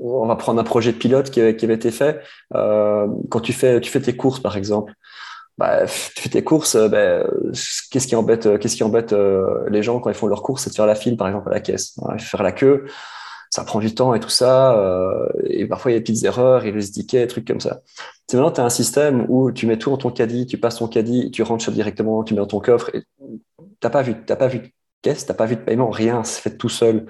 On 0.00 0.26
va 0.26 0.36
prendre 0.36 0.60
un 0.60 0.64
projet 0.64 0.92
pilote 0.92 1.30
qui 1.30 1.40
qui 1.56 1.64
avait 1.64 1.74
été 1.74 1.90
fait. 1.90 2.20
Quand 2.52 3.40
tu 3.42 3.54
fais 3.54 3.80
tu 3.80 3.90
fais 3.90 4.02
tes 4.02 4.14
courses 4.14 4.40
par 4.40 4.58
exemple 4.58 4.92
bah, 5.58 5.86
tu 5.86 6.22
fais 6.22 6.28
tes 6.28 6.44
courses, 6.44 6.76
euh, 6.76 6.88
bah, 6.88 7.28
qu'est-ce 7.90 8.06
qui 8.06 8.14
embête, 8.14 8.46
euh, 8.46 8.58
qu'est-ce 8.58 8.76
qui 8.76 8.84
embête 8.84 9.12
euh, 9.12 9.68
les 9.68 9.82
gens 9.82 9.98
quand 9.98 10.08
ils 10.08 10.14
font 10.14 10.28
leurs 10.28 10.42
courses, 10.42 10.62
c'est 10.62 10.70
de 10.70 10.74
faire 10.76 10.86
la 10.86 10.94
file, 10.94 11.16
par 11.16 11.26
exemple, 11.26 11.48
à 11.50 11.54
la 11.54 11.60
caisse. 11.60 11.98
faire 12.18 12.44
la 12.44 12.52
queue, 12.52 12.86
ça 13.50 13.64
prend 13.64 13.80
du 13.80 13.92
temps 13.92 14.14
et 14.14 14.20
tout 14.20 14.28
ça, 14.28 14.78
et 15.46 15.66
parfois 15.66 15.90
il 15.90 15.94
y 15.94 15.96
a 15.96 16.00
des 16.00 16.04
petites 16.04 16.24
erreurs, 16.24 16.64
il 16.64 16.66
y 16.66 16.78
a 16.78 16.80
des 16.80 16.90
tickets, 16.90 17.22
des 17.22 17.26
trucs 17.26 17.46
comme 17.46 17.60
ça. 17.60 17.80
C'est 18.28 18.36
maintenant, 18.36 18.52
tu 18.52 18.60
as 18.60 18.64
un 18.64 18.70
système 18.70 19.26
où 19.28 19.50
tu 19.50 19.66
mets 19.66 19.78
tout 19.78 19.90
dans 19.90 19.96
ton 19.96 20.10
caddie, 20.10 20.46
tu 20.46 20.58
passes 20.58 20.76
ton 20.76 20.86
caddie, 20.86 21.30
tu 21.30 21.42
rentres 21.42 21.70
directement, 21.72 22.22
tu 22.22 22.34
mets 22.34 22.40
dans 22.40 22.46
ton 22.46 22.60
coffre, 22.60 22.94
et 22.94 23.02
t'as 23.80 23.90
pas 23.90 24.02
vu, 24.02 24.14
t'as 24.26 24.36
pas 24.36 24.48
vu 24.48 24.60
de 24.60 24.68
caisse, 25.02 25.26
t'as 25.26 25.34
pas 25.34 25.46
vu 25.46 25.56
de 25.56 25.62
paiement, 25.62 25.90
rien, 25.90 26.22
c'est 26.24 26.42
fait 26.42 26.56
tout 26.56 26.68
seul. 26.68 27.06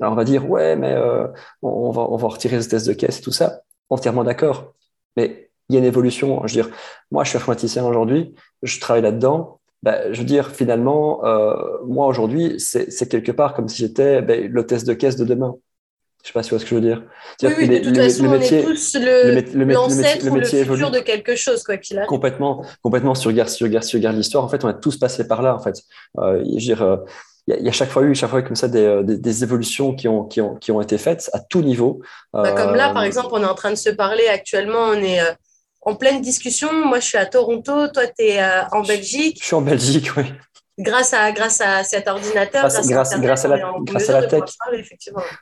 Alors 0.00 0.14
on 0.14 0.16
va 0.16 0.24
dire, 0.24 0.48
ouais, 0.50 0.76
mais 0.76 0.96
on, 1.62 1.90
va, 1.92 2.02
on 2.02 2.16
va 2.16 2.28
retirer 2.28 2.60
ce 2.62 2.68
test 2.68 2.88
de 2.88 2.94
caisse 2.94 3.18
et 3.18 3.22
tout 3.22 3.32
ça. 3.32 3.60
Entièrement 3.90 4.24
d'accord. 4.24 4.72
Mais 5.16 5.51
il 5.72 5.74
y 5.74 5.76
a 5.76 5.80
une 5.80 5.86
évolution. 5.86 6.46
Je 6.46 6.54
veux 6.54 6.62
dire, 6.62 6.74
moi, 7.10 7.24
je 7.24 7.30
suis 7.30 7.38
informaticien 7.38 7.84
aujourd'hui, 7.84 8.34
je 8.62 8.78
travaille 8.78 9.02
là-dedans. 9.02 9.58
Ben, 9.82 10.12
je 10.12 10.18
veux 10.20 10.26
dire, 10.26 10.50
finalement, 10.50 11.24
euh, 11.24 11.54
moi, 11.86 12.06
aujourd'hui, 12.06 12.54
c'est 12.58 13.08
quelque 13.08 13.32
part 13.32 13.54
comme 13.54 13.68
si 13.68 13.78
j'étais 13.78 14.22
ben, 14.22 14.50
l'hôtesse 14.50 14.84
de 14.84 14.94
caisse 14.94 15.16
de 15.16 15.24
demain. 15.24 15.56
Je 16.22 16.28
sais 16.28 16.32
pas 16.34 16.44
si 16.44 16.50
tu 16.50 16.54
vois 16.54 16.60
ce 16.60 16.64
que 16.64 16.70
je 16.70 16.74
veux 16.76 16.80
dire. 16.80 17.02
Oui, 17.42 17.50
oui, 17.58 17.68
de 17.68 17.78
toute 17.78 17.96
façon, 17.96 18.26
on 18.26 18.34
est 18.34 18.62
tous 18.62 18.96
l'ancêtre 18.96 20.30
ou 20.30 20.36
le 20.36 20.44
futur 20.44 20.90
de 20.92 21.00
quelque 21.00 21.34
chose, 21.34 21.64
quoi 21.64 21.78
qu'il 21.78 21.98
arrive. 21.98 22.08
Complètement, 22.08 22.64
complètement. 22.80 23.16
Si 23.16 23.22
tu 23.22 23.28
regardes, 23.28 23.48
si 23.48 23.66
si 23.82 23.98
l'histoire, 23.98 24.44
en 24.44 24.48
fait, 24.48 24.64
on 24.64 24.68
a 24.68 24.74
tous 24.74 24.96
passé 24.98 25.26
par 25.26 25.42
là, 25.42 25.56
en 25.56 25.58
fait. 25.58 25.82
Euh, 26.18 26.44
je 26.44 26.52
veux 26.52 26.58
dire, 26.58 26.82
euh, 26.82 26.98
il 27.48 27.64
y, 27.64 27.68
a 27.68 27.72
chaque 27.72 27.90
fois 27.90 28.04
eu, 28.04 28.14
chaque 28.14 28.30
fois 28.30 28.40
comme 28.42 28.54
ça 28.54 28.68
des, 28.68 29.02
des, 29.02 29.42
évolutions 29.42 29.96
qui 29.96 30.06
ont, 30.06 30.26
qui, 30.26 30.40
ont, 30.40 30.54
qui 30.54 30.70
ont 30.70 30.80
été 30.80 30.96
faites 30.96 31.28
à 31.32 31.40
tout 31.40 31.62
niveau. 31.62 32.00
Bah, 32.32 32.52
comme 32.52 32.76
là, 32.76 32.92
par 32.92 33.02
exemple, 33.02 33.30
on 33.32 33.42
est 33.42 33.46
en 33.46 33.56
train 33.56 33.70
de 33.70 33.76
se 33.76 33.90
parler 33.90 34.28
actuellement, 34.28 34.90
on 34.90 35.02
est 35.02 35.18
en 35.82 35.94
pleine 35.94 36.20
discussion. 36.20 36.72
Moi, 36.72 37.00
je 37.00 37.06
suis 37.06 37.18
à 37.18 37.26
Toronto, 37.26 37.88
toi, 37.88 38.06
tu 38.06 38.24
es 38.24 38.40
euh, 38.40 38.62
en 38.72 38.82
Belgique. 38.82 39.38
Je 39.40 39.46
suis 39.46 39.54
en 39.54 39.62
Belgique, 39.62 40.10
oui. 40.16 40.24
Grâce 40.78 41.12
à, 41.12 41.30
grâce 41.32 41.60
à 41.60 41.84
cet 41.84 42.08
ordinateur, 42.08 42.62
grâce, 42.62 42.88
grâce, 42.88 43.20
grâce 43.20 43.44
à, 43.44 43.48
la, 43.48 43.72
grâce 43.82 44.08
à 44.08 44.20
la 44.20 44.26
tech. 44.26 44.42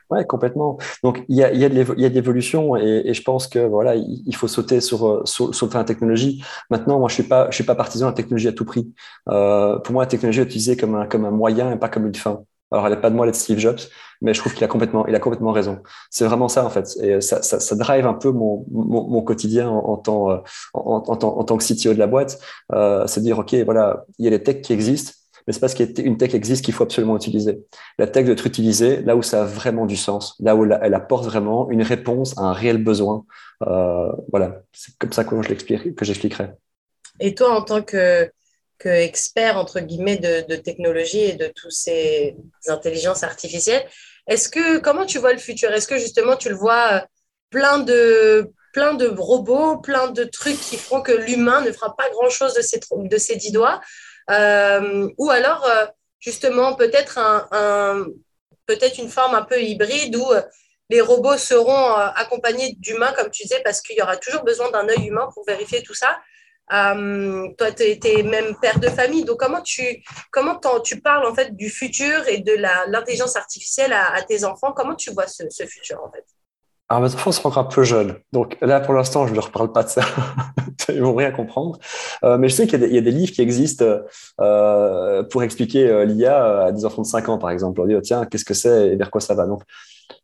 Oui, 0.09 0.27
complètement. 0.27 0.77
Donc, 1.05 1.23
il 1.29 1.37
y 1.37 1.43
a, 1.43 1.53
y 1.53 1.63
a 1.63 1.69
de 1.69 2.13
l'évolution 2.13 2.75
et, 2.75 3.03
et, 3.05 3.13
je 3.13 3.23
pense 3.23 3.47
que 3.47 3.59
voilà, 3.59 3.95
il 3.95 4.35
faut 4.35 4.49
sauter 4.49 4.81
sur, 4.81 5.07
euh, 5.07 5.21
sur, 5.23 5.55
sur 5.55 5.69
la 5.73 5.85
technologie. 5.85 6.43
Maintenant, 6.69 6.99
moi, 6.99 7.07
je 7.07 7.13
suis 7.13 7.23
pas, 7.23 7.49
je 7.49 7.55
suis 7.55 7.63
pas 7.63 7.75
partisan 7.75 8.07
de 8.07 8.11
la 8.11 8.15
technologie 8.15 8.49
à 8.49 8.51
tout 8.51 8.65
prix. 8.65 8.93
Euh, 9.29 9.79
pour 9.79 9.93
moi, 9.93 10.03
la 10.03 10.09
technologie 10.09 10.41
est 10.41 10.43
utilisée 10.43 10.75
comme 10.75 10.95
un, 10.95 11.05
comme 11.05 11.23
un 11.23 11.31
moyen 11.31 11.71
et 11.71 11.77
pas 11.77 11.87
comme 11.87 12.07
une 12.07 12.15
fin. 12.15 12.43
Alors, 12.69 12.87
elle 12.87 12.93
n'est 12.93 13.01
pas 13.01 13.09
de 13.09 13.15
moi 13.15 13.25
d'être 13.25 13.35
Steve 13.35 13.59
Jobs, 13.59 13.79
mais 14.21 14.33
je 14.33 14.39
trouve 14.39 14.53
qu'il 14.53 14.63
a 14.63 14.67
complètement, 14.67 15.05
il 15.07 15.15
a 15.15 15.19
complètement 15.19 15.51
raison. 15.51 15.79
C'est 16.09 16.25
vraiment 16.25 16.47
ça, 16.47 16.65
en 16.65 16.69
fait. 16.69 16.95
Et 17.01 17.21
ça, 17.21 17.41
ça, 17.41 17.59
ça 17.59 17.75
drive 17.75 18.05
un 18.05 18.13
peu 18.13 18.31
mon, 18.31 18.65
mon, 18.69 19.21
quotidien 19.21 19.69
en, 19.69 19.97
tant, 19.97 20.29
en, 20.29 20.43
en, 20.73 21.03
en, 21.07 21.43
tant 21.43 21.57
que 21.57 21.63
CTO 21.63 21.93
de 21.93 21.99
la 21.99 22.07
boîte. 22.07 22.39
Euh, 22.73 23.05
c'est 23.07 23.21
de 23.21 23.25
dire, 23.25 23.39
OK, 23.39 23.53
voilà, 23.65 24.05
il 24.19 24.25
y 24.25 24.27
a 24.27 24.31
les 24.31 24.43
techs 24.43 24.61
qui 24.61 24.73
existent, 24.73 25.13
mais 25.47 25.53
c'est 25.53 25.59
parce 25.59 25.73
qu'une 25.73 26.17
tech 26.17 26.33
existe 26.33 26.63
qu'il 26.63 26.73
faut 26.73 26.83
absolument 26.83 27.15
utiliser. 27.15 27.59
La 27.97 28.07
tech 28.07 28.25
doit 28.25 28.33
être 28.33 28.45
utilisée 28.45 29.01
là 29.01 29.15
où 29.15 29.23
ça 29.23 29.41
a 29.41 29.45
vraiment 29.45 29.85
du 29.85 29.97
sens, 29.97 30.35
là 30.39 30.55
où 30.55 30.65
elle 30.65 30.93
apporte 30.93 31.25
vraiment 31.25 31.69
une 31.71 31.81
réponse 31.81 32.37
à 32.37 32.41
un 32.41 32.53
réel 32.53 32.83
besoin. 32.83 33.25
Euh, 33.67 34.11
voilà, 34.31 34.61
c'est 34.71 34.95
comme 34.97 35.11
ça 35.11 35.23
que 35.23 35.41
je 35.41 35.49
l'explique, 35.49 35.95
que 35.95 36.05
j'expliquerai. 36.05 36.51
Et 37.19 37.33
toi, 37.33 37.55
en 37.55 37.63
tant 37.63 37.81
que 37.81 38.29
expert 38.89 39.57
entre 39.57 39.79
guillemets 39.79 40.17
de, 40.17 40.47
de, 40.47 40.55
technologie 40.55 41.19
et 41.19 41.33
de 41.33 41.47
toutes 41.47 41.71
ces 41.71 42.35
intelligences 42.67 43.23
artificielles. 43.23 43.85
Est-ce 44.27 44.49
que 44.49 44.77
comment 44.77 45.05
tu 45.05 45.19
vois 45.19 45.33
le 45.33 45.39
futur? 45.39 45.71
Est-ce 45.71 45.87
que 45.87 45.97
justement 45.97 46.35
tu 46.35 46.49
le 46.49 46.55
vois 46.55 46.93
euh, 46.93 46.99
plein 47.49 47.79
de 47.79 48.51
plein 48.73 48.93
de 48.93 49.07
robots, 49.07 49.77
plein 49.77 50.07
de 50.07 50.23
trucs 50.23 50.59
qui 50.59 50.77
feront 50.77 51.01
que 51.01 51.11
l'humain 51.11 51.61
ne 51.61 51.71
fera 51.71 51.95
pas 51.95 52.09
grand 52.11 52.29
chose 52.29 52.53
de 52.53 52.61
ses 52.61 52.79
de 52.93 53.17
ses 53.17 53.35
dix 53.35 53.51
doigts, 53.51 53.81
euh, 54.29 55.09
ou 55.17 55.29
alors 55.29 55.65
euh, 55.65 55.85
justement 56.19 56.75
peut-être 56.75 57.17
un 57.17 58.05
peut-être 58.65 58.97
une 58.99 59.09
forme 59.09 59.35
un 59.35 59.41
peu 59.41 59.61
hybride 59.61 60.15
où 60.15 60.25
les 60.89 61.01
robots 61.01 61.37
seront 61.37 61.93
accompagnés 61.93 62.75
d'humains, 62.79 63.11
comme 63.13 63.29
tu 63.31 63.43
disais, 63.43 63.61
parce 63.63 63.81
qu'il 63.81 63.97
y 63.97 64.01
aura 64.01 64.15
toujours 64.17 64.43
besoin 64.43 64.69
d'un 64.71 64.87
œil 64.87 65.07
humain 65.07 65.27
pour 65.33 65.43
vérifier 65.45 65.83
tout 65.83 65.93
ça. 65.93 66.17
Euh, 66.73 67.47
toi, 67.57 67.71
tu 67.71 67.83
es, 67.83 68.23
même 68.23 68.55
père 68.61 68.79
de 68.79 68.87
famille. 68.87 69.23
Donc, 69.25 69.37
comment 69.39 69.61
tu, 69.61 70.03
comment 70.31 70.59
tu 70.83 71.01
parles 71.01 71.25
en 71.25 71.33
fait 71.33 71.55
du 71.55 71.69
futur 71.69 72.27
et 72.27 72.39
de 72.39 72.53
l'intelligence 72.89 73.35
artificielle 73.35 73.93
à, 73.93 74.21
tes 74.23 74.43
enfants? 74.43 74.71
Comment 74.75 74.95
tu 74.95 75.11
vois 75.11 75.27
ce, 75.27 75.43
futur 75.65 76.01
en 76.03 76.11
fait? 76.11 76.25
Alors, 76.89 77.03
mes 77.03 77.13
enfants 77.13 77.31
sont 77.31 77.47
encore 77.47 77.65
un 77.65 77.69
peu 77.69 77.83
jeunes. 77.83 78.15
Donc 78.33 78.57
là, 78.61 78.79
pour 78.81 78.93
l'instant, 78.93 79.25
je 79.25 79.31
ne 79.31 79.35
leur 79.35 79.51
parle 79.51 79.71
pas 79.71 79.83
de 79.83 79.89
ça. 79.89 80.01
Ils 80.89 81.01
vont 81.01 81.15
rien 81.15 81.31
comprendre. 81.31 81.79
Euh, 82.23 82.37
mais 82.37 82.49
je 82.49 82.55
sais 82.55 82.67
qu'il 82.67 82.81
y, 82.81 82.97
a 82.97 83.01
des 83.01 83.11
livres 83.11 83.31
qui 83.31 83.41
existent 83.41 83.85
euh, 84.41 85.23
pour 85.23 85.43
expliquer 85.43 86.05
l'IA 86.05 86.65
à 86.65 86.71
des 86.71 86.83
enfants 86.83 87.01
de 87.01 87.07
5 87.07 87.29
ans, 87.29 87.37
par 87.37 87.49
exemple. 87.49 87.79
On 87.79 87.85
dit, 87.85 87.95
oh, 87.95 88.01
tiens, 88.01 88.25
qu'est-ce 88.25 88.43
que 88.43 88.53
c'est 88.53 88.89
et 88.89 88.95
vers 88.97 89.09
quoi 89.09 89.21
ça 89.21 89.35
va? 89.35 89.45
Donc, 89.45 89.61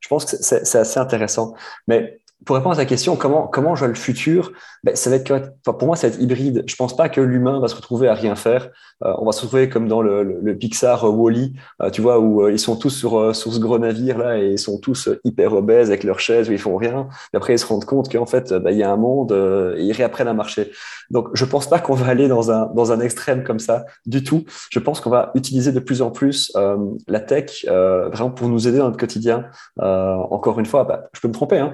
je 0.01 0.07
pense 0.09 0.25
que 0.25 0.35
c'est 0.37 0.77
assez 0.77 0.99
intéressant. 0.99 1.53
Mais 1.87 2.19
pour 2.45 2.55
répondre 2.55 2.73
à 2.73 2.77
ta 2.77 2.85
question, 2.85 3.15
comment, 3.15 3.47
comment 3.47 3.75
je 3.75 3.79
vois 3.79 3.87
le 3.87 3.95
futur 3.95 4.51
ben, 4.83 4.95
ça 4.95 5.09
va 5.09 5.15
être, 5.15 5.53
Pour 5.63 5.85
moi, 5.85 5.95
ça 5.95 6.07
va 6.07 6.13
être 6.13 6.21
hybride. 6.21 6.63
Je 6.67 6.75
pense 6.75 6.95
pas 6.95 7.09
que 7.09 7.19
l'humain 7.19 7.59
va 7.59 7.67
se 7.67 7.75
retrouver 7.75 8.07
à 8.07 8.13
rien 8.13 8.35
faire. 8.35 8.69
Euh, 9.03 9.13
on 9.17 9.25
va 9.25 9.31
se 9.31 9.41
retrouver 9.41 9.69
comme 9.69 9.87
dans 9.87 10.01
le, 10.01 10.23
le, 10.23 10.57
Pixar 10.57 11.03
euh, 11.03 11.09
Wally, 11.09 11.53
euh, 11.81 11.89
tu 11.89 12.01
vois, 12.01 12.19
où 12.19 12.47
ils 12.47 12.59
sont 12.59 12.75
tous 12.75 12.91
sur, 12.91 13.35
sur 13.35 13.53
ce 13.53 13.59
gros 13.59 13.79
navire 13.79 14.17
là 14.17 14.39
et 14.39 14.51
ils 14.51 14.59
sont 14.59 14.79
tous 14.79 15.09
hyper 15.23 15.53
obèses 15.53 15.89
avec 15.89 16.03
leurs 16.03 16.19
chaises 16.19 16.49
où 16.49 16.51
ils 16.51 16.59
font 16.59 16.77
rien. 16.77 17.07
Et 17.33 17.37
après, 17.37 17.53
ils 17.53 17.59
se 17.59 17.65
rendent 17.65 17.85
compte 17.85 18.11
qu'en 18.11 18.25
fait, 18.25 18.53
ben, 18.53 18.71
il 18.71 18.77
y 18.77 18.83
a 18.83 18.91
un 18.91 18.97
monde 18.97 19.31
et 19.77 19.83
ils 19.83 19.93
réapprennent 19.93 20.27
à 20.27 20.33
marcher. 20.33 20.71
Donc, 21.09 21.29
je 21.33 21.45
pense 21.45 21.67
pas 21.67 21.79
qu'on 21.79 21.95
va 21.95 22.07
aller 22.07 22.27
dans 22.27 22.51
un, 22.51 22.67
dans 22.75 22.91
un 22.91 22.99
extrême 22.99 23.43
comme 23.43 23.59
ça 23.59 23.85
du 24.05 24.23
tout. 24.23 24.45
Je 24.69 24.79
pense 24.79 25.01
qu'on 25.01 25.09
va 25.09 25.31
utiliser 25.35 25.71
de 25.71 25.79
plus 25.79 26.01
en 26.01 26.11
plus 26.11 26.53
la 27.07 27.19
tech 27.19 27.65
vraiment 27.67 28.31
pour 28.31 28.47
nous 28.47 28.67
aider 28.67 28.77
dans 28.77 28.85
notre 28.85 28.97
quotidien. 28.97 29.45
encore 29.79 30.59
une 30.59 30.65
fois, 30.65 30.83
ben, 30.83 31.01
je 31.13 31.19
peux 31.19 31.27
me 31.27 31.33
tromper. 31.33 31.59
Hein. 31.59 31.73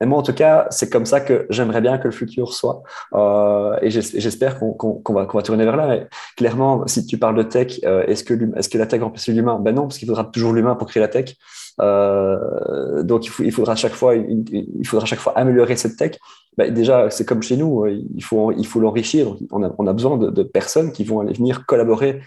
Et 0.00 0.06
moi, 0.06 0.18
en 0.18 0.22
tout 0.22 0.32
cas, 0.32 0.66
c'est 0.70 0.90
comme 0.90 1.06
ça 1.06 1.20
que 1.20 1.46
j'aimerais 1.50 1.80
bien 1.80 1.98
que 1.98 2.04
le 2.04 2.12
futur 2.12 2.54
soit. 2.54 2.82
Euh, 3.14 3.76
et 3.82 3.90
j'espère 3.90 4.58
qu'on 4.58 5.02
va, 5.08 5.42
tourner 5.42 5.64
vers 5.64 5.76
là. 5.76 6.00
Clairement, 6.36 6.86
si 6.86 7.06
tu 7.06 7.18
parles 7.18 7.36
de 7.36 7.42
tech, 7.42 7.80
euh, 7.84 8.04
est-ce 8.06 8.24
que, 8.24 8.34
est 8.34 8.72
que 8.72 8.78
la 8.78 8.86
tech 8.86 9.02
remplace 9.02 9.28
l'humain? 9.28 9.58
Ben 9.60 9.74
non, 9.74 9.82
parce 9.82 9.98
qu'il 9.98 10.08
faudra 10.08 10.24
toujours 10.24 10.52
l'humain 10.52 10.74
pour 10.74 10.88
créer 10.88 11.00
la 11.00 11.08
tech. 11.08 11.34
Euh, 11.80 13.02
donc, 13.02 13.26
il, 13.26 13.30
faut, 13.30 13.42
il, 13.42 13.52
faudra 13.52 13.74
chaque 13.76 13.94
fois, 13.94 14.14
il 14.16 14.86
faudra 14.86 15.06
chaque 15.06 15.18
fois 15.18 15.36
améliorer 15.36 15.76
cette 15.76 15.96
tech. 15.96 16.18
Ben 16.56 16.72
déjà, 16.72 17.10
c'est 17.10 17.24
comme 17.24 17.42
chez 17.42 17.56
nous, 17.56 17.86
il 17.86 18.22
faut, 18.22 18.52
l'enrichir. 18.76 19.36
On 19.50 19.62
a, 19.62 19.92
besoin 19.92 20.16
de, 20.16 20.42
personnes 20.42 20.92
qui 20.92 21.04
vont 21.04 21.20
aller 21.20 21.32
venir 21.32 21.66
collaborer. 21.66 22.20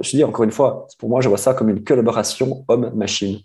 Je 0.00 0.10
dis 0.10 0.24
encore 0.24 0.44
une 0.44 0.50
fois, 0.50 0.86
pour 0.98 1.08
moi, 1.08 1.20
je 1.20 1.28
vois 1.28 1.38
ça 1.38 1.54
comme 1.54 1.68
une 1.68 1.84
collaboration 1.84 2.64
homme-machine. 2.68 3.38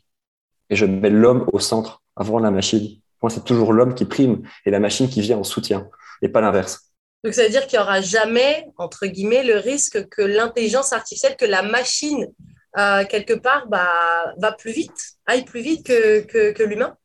Et 0.69 0.75
je 0.75 0.85
mets 0.85 1.09
l'homme 1.09 1.45
au 1.51 1.59
centre 1.59 2.01
avant 2.15 2.39
la 2.39 2.51
machine 2.51 2.99
moi, 3.21 3.29
c'est 3.29 3.43
toujours 3.43 3.73
l'homme 3.73 3.95
qui 3.95 4.05
prime 4.05 4.41
et 4.65 4.71
la 4.71 4.79
machine 4.79 5.09
qui 5.09 5.21
vient 5.21 5.37
en 5.37 5.43
soutien, 5.43 5.89
et 6.21 6.29
pas 6.29 6.41
l'inverse. 6.41 6.91
Donc, 7.23 7.33
ça 7.33 7.43
veut 7.43 7.49
dire 7.49 7.67
qu'il 7.67 7.77
n'y 7.77 7.83
aura 7.83 8.01
jamais, 8.01 8.67
entre 8.77 9.05
guillemets, 9.05 9.43
le 9.43 9.57
risque 9.57 10.07
que 10.09 10.21
l'intelligence 10.21 10.93
artificielle, 10.93 11.35
que 11.37 11.45
la 11.45 11.63
machine, 11.63 12.27
euh, 12.77 13.03
quelque 13.05 13.33
part, 13.33 13.67
bah, 13.67 13.89
va 14.37 14.51
plus 14.53 14.71
vite, 14.71 15.13
aille 15.25 15.43
plus 15.43 15.61
vite 15.61 15.85
que, 15.85 16.21
que, 16.53 16.63
l'humain 16.63 16.95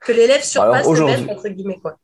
Que 0.00 0.12
l'élève 0.12 0.42
surpasse 0.42 0.88
le 0.88 1.04
maître, 1.04 1.30
entre 1.30 1.48
guillemets, 1.48 1.78
quoi. 1.80 1.96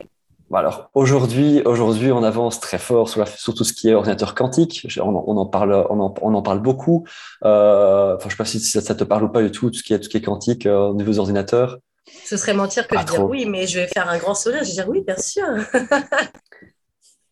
Alors 0.54 0.90
aujourd'hui, 0.94 1.60
aujourd'hui, 1.66 2.10
on 2.10 2.22
avance 2.22 2.58
très 2.58 2.78
fort 2.78 3.08
sur, 3.08 3.20
la, 3.20 3.26
sur, 3.26 3.54
tout 3.54 3.64
ce 3.64 3.74
qui 3.74 3.90
est 3.90 3.94
ordinateur 3.94 4.34
quantique. 4.34 4.86
On, 4.98 5.10
on 5.14 5.36
en 5.36 5.44
parle, 5.44 5.86
on 5.90 6.00
en, 6.00 6.14
on 6.22 6.34
en 6.34 6.42
parle 6.42 6.60
beaucoup. 6.60 7.06
Euh, 7.44 8.16
enfin, 8.16 8.28
je 8.28 8.34
sais 8.34 8.36
pas 8.38 8.46
si 8.46 8.58
ça, 8.60 8.94
te 8.94 9.04
parle 9.04 9.24
ou 9.24 9.28
pas 9.28 9.42
du 9.42 9.50
tout, 9.50 9.70
tout 9.70 9.76
ce 9.76 9.82
qui 9.82 9.92
est, 9.92 9.98
tout 9.98 10.04
ce 10.04 10.08
qui 10.08 10.16
est 10.16 10.22
quantique 10.22 10.64
euh, 10.64 10.88
au 10.88 10.94
niveau 10.94 11.10
des 11.10 11.18
ordinateurs. 11.18 11.78
Ce 12.24 12.36
serait 12.36 12.54
mentir 12.54 12.86
que 12.86 12.98
je 12.98 13.04
dire 13.04 13.24
oui, 13.24 13.46
mais 13.46 13.66
je 13.66 13.80
vais 13.80 13.86
faire 13.86 14.08
un 14.08 14.18
grand 14.18 14.34
sourire. 14.34 14.62
Je 14.62 14.68
vais 14.68 14.74
dire 14.74 14.88
oui, 14.88 15.02
bien 15.06 15.16
sûr. 15.16 15.46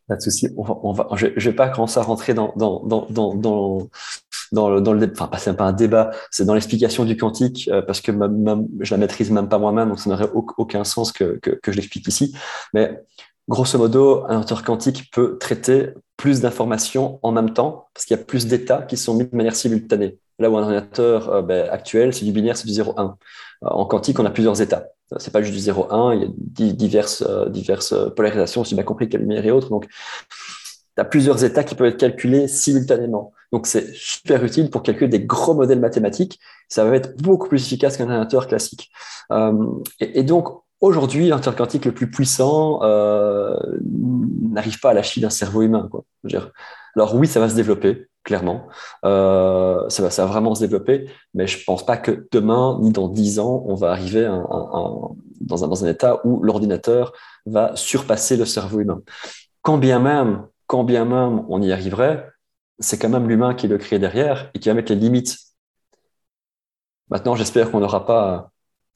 Pas 0.09 0.17
de 0.17 0.21
souci. 0.23 0.49
On 0.57 0.93
va, 0.93 1.09
je 1.17 1.27
ne 1.27 1.41
vais 1.41 1.53
pas 1.53 1.69
commencer 1.69 1.99
à 1.99 2.03
rentrer 2.03 2.33
dans, 2.33 2.53
dans, 2.57 2.81
dans, 2.85 3.07
dans, 3.35 3.35
dans, 4.53 4.71
le, 4.71 4.81
dans 4.81 4.93
le 4.93 5.13
enfin, 5.13 5.27
pas, 5.27 5.53
pas 5.53 5.65
un 5.65 5.73
débat, 5.73 6.13
c'est 6.31 6.45
dans 6.45 6.55
l'explication 6.55 7.05
du 7.05 7.17
quantique, 7.17 7.69
euh, 7.73 7.83
parce 7.83 8.01
que 8.01 8.13
ma, 8.13 8.29
ma, 8.29 8.57
je 8.81 8.95
la 8.95 8.99
maîtrise 8.99 9.33
même 9.33 9.49
pas 9.49 9.59
moi-même, 9.59 9.89
donc 9.89 9.99
ça 9.99 10.09
n'aurait 10.09 10.31
aucun 10.33 10.85
sens 10.85 11.11
que, 11.11 11.39
que, 11.43 11.51
que 11.51 11.73
je 11.73 11.77
l'explique 11.77 12.07
ici. 12.07 12.37
Mais 12.73 13.03
grosso 13.49 13.77
modo, 13.79 14.25
un 14.29 14.37
ordinateur 14.37 14.63
quantique 14.63 15.11
peut 15.13 15.39
traiter 15.39 15.91
plus 16.17 16.41
d'informations 16.41 17.19
en 17.23 17.33
même 17.33 17.53
temps, 17.53 17.89
parce 17.93 18.07
qu'il 18.07 18.17
y 18.17 18.21
a 18.21 18.23
plus 18.23 18.47
d'états 18.47 18.83
qui 18.83 18.97
sont 18.97 19.15
mis 19.15 19.25
de 19.25 19.37
manière 19.37 19.57
simultanée. 19.57 20.19
Là 20.39 20.51
où 20.51 20.57
un 20.57 20.63
ordinateur 20.63 21.31
euh, 21.31 21.43
ben, 21.43 21.69
actuel, 21.71 22.15
c'est 22.15 22.25
du 22.25 22.33
binaire, 22.33 22.57
c'est 22.57 22.67
du 22.69 22.73
0-1. 22.73 23.15
Euh, 23.65 23.69
en 23.69 23.87
quantique, 23.87 24.19
on 24.19 24.25
a 24.25 24.31
plusieurs 24.31 24.61
états. 24.61 24.89
C'est 25.19 25.33
pas 25.33 25.41
juste 25.43 25.55
du 25.55 25.61
0-1, 25.61 26.17
il 26.17 26.67
y 26.67 26.71
a 26.71 26.73
diverses, 26.73 27.23
euh, 27.27 27.49
diverses 27.49 27.95
polarisations, 28.17 28.65
si 28.65 28.75
bien 28.75 28.83
compris, 28.83 29.09
quelle 29.09 29.21
lumière 29.21 29.45
et 29.47 29.53
autres. 29.53 29.71
Donc, 29.71 29.87
tu 29.87 31.01
as 31.01 31.05
plusieurs 31.05 31.45
états 31.45 31.63
qui 31.63 31.75
peuvent 31.75 31.87
être 31.87 31.97
calculés 31.97 32.49
simultanément. 32.49 33.33
Donc, 33.53 33.67
c'est 33.69 33.95
super 33.95 34.43
utile 34.45 34.71
pour 34.71 34.83
calculer 34.83 35.09
des 35.09 35.21
gros 35.21 35.55
modèles 35.55 35.79
mathématiques. 35.79 36.41
Ça 36.69 36.85
va 36.85 36.97
être 36.97 37.17
beaucoup 37.23 37.49
plus 37.49 37.65
efficace 37.65 37.97
qu'un 37.97 38.05
ordinateur 38.05 38.49
classique. 38.49 38.91
et, 40.01 40.23
donc, 40.25 40.49
aujourd'hui, 40.81 41.29
l'ordinateur 41.29 41.55
quantique 41.55 41.85
le 41.85 41.93
plus 41.93 42.11
puissant 42.11 42.81
n'arrive 44.57 44.81
pas 44.81 44.91
à 44.91 44.95
lâcher 44.95 45.21
d'un 45.21 45.31
cerveau 45.31 45.63
humain. 45.63 45.89
Quoi. 45.89 46.05
alors 46.97 47.15
oui, 47.15 47.29
ça 47.29 47.39
va 47.39 47.49
se 47.49 47.55
développer, 47.55 48.09
clairement. 48.27 48.67
Euh, 49.05 49.89
ça, 49.89 50.03
va, 50.03 50.27
vraiment 50.27 50.55
se 50.55 50.61
développer, 50.61 51.09
mais 51.33 51.47
je 51.47 51.61
ne 51.61 51.65
pense 51.65 51.87
pas 51.87 51.97
que 51.97 52.27
demain, 52.33 52.79
ni 52.83 52.91
dans 52.91 53.09
dix 53.09 53.39
ans, 53.39 53.63
on 53.67 53.77
va 53.77 53.93
arriver 53.93 54.27
dans, 55.41 55.65
un, 55.65 55.69
dans 55.69 55.87
état 55.87 56.21
où 56.25 56.43
l'ordinateur 56.43 57.13
va 57.47 57.75
surpasser 57.77 58.37
le 58.37 58.45
cerveau 58.45 58.81
humain. 58.81 59.01
Quand 59.63 59.79
bien 59.79 60.01
même, 60.01 60.45
quand 60.67 60.83
bien 60.83 61.05
même 61.05 61.45
on 61.49 61.63
y 61.63 61.71
arriverait, 61.73 62.29
c'est 62.81 62.99
quand 62.99 63.09
même 63.09 63.29
l'humain 63.29 63.55
qui 63.55 63.69
le 63.69 63.79
crée 63.79 64.01
derrière 64.01 64.51
et 64.53 64.59
qui 64.59 64.69
va 64.69 64.75
mettre 64.75 64.93
les 64.93 64.99
limites. 64.99 65.39
Maintenant, 67.09 67.37
j'espère 67.37 67.71
qu'on 67.71 67.79
n'aura 67.79 68.05
pas 68.05 68.51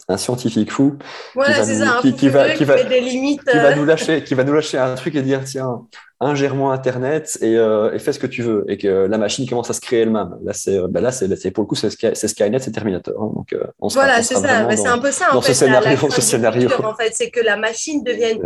un 0.09 0.17
scientifique 0.17 0.73
fou 0.73 0.97
qui 1.35 2.29
va, 2.29 2.51
qui, 2.51 2.65
va, 2.65 2.77
limites, 2.77 3.45
qui 3.45 3.57
va 3.57 3.75
nous 3.75 3.85
lâcher, 3.85 4.25
qui 4.25 4.35
va 4.35 4.45
nous 4.45 4.53
lâcher 4.53 4.79
un 4.79 4.95
truc 4.95 5.15
et 5.15 5.23
dire 5.23 5.43
tiens, 5.45 5.83
ingère-moi 6.21 6.73
Internet 6.73 7.39
et, 7.41 7.57
euh, 7.57 7.93
et, 7.93 7.99
fais 7.99 8.13
ce 8.13 8.19
que 8.19 8.27
tu 8.27 8.43
veux 8.43 8.65
et 8.69 8.77
que 8.77 8.89
la 8.89 9.19
machine 9.19 9.49
commence 9.49 9.71
à 9.71 9.73
se 9.73 9.81
créer 9.81 10.01
elle-même. 10.01 10.37
Là, 10.43 10.53
c'est 10.53 10.79
ben 10.89 11.01
là, 11.01 11.13
c'est 11.13 11.51
pour 11.51 11.65
le 11.65 11.69
coup, 11.69 11.75
c'est 11.75 11.91
Skynet, 11.91 12.59
c'est 12.59 12.73
Terminator. 12.73 13.15
Hein, 13.21 13.33
donc, 13.35 13.53
euh, 13.53 13.65
voilà, 13.79 14.23
c'est 14.23 14.35
ça. 14.35 14.69
c'est 14.77 14.87
un 14.87 14.99
peu 14.99 15.11
ça. 15.11 15.35
En 15.35 15.41
fait, 15.41 15.55
ce 15.55 15.61
scénario, 15.61 16.11
ce 16.11 16.21
scénario. 16.21 16.69
en 16.85 16.95
fait, 16.95 17.13
c'est 17.15 17.31
que 17.31 17.41
la 17.41 17.57
machine 17.57 18.03
devienne 18.05 18.41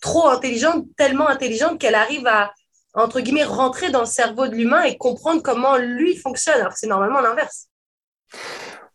trop 0.00 0.28
intelligente, 0.28 0.86
tellement 0.96 1.28
intelligente 1.28 1.78
qu'elle 1.78 1.94
arrive 1.94 2.26
à 2.26 2.52
entre 2.94 3.20
guillemets 3.20 3.44
rentrer 3.44 3.90
dans 3.90 4.00
le 4.00 4.06
cerveau 4.06 4.48
de 4.48 4.54
l'humain 4.54 4.82
et 4.82 4.96
comprendre 4.96 5.42
comment 5.42 5.76
lui 5.76 6.16
fonctionne. 6.16 6.60
Alors 6.60 6.72
c'est 6.74 6.88
normalement 6.88 7.20
l'inverse. 7.20 7.68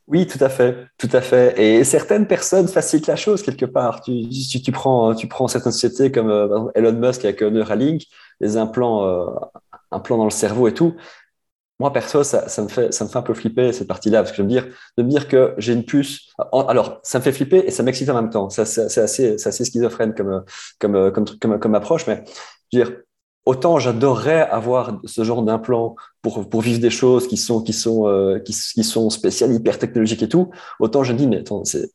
Oui, 0.07 0.27
tout 0.27 0.37
à 0.43 0.49
fait, 0.49 0.87
tout 0.99 1.09
à 1.13 1.21
fait. 1.21 1.59
Et 1.59 1.83
certaines 1.83 2.27
personnes 2.27 2.67
facilitent 2.67 3.07
la 3.07 3.15
chose 3.15 3.41
quelque 3.41 3.65
part. 3.65 4.01
Tu, 4.01 4.29
tu, 4.29 4.61
tu 4.61 4.71
prends, 4.71 5.15
tu 5.15 5.27
prends 5.27 5.47
certaines 5.47 5.71
sociétés 5.71 6.11
comme 6.11 6.29
euh, 6.29 6.69
Elon 6.75 6.93
Musk 6.93 7.25
avec 7.25 7.41
Neuralink, 7.41 8.03
les 8.39 8.55
implants, 8.55 9.03
euh, 9.07 9.25
implants 9.91 10.17
dans 10.17 10.25
le 10.25 10.29
cerveau 10.29 10.67
et 10.67 10.73
tout. 10.75 10.95
Moi, 11.79 11.91
perso, 11.91 12.23
ça, 12.23 12.47
ça, 12.47 12.61
me 12.61 12.67
fait, 12.67 12.93
ça 12.93 13.03
me 13.03 13.09
fait 13.09 13.17
un 13.17 13.21
peu 13.23 13.33
flipper 13.33 13.73
cette 13.73 13.87
partie-là, 13.87 14.19
parce 14.19 14.31
que 14.31 14.37
je 14.37 14.41
veux 14.43 14.47
dire, 14.47 14.67
de 14.97 15.03
me 15.03 15.09
dire 15.09 15.27
que 15.27 15.55
j'ai 15.57 15.73
une 15.73 15.83
puce. 15.83 16.29
Alors, 16.51 16.99
ça 17.03 17.19
me 17.19 17.23
fait 17.23 17.33
flipper 17.33 17.63
et 17.65 17.71
ça 17.71 17.83
m'excite 17.83 18.07
en 18.09 18.13
même 18.13 18.29
temps. 18.29 18.49
C'est 18.49 18.61
assez, 18.61 19.35
assez, 19.45 19.65
schizophrène 19.65 20.13
comme, 20.13 20.45
comme, 20.79 21.11
comme, 21.11 21.25
comme, 21.41 21.59
comme 21.59 21.75
approche, 21.75 22.07
mais 22.07 22.23
je 22.71 22.77
veux 22.77 22.85
dire, 22.85 22.97
autant 23.45 23.79
j'adorerais 23.79 24.41
avoir 24.49 24.99
ce 25.05 25.23
genre 25.23 25.43
d'implant 25.43 25.95
pour, 26.21 26.49
pour 26.49 26.61
vivre 26.61 26.79
des 26.79 26.89
choses 26.89 27.27
qui 27.27 27.37
sont, 27.37 27.61
qui 27.61 27.73
sont, 27.73 28.07
euh, 28.07 28.39
qui, 28.39 28.53
qui, 28.53 28.83
sont 28.83 29.09
spéciales, 29.09 29.53
hyper 29.53 29.77
technologiques 29.79 30.23
et 30.23 30.29
tout, 30.29 30.49
autant 30.79 31.03
je 31.03 31.13
dis, 31.13 31.27
mais 31.27 31.39
attends, 31.39 31.63
c'est 31.63 31.91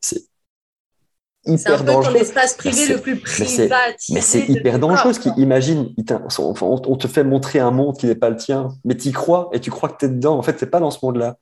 hyper 1.46 1.74
un 1.74 1.78
peu 1.78 1.84
dangereux. 1.84 2.14
ton 2.14 2.20
espace 2.20 2.54
privé 2.54 2.86
le 2.86 3.00
plus 3.00 3.20
privatisé. 3.20 3.68
Mais 4.10 4.20
c'est 4.20 4.48
hyper 4.48 4.78
dangereux, 4.78 5.12
ce 5.12 5.20
qui 5.20 5.30
imagine, 5.36 5.92
on, 6.38 6.96
te 6.96 7.08
fait 7.08 7.24
montrer 7.24 7.58
un 7.58 7.70
monde 7.70 7.96
qui 7.96 8.06
n'est 8.06 8.14
pas 8.14 8.30
le 8.30 8.36
tien, 8.36 8.68
mais 8.84 8.96
tu 8.96 9.08
y 9.08 9.12
crois 9.12 9.48
et 9.52 9.60
tu 9.60 9.70
crois 9.70 9.88
que 9.88 9.98
tu 9.98 10.04
es 10.04 10.08
dedans. 10.08 10.38
En 10.38 10.42
fait, 10.42 10.56
tu 10.56 10.66
pas 10.66 10.80
dans 10.80 10.90
ce 10.90 10.98
monde-là. 11.02 11.36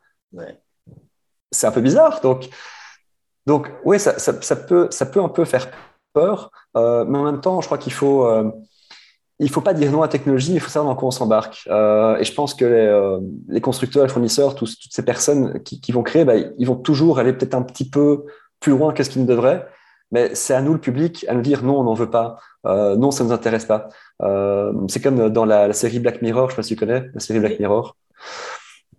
C'est 1.51 1.66
un 1.66 1.73
peu 1.73 1.81
bizarre. 1.81 2.21
Donc, 2.21 2.49
donc 3.47 3.73
oui, 3.85 3.99
ça, 3.99 4.18
ça, 4.18 4.40
ça, 4.40 4.57
peut, 4.57 4.88
ça 4.90 5.07
peut 5.07 5.21
un 5.21 5.29
peu 5.29 5.44
faire 5.44 5.68
peur, 6.12 6.51
euh, 6.77 7.05
mais 7.07 7.18
en 7.18 7.25
même 7.25 7.40
temps, 7.40 7.61
je 7.61 7.66
crois 7.66 7.79
qu'il 7.79 7.92
faut. 7.92 8.27
Euh, 8.27 8.51
il 9.40 9.51
faut 9.51 9.61
pas 9.61 9.74
dire 9.74 9.90
non 9.92 10.03
à 10.03 10.07
la 10.07 10.09
technologie, 10.09 10.53
il 10.53 10.61
faut 10.61 10.68
savoir 10.68 10.92
dans 10.92 10.98
quoi 10.98 11.09
on 11.09 11.12
s'embarque. 11.12 11.64
Euh, 11.68 12.16
et 12.18 12.24
je 12.24 12.35
pense 12.35 12.55
que 12.55 12.64
les, 12.64 12.74
euh, 12.74 13.20
les, 13.48 13.61
constructeurs, 13.61 14.03
les 14.03 14.09
fournisseurs, 14.09 14.55
toutes 14.55 14.70
ces 14.90 15.05
personnes 15.05 15.62
qui, 15.62 15.81
qui 15.81 15.92
vont 15.92 16.03
créer, 16.03 16.24
bah, 16.24 16.35
ils 16.37 16.66
vont 16.66 16.77
toujours 16.77 17.18
aller 17.18 17.33
peut-être 17.33 17.55
un 17.55 17.62
petit 17.62 17.88
peu 17.88 18.24
plus 18.61 18.72
loin 18.72 18.92
que 18.92 19.03
ce 19.03 19.11
qu'ils 19.11 19.22
ne 19.22 19.27
devraient. 19.27 19.66
Mais 20.11 20.35
c'est 20.35 20.55
à 20.55 20.62
nous, 20.62 20.72
le 20.72 20.81
public, 20.81 21.24
à 21.29 21.35
nous 21.35 21.42
dire 21.42 21.62
non, 21.62 21.79
on 21.79 21.85
n'en 21.85 21.94
veut 21.94 22.11
pas. 22.11 22.38
Euh, 22.66 22.96
non, 22.96 23.11
ça 23.11 23.22
ne 23.22 23.29
nous 23.29 23.35
intéresse 23.35 23.66
pas. 23.66 23.88
Euh, 24.22 24.72
c'est 24.88 25.01
comme 25.01 25.29
dans 25.29 25.44
la, 25.44 25.68
la, 25.68 25.74
série 25.74 26.01
Black 26.01 26.22
Mirror, 26.22 26.51
je 26.51 26.53
ne 26.53 26.57
sais 26.57 26.57
pas 26.57 26.62
si 26.62 26.74
tu 26.74 26.81
connais, 26.81 27.09
la 27.14 27.20
série 27.20 27.40
Black 27.40 27.61
Mirror. 27.61 27.96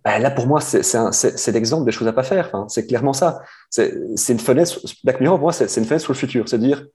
Bah, 0.04 0.18
là, 0.18 0.30
pour 0.30 0.46
moi, 0.46 0.60
c'est 0.60 1.52
l'exemple 1.52 1.84
des 1.84 1.92
choses 1.92 2.08
à 2.08 2.12
pas 2.12 2.22
faire. 2.22 2.46
Enfin, 2.46 2.66
c'est 2.68 2.86
clairement 2.86 3.12
ça. 3.12 3.42
C'est 3.68 3.92
une 4.28 4.38
fenêtre. 4.38 4.80
Black 5.04 5.20
Mirror, 5.20 5.36
pour 5.36 5.46
moi, 5.46 5.52
c'est 5.52 5.64
une 5.76 5.84
fenêtre 5.84 6.04
sur 6.04 6.12
le 6.12 6.18
futur. 6.18 6.48
C'est 6.48 6.58
dire 6.58 6.86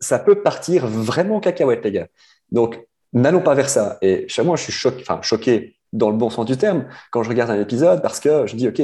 ça 0.00 0.18
peut 0.18 0.42
partir 0.42 0.86
vraiment 0.86 1.40
cacahuète, 1.40 1.84
les 1.84 1.92
gars. 1.92 2.06
Donc, 2.50 2.80
n'allons 3.12 3.42
pas 3.42 3.54
vers 3.54 3.68
ça. 3.68 3.98
Et 4.02 4.26
chez 4.28 4.42
moi, 4.42 4.56
je 4.56 4.62
suis 4.62 4.72
choqué, 4.72 5.02
enfin, 5.02 5.20
choqué 5.22 5.76
dans 5.92 6.10
le 6.10 6.16
bon 6.16 6.30
sens 6.30 6.46
du 6.46 6.56
terme 6.56 6.86
quand 7.10 7.22
je 7.22 7.28
regarde 7.28 7.50
un 7.50 7.60
épisode 7.60 8.02
parce 8.02 8.20
que 8.20 8.46
je 8.46 8.56
dis, 8.56 8.68
OK, 8.68 8.82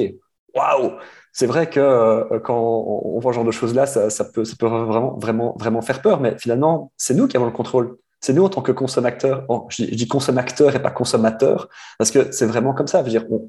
waouh, 0.55 0.92
c'est 1.33 1.46
vrai 1.46 1.68
que 1.68 1.81
euh, 1.81 2.38
quand 2.40 2.56
on, 2.56 3.19
voit 3.19 3.33
ce 3.33 3.37
genre 3.37 3.44
de 3.44 3.50
choses-là, 3.50 3.87
ça, 3.87 4.10
ça, 4.10 4.25
peut, 4.25 4.44
ça 4.44 4.54
peut 4.58 4.67
vraiment, 4.67 5.17
vraiment, 5.19 5.56
vraiment 5.58 5.83
faire 5.83 6.00
peur. 6.00 6.21
Mais 6.21 6.37
finalement, 6.38 6.92
c'est 6.96 7.15
nous 7.15 7.27
qui 7.27 7.37
avons 7.37 7.46
le 7.46 7.52
contrôle. 7.52 7.96
C'est 8.21 8.33
nous 8.33 8.44
en 8.44 8.48
tant 8.48 8.62
que 8.62 8.73
consommateurs. 8.73 9.44
je, 9.69 9.85
dis, 9.85 10.08
consommateur 10.08 10.75
et 10.75 10.81
pas 10.81 10.90
consommateur 10.90 11.69
parce 11.98 12.10
que 12.10 12.33
c'est 12.33 12.46
vraiment 12.46 12.73
comme 12.73 12.87
ça. 12.87 13.04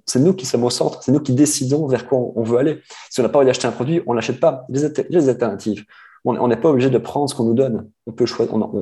C'est 0.05 0.20
nous 0.20 0.34
qui 0.34 0.45
sommes 0.45 0.66
au 0.66 0.70
centre. 0.70 1.01
C'est 1.01 1.13
nous 1.13 1.22
qui 1.22 1.34
décidons 1.34 1.88
vers 1.88 2.05
quoi 2.07 2.20
on, 2.36 2.43
veut 2.43 2.57
aller. 2.57 2.82
Si 3.09 3.22
on 3.22 3.24
n'a 3.24 3.30
pas 3.30 3.38
envie 3.38 3.45
d'acheter 3.45 3.68
un 3.68 3.72
produit, 3.72 4.01
on 4.05 4.11
l'achète 4.11 4.41
pas. 4.41 4.66
Les, 4.68 4.82
les 5.09 5.30
alternatives 5.30 5.86
on 6.26 6.47
n'est 6.47 6.57
pas 6.57 6.69
obligé 6.69 6.89
de 6.89 6.97
prendre 6.97 7.30
ce 7.30 7.36
qu'on 7.36 7.43
nous 7.43 7.53
donne. 7.53 7.89
On, 8.07 8.11
peut 8.11 8.26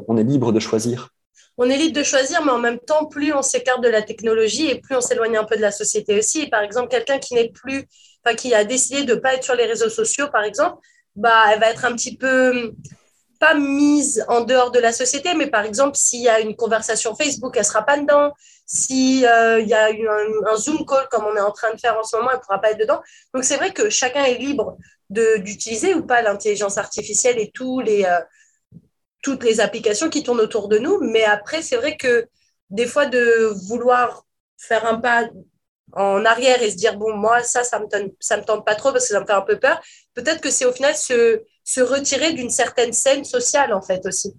on, 0.07 0.17
est 0.17 0.23
libre 0.23 0.51
de 0.51 0.59
choisir. 0.59 1.09
On 1.57 1.69
est 1.69 1.77
libre 1.77 1.95
de 1.95 2.03
choisir, 2.03 2.43
mais 2.43 2.51
en 2.51 2.59
même 2.59 2.79
temps, 2.79 3.05
plus 3.05 3.33
on 3.33 3.41
s'écarte 3.41 3.83
de 3.83 3.89
la 3.89 4.01
technologie 4.01 4.69
et 4.69 4.79
plus 4.79 4.95
on 4.95 5.01
s'éloigne 5.01 5.37
un 5.37 5.43
peu 5.43 5.55
de 5.55 5.61
la 5.61 5.71
société 5.71 6.17
aussi. 6.17 6.47
Par 6.47 6.61
exemple, 6.61 6.87
quelqu'un 6.87 7.19
qui 7.19 7.35
n'est 7.35 7.49
plus, 7.49 7.85
qui 8.37 8.53
a 8.53 8.63
décidé 8.63 9.03
de 9.03 9.15
ne 9.15 9.19
pas 9.19 9.35
être 9.35 9.43
sur 9.43 9.55
les 9.55 9.65
réseaux 9.65 9.89
sociaux, 9.89 10.27
par 10.31 10.43
exemple, 10.43 10.77
bah, 11.15 11.43
elle 11.51 11.59
va 11.59 11.69
être 11.69 11.85
un 11.85 11.93
petit 11.93 12.17
peu 12.17 12.73
pas 13.39 13.55
mise 13.55 14.23
en 14.29 14.41
dehors 14.41 14.71
de 14.71 14.79
la 14.79 14.93
société, 14.93 15.33
mais 15.33 15.47
par 15.47 15.65
exemple, 15.65 15.97
s'il 15.97 16.21
y 16.21 16.29
a 16.29 16.39
une 16.39 16.55
conversation 16.55 17.13
Facebook, 17.13 17.53
elle 17.57 17.65
sera 17.65 17.81
pas 17.81 17.99
dedans. 17.99 18.31
S'il 18.65 19.25
euh, 19.25 19.59
y 19.59 19.73
a 19.73 19.87
un, 19.87 20.55
Zoom 20.55 20.85
call 20.85 21.07
comme 21.11 21.25
on 21.25 21.35
est 21.35 21.41
en 21.41 21.51
train 21.51 21.73
de 21.73 21.79
faire 21.79 21.97
en 21.97 22.03
ce 22.03 22.15
moment, 22.15 22.29
elle 22.31 22.39
pourra 22.39 22.61
pas 22.61 22.71
être 22.71 22.79
dedans. 22.79 23.01
Donc, 23.33 23.43
c'est 23.43 23.57
vrai 23.57 23.71
que 23.71 23.89
chacun 23.89 24.23
est 24.23 24.37
libre 24.37 24.77
d'utiliser 25.13 25.93
ou 25.93 26.05
pas 26.05 26.21
l'intelligence 26.21 26.77
artificielle 26.77 27.39
et 27.39 27.51
tous 27.53 27.79
les, 27.79 28.05
euh, 28.05 28.19
toutes 29.21 29.43
les 29.43 29.59
applications 29.59 30.09
qui 30.09 30.23
tournent 30.23 30.41
autour 30.41 30.67
de 30.67 30.77
nous. 30.77 30.99
Mais 31.01 31.23
après, 31.23 31.61
c'est 31.61 31.77
vrai 31.77 31.97
que 31.97 32.27
des 32.69 32.87
fois, 32.87 33.05
de 33.05 33.53
vouloir 33.67 34.25
faire 34.57 34.85
un 34.85 34.99
pas 34.99 35.29
en 35.93 36.25
arrière 36.25 36.61
et 36.61 36.71
se 36.71 36.75
dire, 36.75 36.97
bon, 36.97 37.15
moi, 37.15 37.43
ça, 37.43 37.63
ça 37.63 37.79
me, 37.79 37.85
ça 38.19 38.37
me 38.37 38.43
tente 38.43 38.65
pas 38.65 38.75
trop 38.75 38.91
parce 38.91 39.07
que 39.07 39.13
ça 39.13 39.19
me 39.19 39.25
fait 39.25 39.33
un 39.33 39.41
peu 39.41 39.59
peur, 39.59 39.79
peut-être 40.15 40.41
que 40.41 40.49
c'est 40.49 40.65
au 40.65 40.73
final 40.73 40.95
se 40.95 41.43
se 41.63 41.81
retirer 41.81 42.33
d'une 42.33 42.49
certaine 42.49 42.93
scène 42.93 43.23
sociale, 43.23 43.73
en 43.73 43.81
fait, 43.81 44.05
aussi. 44.05 44.33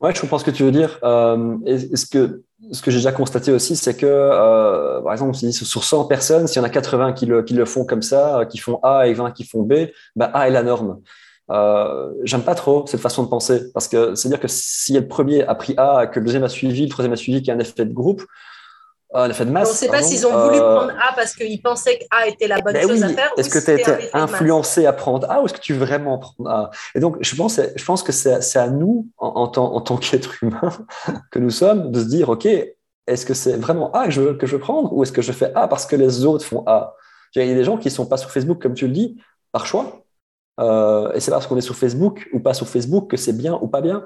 Ouais, 0.00 0.14
je 0.14 0.20
comprends 0.20 0.38
ce 0.38 0.44
que 0.44 0.50
tu 0.50 0.62
veux 0.62 0.72
dire. 0.72 0.98
Euh, 1.04 1.58
ce 1.94 2.06
que, 2.06 2.42
ce 2.72 2.80
que 2.80 2.90
j'ai 2.90 2.98
déjà 2.98 3.12
constaté 3.12 3.52
aussi, 3.52 3.76
c'est 3.76 3.94
que, 3.96 4.06
euh, 4.06 5.00
par 5.02 5.12
exemple, 5.12 5.34
sur 5.34 5.84
100 5.84 6.06
personnes, 6.06 6.46
s'il 6.46 6.56
y 6.56 6.64
en 6.64 6.66
a 6.66 6.70
80 6.70 7.12
qui 7.12 7.26
le, 7.26 7.42
qui 7.42 7.52
le, 7.52 7.66
font 7.66 7.84
comme 7.84 8.00
ça, 8.00 8.46
qui 8.48 8.56
font 8.56 8.80
A 8.82 9.06
et 9.08 9.12
20 9.12 9.32
qui 9.32 9.44
font 9.44 9.62
B, 9.62 9.88
bah 10.16 10.30
A 10.32 10.48
est 10.48 10.52
la 10.52 10.62
norme. 10.62 11.00
Euh, 11.50 12.10
J'aime 12.24 12.42
pas 12.42 12.54
trop 12.54 12.86
cette 12.86 13.00
façon 13.00 13.24
de 13.24 13.28
penser 13.28 13.72
parce 13.74 13.88
que 13.88 14.14
c'est-à-dire 14.14 14.40
que 14.40 14.48
si 14.48 14.94
le 14.94 15.06
premier 15.06 15.42
a 15.42 15.54
pris 15.54 15.74
A, 15.76 16.06
que 16.06 16.18
le 16.20 16.24
deuxième 16.24 16.44
a 16.44 16.48
suivi, 16.48 16.84
le 16.84 16.88
troisième 16.88 17.12
a 17.12 17.16
suivi, 17.16 17.38
qu'il 17.40 17.48
y 17.48 17.50
a 17.50 17.54
un 17.54 17.58
effet 17.58 17.84
de 17.84 17.92
groupe, 17.92 18.22
on 19.12 19.28
ne 19.28 19.64
sait 19.64 19.88
pas 19.88 20.02
s'ils 20.02 20.24
ont 20.26 20.46
voulu 20.46 20.58
euh, 20.58 20.76
prendre 20.76 20.92
A 20.92 21.14
parce 21.14 21.34
qu'ils 21.34 21.60
pensaient 21.60 21.98
que 21.98 22.04
A 22.10 22.28
était 22.28 22.46
la 22.46 22.60
bonne 22.60 22.74
ben 22.74 22.88
chose 22.88 23.02
à 23.02 23.08
faire. 23.08 23.32
Est-ce 23.36 23.50
que 23.50 23.58
tu 23.58 23.70
as 23.70 23.74
été 23.74 24.10
influencé 24.12 24.86
à 24.86 24.92
prendre 24.92 25.28
A 25.30 25.42
ou 25.42 25.46
est-ce 25.46 25.54
que 25.54 25.60
tu 25.60 25.74
veux 25.74 25.84
vraiment 25.84 26.18
prendre 26.18 26.48
A? 26.48 26.70
Et 26.94 27.00
donc, 27.00 27.16
je 27.20 27.34
pense, 27.34 27.60
je 27.74 27.84
pense 27.84 28.02
que 28.02 28.12
c'est 28.12 28.56
à 28.56 28.68
nous, 28.68 29.08
en, 29.18 29.48
tant, 29.48 29.74
en 29.74 29.80
tant 29.80 29.96
qu'être 29.96 30.42
humain 30.42 30.70
que 31.32 31.38
nous 31.40 31.50
sommes, 31.50 31.90
de 31.90 32.00
se 32.00 32.06
dire, 32.06 32.28
OK, 32.28 32.46
est-ce 33.06 33.26
que 33.26 33.34
c'est 33.34 33.56
vraiment 33.56 33.90
A 33.92 34.04
que 34.04 34.12
je, 34.12 34.20
veux, 34.20 34.34
que 34.34 34.46
je 34.46 34.52
veux 34.52 34.60
prendre 34.60 34.92
ou 34.92 35.02
est-ce 35.02 35.12
que 35.12 35.22
je 35.22 35.32
fais 35.32 35.52
A 35.54 35.66
parce 35.66 35.86
que 35.86 35.96
les 35.96 36.24
autres 36.24 36.44
font 36.44 36.62
A? 36.66 36.94
Il 37.34 37.46
y 37.46 37.50
a 37.50 37.54
des 37.54 37.64
gens 37.64 37.78
qui 37.78 37.88
ne 37.88 37.92
sont 37.92 38.06
pas 38.06 38.16
sur 38.16 38.30
Facebook, 38.30 38.62
comme 38.62 38.74
tu 38.74 38.86
le 38.86 38.92
dis, 38.92 39.20
par 39.50 39.66
choix. 39.66 40.04
Euh, 40.60 41.12
et 41.14 41.20
c'est 41.20 41.30
parce 41.30 41.46
qu'on 41.46 41.56
est 41.56 41.62
sur 41.62 41.76
Facebook 41.76 42.28
ou 42.32 42.40
pas 42.40 42.54
sur 42.54 42.68
Facebook 42.68 43.10
que 43.10 43.16
c'est 43.16 43.32
bien 43.32 43.58
ou 43.60 43.66
pas 43.66 43.80
bien. 43.80 44.04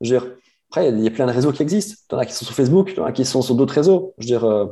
Je 0.00 0.14
veux 0.14 0.20
dire, 0.20 0.36
après, 0.72 0.88
il 0.88 1.00
y 1.00 1.06
a 1.06 1.10
plein 1.10 1.26
de 1.26 1.32
réseaux 1.32 1.52
qui 1.52 1.60
existent. 1.60 1.96
Il 2.10 2.14
y 2.14 2.16
en 2.16 2.20
a 2.20 2.24
qui 2.24 2.32
sont 2.32 2.46
sur 2.46 2.54
Facebook, 2.54 2.92
il 2.92 2.96
y 2.96 3.00
en 3.00 3.04
a 3.04 3.12
qui 3.12 3.26
sont 3.26 3.42
sur 3.42 3.54
d'autres 3.54 3.74
réseaux. 3.74 4.14
Je 4.16 4.24
veux 4.24 4.26
dire, 4.26 4.44
euh, 4.44 4.68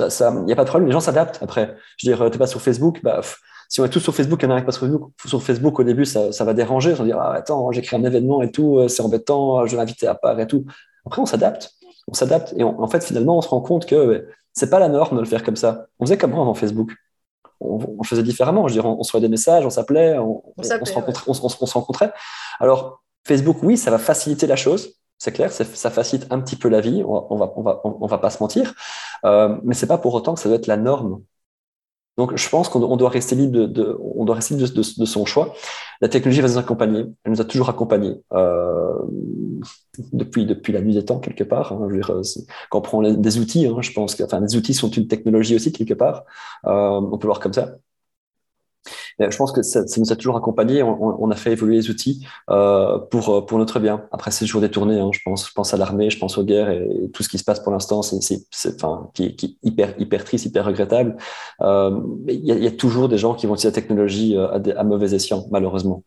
il 0.00 0.44
n'y 0.46 0.52
a 0.52 0.56
pas 0.56 0.64
de 0.64 0.68
problème, 0.68 0.86
les 0.86 0.94
gens 0.94 1.00
s'adaptent 1.00 1.42
après. 1.42 1.76
Je 1.98 2.08
veux 2.08 2.16
dire, 2.16 2.24
tu 2.24 2.32
n'es 2.32 2.38
pas 2.38 2.46
sur 2.46 2.62
Facebook, 2.62 3.00
bah, 3.02 3.20
si 3.68 3.82
on 3.82 3.84
est 3.84 3.90
tous 3.90 4.00
sur 4.00 4.14
Facebook, 4.14 4.40
il 4.42 4.48
y 4.48 4.50
en 4.50 4.56
a 4.56 4.60
qui 4.60 4.64
pas 4.64 4.72
sur 4.72 4.86
Facebook, 4.86 5.10
sur 5.26 5.42
Facebook 5.42 5.78
au 5.78 5.84
début, 5.84 6.06
ça, 6.06 6.30
va 6.42 6.54
déranger. 6.54 6.92
On 6.92 6.96
va 6.96 7.04
dire, 7.04 7.18
ah, 7.18 7.34
attends, 7.34 7.70
j'ai 7.70 7.82
créé 7.82 8.00
un 8.00 8.04
événement 8.04 8.40
et 8.40 8.50
tout, 8.50 8.78
euh, 8.78 8.88
c'est 8.88 9.02
embêtant, 9.02 9.66
je 9.66 9.72
vais 9.72 9.76
m'inviter 9.76 10.06
à 10.06 10.14
part 10.14 10.40
et 10.40 10.46
tout. 10.46 10.64
Après, 11.04 11.20
on 11.20 11.26
s'adapte. 11.26 11.74
On 12.08 12.14
s'adapte. 12.14 12.54
Et 12.56 12.64
en 12.64 12.88
fait, 12.88 13.04
finalement, 13.04 13.36
on 13.36 13.42
se 13.42 13.48
rend 13.48 13.60
compte 13.60 13.84
que 13.84 14.26
c'est 14.54 14.70
pas 14.70 14.78
la 14.78 14.88
norme 14.88 15.16
de 15.16 15.20
le 15.20 15.28
faire 15.28 15.44
comme 15.44 15.56
ça. 15.56 15.88
On 15.98 16.06
faisait 16.06 16.16
comme 16.16 16.32
avant 16.32 16.54
Facebook. 16.54 16.92
On, 17.60 18.02
faisait 18.04 18.22
différemment. 18.22 18.68
Je 18.68 18.74
veux 18.74 18.80
dire, 18.80 18.90
on, 18.90 19.02
se 19.02 19.18
des 19.18 19.28
messages, 19.28 19.66
on 19.66 19.70
s'appelait, 19.70 20.16
on, 20.18 20.42
se 20.62 20.94
rencontrait, 20.94 21.24
on 21.26 21.34
se 21.66 21.74
rencontrait. 21.74 22.12
Alors, 22.58 23.02
Facebook, 23.24 23.58
oui, 23.62 23.76
ça 23.76 23.90
va 23.90 23.98
faciliter 23.98 24.46
la 24.46 24.56
chose 24.56 24.96
c'est 25.18 25.32
clair, 25.32 25.50
ça 25.50 25.90
facilite 25.90 26.26
un 26.30 26.40
petit 26.40 26.56
peu 26.56 26.68
la 26.68 26.80
vie, 26.80 27.02
on 27.04 27.26
on 27.30 28.06
va, 28.06 28.18
pas 28.18 28.30
se 28.30 28.42
mentir, 28.42 28.74
euh, 29.24 29.56
mais 29.64 29.74
c'est 29.74 29.86
pas 29.86 29.98
pour 29.98 30.14
autant 30.14 30.34
que 30.34 30.40
ça 30.40 30.48
doit 30.48 30.58
être 30.58 30.66
la 30.66 30.76
norme. 30.76 31.22
Donc, 32.16 32.34
je 32.34 32.48
pense 32.48 32.70
qu'on 32.70 32.96
doit 32.96 33.10
rester 33.10 33.34
libre 33.36 33.66
de, 33.66 35.04
son 35.04 35.26
choix. 35.26 35.52
La 36.00 36.08
technologie 36.08 36.40
va 36.40 36.48
nous 36.48 36.58
accompagner. 36.58 37.04
Elle 37.24 37.32
nous 37.32 37.40
a 37.42 37.44
toujours 37.44 37.68
accompagnés 37.68 38.14
euh, 38.32 38.94
depuis 40.12 40.72
la 40.72 40.80
nuit 40.80 40.94
des 40.94 41.04
temps 41.04 41.18
quelque 41.18 41.44
part. 41.44 41.72
Hein. 41.72 41.88
Euh, 41.90 42.22
quand 42.70 42.78
on 42.78 42.80
prend 42.80 43.02
des 43.02 43.38
outils, 43.38 43.66
hein, 43.66 43.76
je 43.82 43.92
pense 43.92 44.14
que, 44.14 44.22
les 44.22 44.56
outils 44.56 44.72
sont 44.72 44.90
une 44.90 45.08
technologie 45.08 45.56
aussi 45.56 45.72
quelque 45.72 45.92
part. 45.92 46.24
Euh, 46.66 46.70
on 46.70 47.18
peut 47.18 47.26
voir 47.26 47.40
comme 47.40 47.52
ça 47.52 47.76
je 49.18 49.36
pense 49.36 49.52
que 49.52 49.62
ça, 49.62 49.82
nous 49.96 50.12
a 50.12 50.16
toujours 50.16 50.36
accompagnés. 50.36 50.82
On, 50.82 51.30
a 51.30 51.36
fait 51.36 51.52
évoluer 51.52 51.76
les 51.76 51.90
outils 51.90 52.26
euh, 52.50 52.98
pour, 52.98 53.30
euh, 53.30 53.46
pour 53.46 53.58
notre 53.58 53.80
bien. 53.80 54.04
Après, 54.12 54.30
c'est 54.30 54.44
toujours 54.44 54.60
détourné. 54.60 54.98
Hein, 55.00 55.10
je, 55.12 55.20
pense, 55.24 55.48
je 55.48 55.52
pense 55.52 55.72
à 55.72 55.76
l'armée, 55.76 56.10
je 56.10 56.18
pense 56.18 56.36
aux 56.38 56.44
guerres 56.44 56.70
et, 56.70 57.10
tout 57.12 57.22
ce 57.22 57.28
qui 57.28 57.38
se 57.38 57.44
passe 57.44 57.60
pour 57.60 57.72
l'instant, 57.72 58.02
c'est, 58.02 58.46
enfin, 58.74 59.10
qui, 59.14 59.34
qui, 59.36 59.46
est 59.46 59.68
hyper, 59.68 59.94
hyper 59.98 60.24
triste, 60.24 60.44
hyper 60.46 60.66
regrettable. 60.66 61.16
Euh, 61.62 61.98
il 62.28 62.44
y, 62.44 62.52
y, 62.52 62.66
a 62.66 62.70
toujours 62.70 63.08
des 63.08 63.18
gens 63.18 63.34
qui 63.34 63.46
vont 63.46 63.54
utiliser 63.54 63.68
la 63.68 63.74
technologie 63.74 64.36
à, 64.36 64.60
à 64.76 64.84
mauvais 64.84 65.14
escient, 65.14 65.46
malheureusement. 65.50 66.02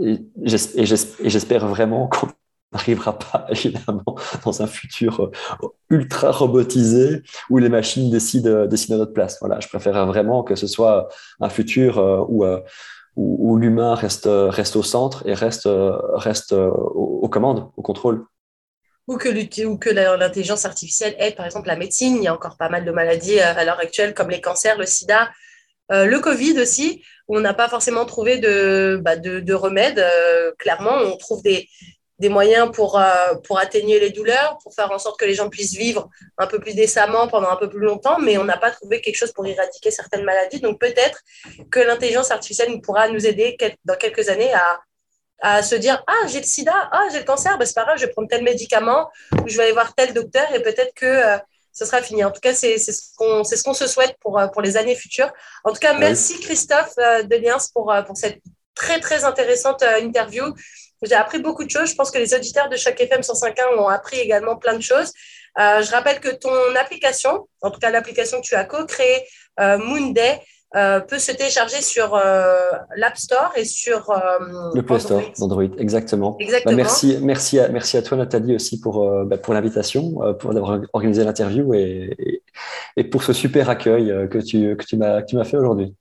et 0.00 0.18
j'espère 0.44 1.68
vraiment 1.68 2.08
qu'on 2.08 2.28
n'arrivera 2.72 3.18
pas 3.18 3.46
évidemment 3.50 4.16
dans 4.44 4.62
un 4.62 4.66
futur 4.66 5.20
euh, 5.20 5.68
ultra 5.90 6.30
robotisé 6.30 7.22
où 7.50 7.58
les 7.58 7.68
machines 7.68 8.10
décident, 8.10 8.50
euh, 8.50 8.66
décident 8.66 8.96
à 8.96 8.98
notre 8.98 9.12
place. 9.12 9.38
Voilà, 9.40 9.60
je 9.60 9.68
préfère 9.68 10.06
vraiment 10.06 10.42
que 10.42 10.54
ce 10.54 10.66
soit 10.66 11.08
un 11.40 11.48
futur 11.48 11.98
euh, 11.98 12.24
où, 12.28 12.44
où, 13.16 13.56
l'humain 13.56 13.94
reste, 13.94 14.26
reste 14.26 14.76
au 14.76 14.82
centre 14.82 15.22
et 15.26 15.34
reste, 15.34 15.68
reste 16.14 16.52
aux, 16.52 17.28
commandes, 17.28 17.70
au 17.76 17.82
contrôle. 17.82 18.24
Ou 19.06 19.18
que, 19.18 19.90
l'intelligence 19.90 20.64
artificielle 20.64 21.14
aide, 21.18 21.34
par 21.34 21.44
exemple, 21.44 21.68
la 21.68 21.76
médecine. 21.76 22.16
Il 22.16 22.22
y 22.22 22.28
a 22.28 22.34
encore 22.34 22.56
pas 22.56 22.70
mal 22.70 22.86
de 22.86 22.90
maladies 22.90 23.38
à 23.38 23.64
l'heure 23.64 23.80
actuelle, 23.80 24.14
comme 24.14 24.30
les 24.30 24.40
cancers, 24.40 24.78
le 24.78 24.86
sida, 24.86 25.30
le 25.90 26.18
Covid 26.20 26.58
aussi, 26.58 27.02
où 27.28 27.36
on 27.36 27.40
n'a 27.40 27.52
pas 27.52 27.68
forcément 27.68 28.06
trouvé 28.06 28.38
de, 28.38 28.98
bah, 29.04 29.16
de 29.16 29.52
remède. 29.52 30.02
clairement, 30.56 30.96
on 31.04 31.18
trouve 31.18 31.42
des, 31.42 31.68
des 32.18 32.28
moyens 32.28 32.70
pour, 32.72 32.98
euh, 32.98 33.34
pour 33.44 33.58
atténuer 33.58 33.98
les 33.98 34.10
douleurs, 34.10 34.58
pour 34.62 34.74
faire 34.74 34.90
en 34.92 34.98
sorte 34.98 35.18
que 35.18 35.24
les 35.24 35.34
gens 35.34 35.48
puissent 35.48 35.74
vivre 35.74 36.08
un 36.38 36.46
peu 36.46 36.60
plus 36.60 36.74
décemment 36.74 37.26
pendant 37.26 37.48
un 37.50 37.56
peu 37.56 37.68
plus 37.68 37.80
longtemps, 37.80 38.18
mais 38.20 38.38
on 38.38 38.44
n'a 38.44 38.56
pas 38.56 38.70
trouvé 38.70 39.00
quelque 39.00 39.16
chose 39.16 39.32
pour 39.32 39.46
éradiquer 39.46 39.90
certaines 39.90 40.24
maladies. 40.24 40.60
Donc 40.60 40.78
peut-être 40.78 41.20
que 41.70 41.80
l'intelligence 41.80 42.30
artificielle 42.30 42.80
pourra 42.80 43.08
nous 43.08 43.26
aider 43.26 43.56
dans 43.84 43.96
quelques 43.96 44.28
années 44.28 44.52
à, 44.52 44.80
à 45.40 45.62
se 45.62 45.74
dire 45.74 46.02
Ah, 46.06 46.26
j'ai 46.28 46.38
le 46.38 46.46
sida, 46.46 46.88
ah, 46.92 47.08
j'ai 47.10 47.18
le 47.18 47.24
cancer, 47.24 47.58
ben, 47.58 47.64
c'est 47.64 47.74
pas 47.74 47.84
grave, 47.84 47.98
je 47.98 48.06
vais 48.06 48.12
prendre 48.12 48.28
tel 48.28 48.42
médicament 48.42 49.10
ou 49.42 49.48
je 49.48 49.56
vais 49.56 49.64
aller 49.64 49.72
voir 49.72 49.94
tel 49.94 50.14
docteur 50.14 50.52
et 50.54 50.62
peut-être 50.62 50.94
que 50.94 51.06
euh, 51.06 51.38
ce 51.72 51.84
sera 51.86 52.02
fini. 52.02 52.22
En 52.22 52.30
tout 52.30 52.40
cas, 52.40 52.54
c'est 52.54 52.78
ce 52.78 53.16
qu'on 53.16 53.42
ce 53.42 53.60
qu'on 53.62 53.74
se 53.74 53.86
souhaite 53.86 54.16
pour, 54.20 54.38
euh, 54.38 54.46
pour 54.46 54.62
les 54.62 54.76
années 54.76 54.94
futures. 54.94 55.32
En 55.64 55.72
tout 55.72 55.80
cas, 55.80 55.94
merci 55.94 56.38
Christophe 56.40 56.94
Deliens 57.24 57.56
pour, 57.72 57.92
pour 58.06 58.16
cette 58.16 58.40
très, 58.74 59.00
très 59.00 59.24
intéressante 59.24 59.82
interview. 59.82 60.54
J'ai 61.02 61.14
appris 61.14 61.40
beaucoup 61.40 61.64
de 61.64 61.70
choses. 61.70 61.90
Je 61.90 61.94
pense 61.94 62.10
que 62.10 62.18
les 62.18 62.34
auditeurs 62.34 62.68
de 62.68 62.76
chaque 62.76 63.00
FM 63.00 63.20
105.1 63.20 63.78
ont 63.78 63.88
appris 63.88 64.18
également 64.18 64.56
plein 64.56 64.74
de 64.74 64.82
choses. 64.82 65.12
Euh, 65.58 65.82
je 65.82 65.90
rappelle 65.90 66.20
que 66.20 66.34
ton 66.34 66.50
application, 66.80 67.46
en 67.60 67.70
tout 67.70 67.78
cas 67.78 67.90
l'application 67.90 68.40
que 68.40 68.46
tu 68.46 68.54
as 68.54 68.64
co-créée, 68.64 69.22
euh, 69.60 69.78
Moonday, 69.78 70.40
euh, 70.74 71.00
peut 71.00 71.18
se 71.18 71.32
télécharger 71.32 71.82
sur 71.82 72.18
l'App 72.96 73.18
Store 73.18 73.52
et 73.56 73.66
sur 73.66 74.10
le 74.74 74.80
Play 74.80 75.00
Store 75.00 75.20
d'Android, 75.38 75.64
exactement. 75.76 76.36
exactement. 76.40 76.72
Bah, 76.72 76.76
merci, 76.76 77.18
merci, 77.20 77.60
à, 77.60 77.68
merci 77.68 77.98
à 77.98 78.02
toi 78.02 78.16
Nathalie 78.16 78.54
aussi 78.54 78.80
pour, 78.80 79.06
bah, 79.26 79.36
pour 79.36 79.52
l'invitation, 79.52 80.14
pour 80.38 80.50
avoir 80.52 80.80
organisé 80.94 81.24
l'interview 81.24 81.74
et, 81.74 82.40
et, 82.96 83.04
pour 83.04 83.22
ce 83.22 83.34
super 83.34 83.68
accueil 83.68 84.28
que 84.30 84.38
tu, 84.38 84.74
que 84.76 84.84
tu 84.86 84.96
m'as 84.96 85.44
fait 85.44 85.58
aujourd'hui. 85.58 85.94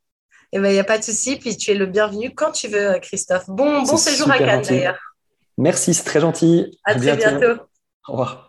Eh 0.53 0.59
ben, 0.59 0.69
il 0.69 0.73
n'y 0.73 0.79
a 0.79 0.83
pas 0.83 0.97
de 0.97 1.03
souci. 1.03 1.37
Puis 1.37 1.57
tu 1.57 1.71
es 1.71 1.75
le 1.75 1.85
bienvenu 1.85 2.33
quand 2.33 2.51
tu 2.51 2.67
veux, 2.67 2.97
Christophe. 3.01 3.45
Bon, 3.47 3.83
bon 3.83 3.97
séjour 3.97 4.29
à 4.31 4.37
Cannes 4.37 4.61
d'ailleurs. 4.61 4.99
Merci, 5.57 5.93
c'est 5.93 6.03
très 6.03 6.19
gentil. 6.19 6.77
À, 6.85 6.95
très 6.95 7.15
bientôt. 7.15 7.61
Au 8.07 8.13
revoir. 8.13 8.39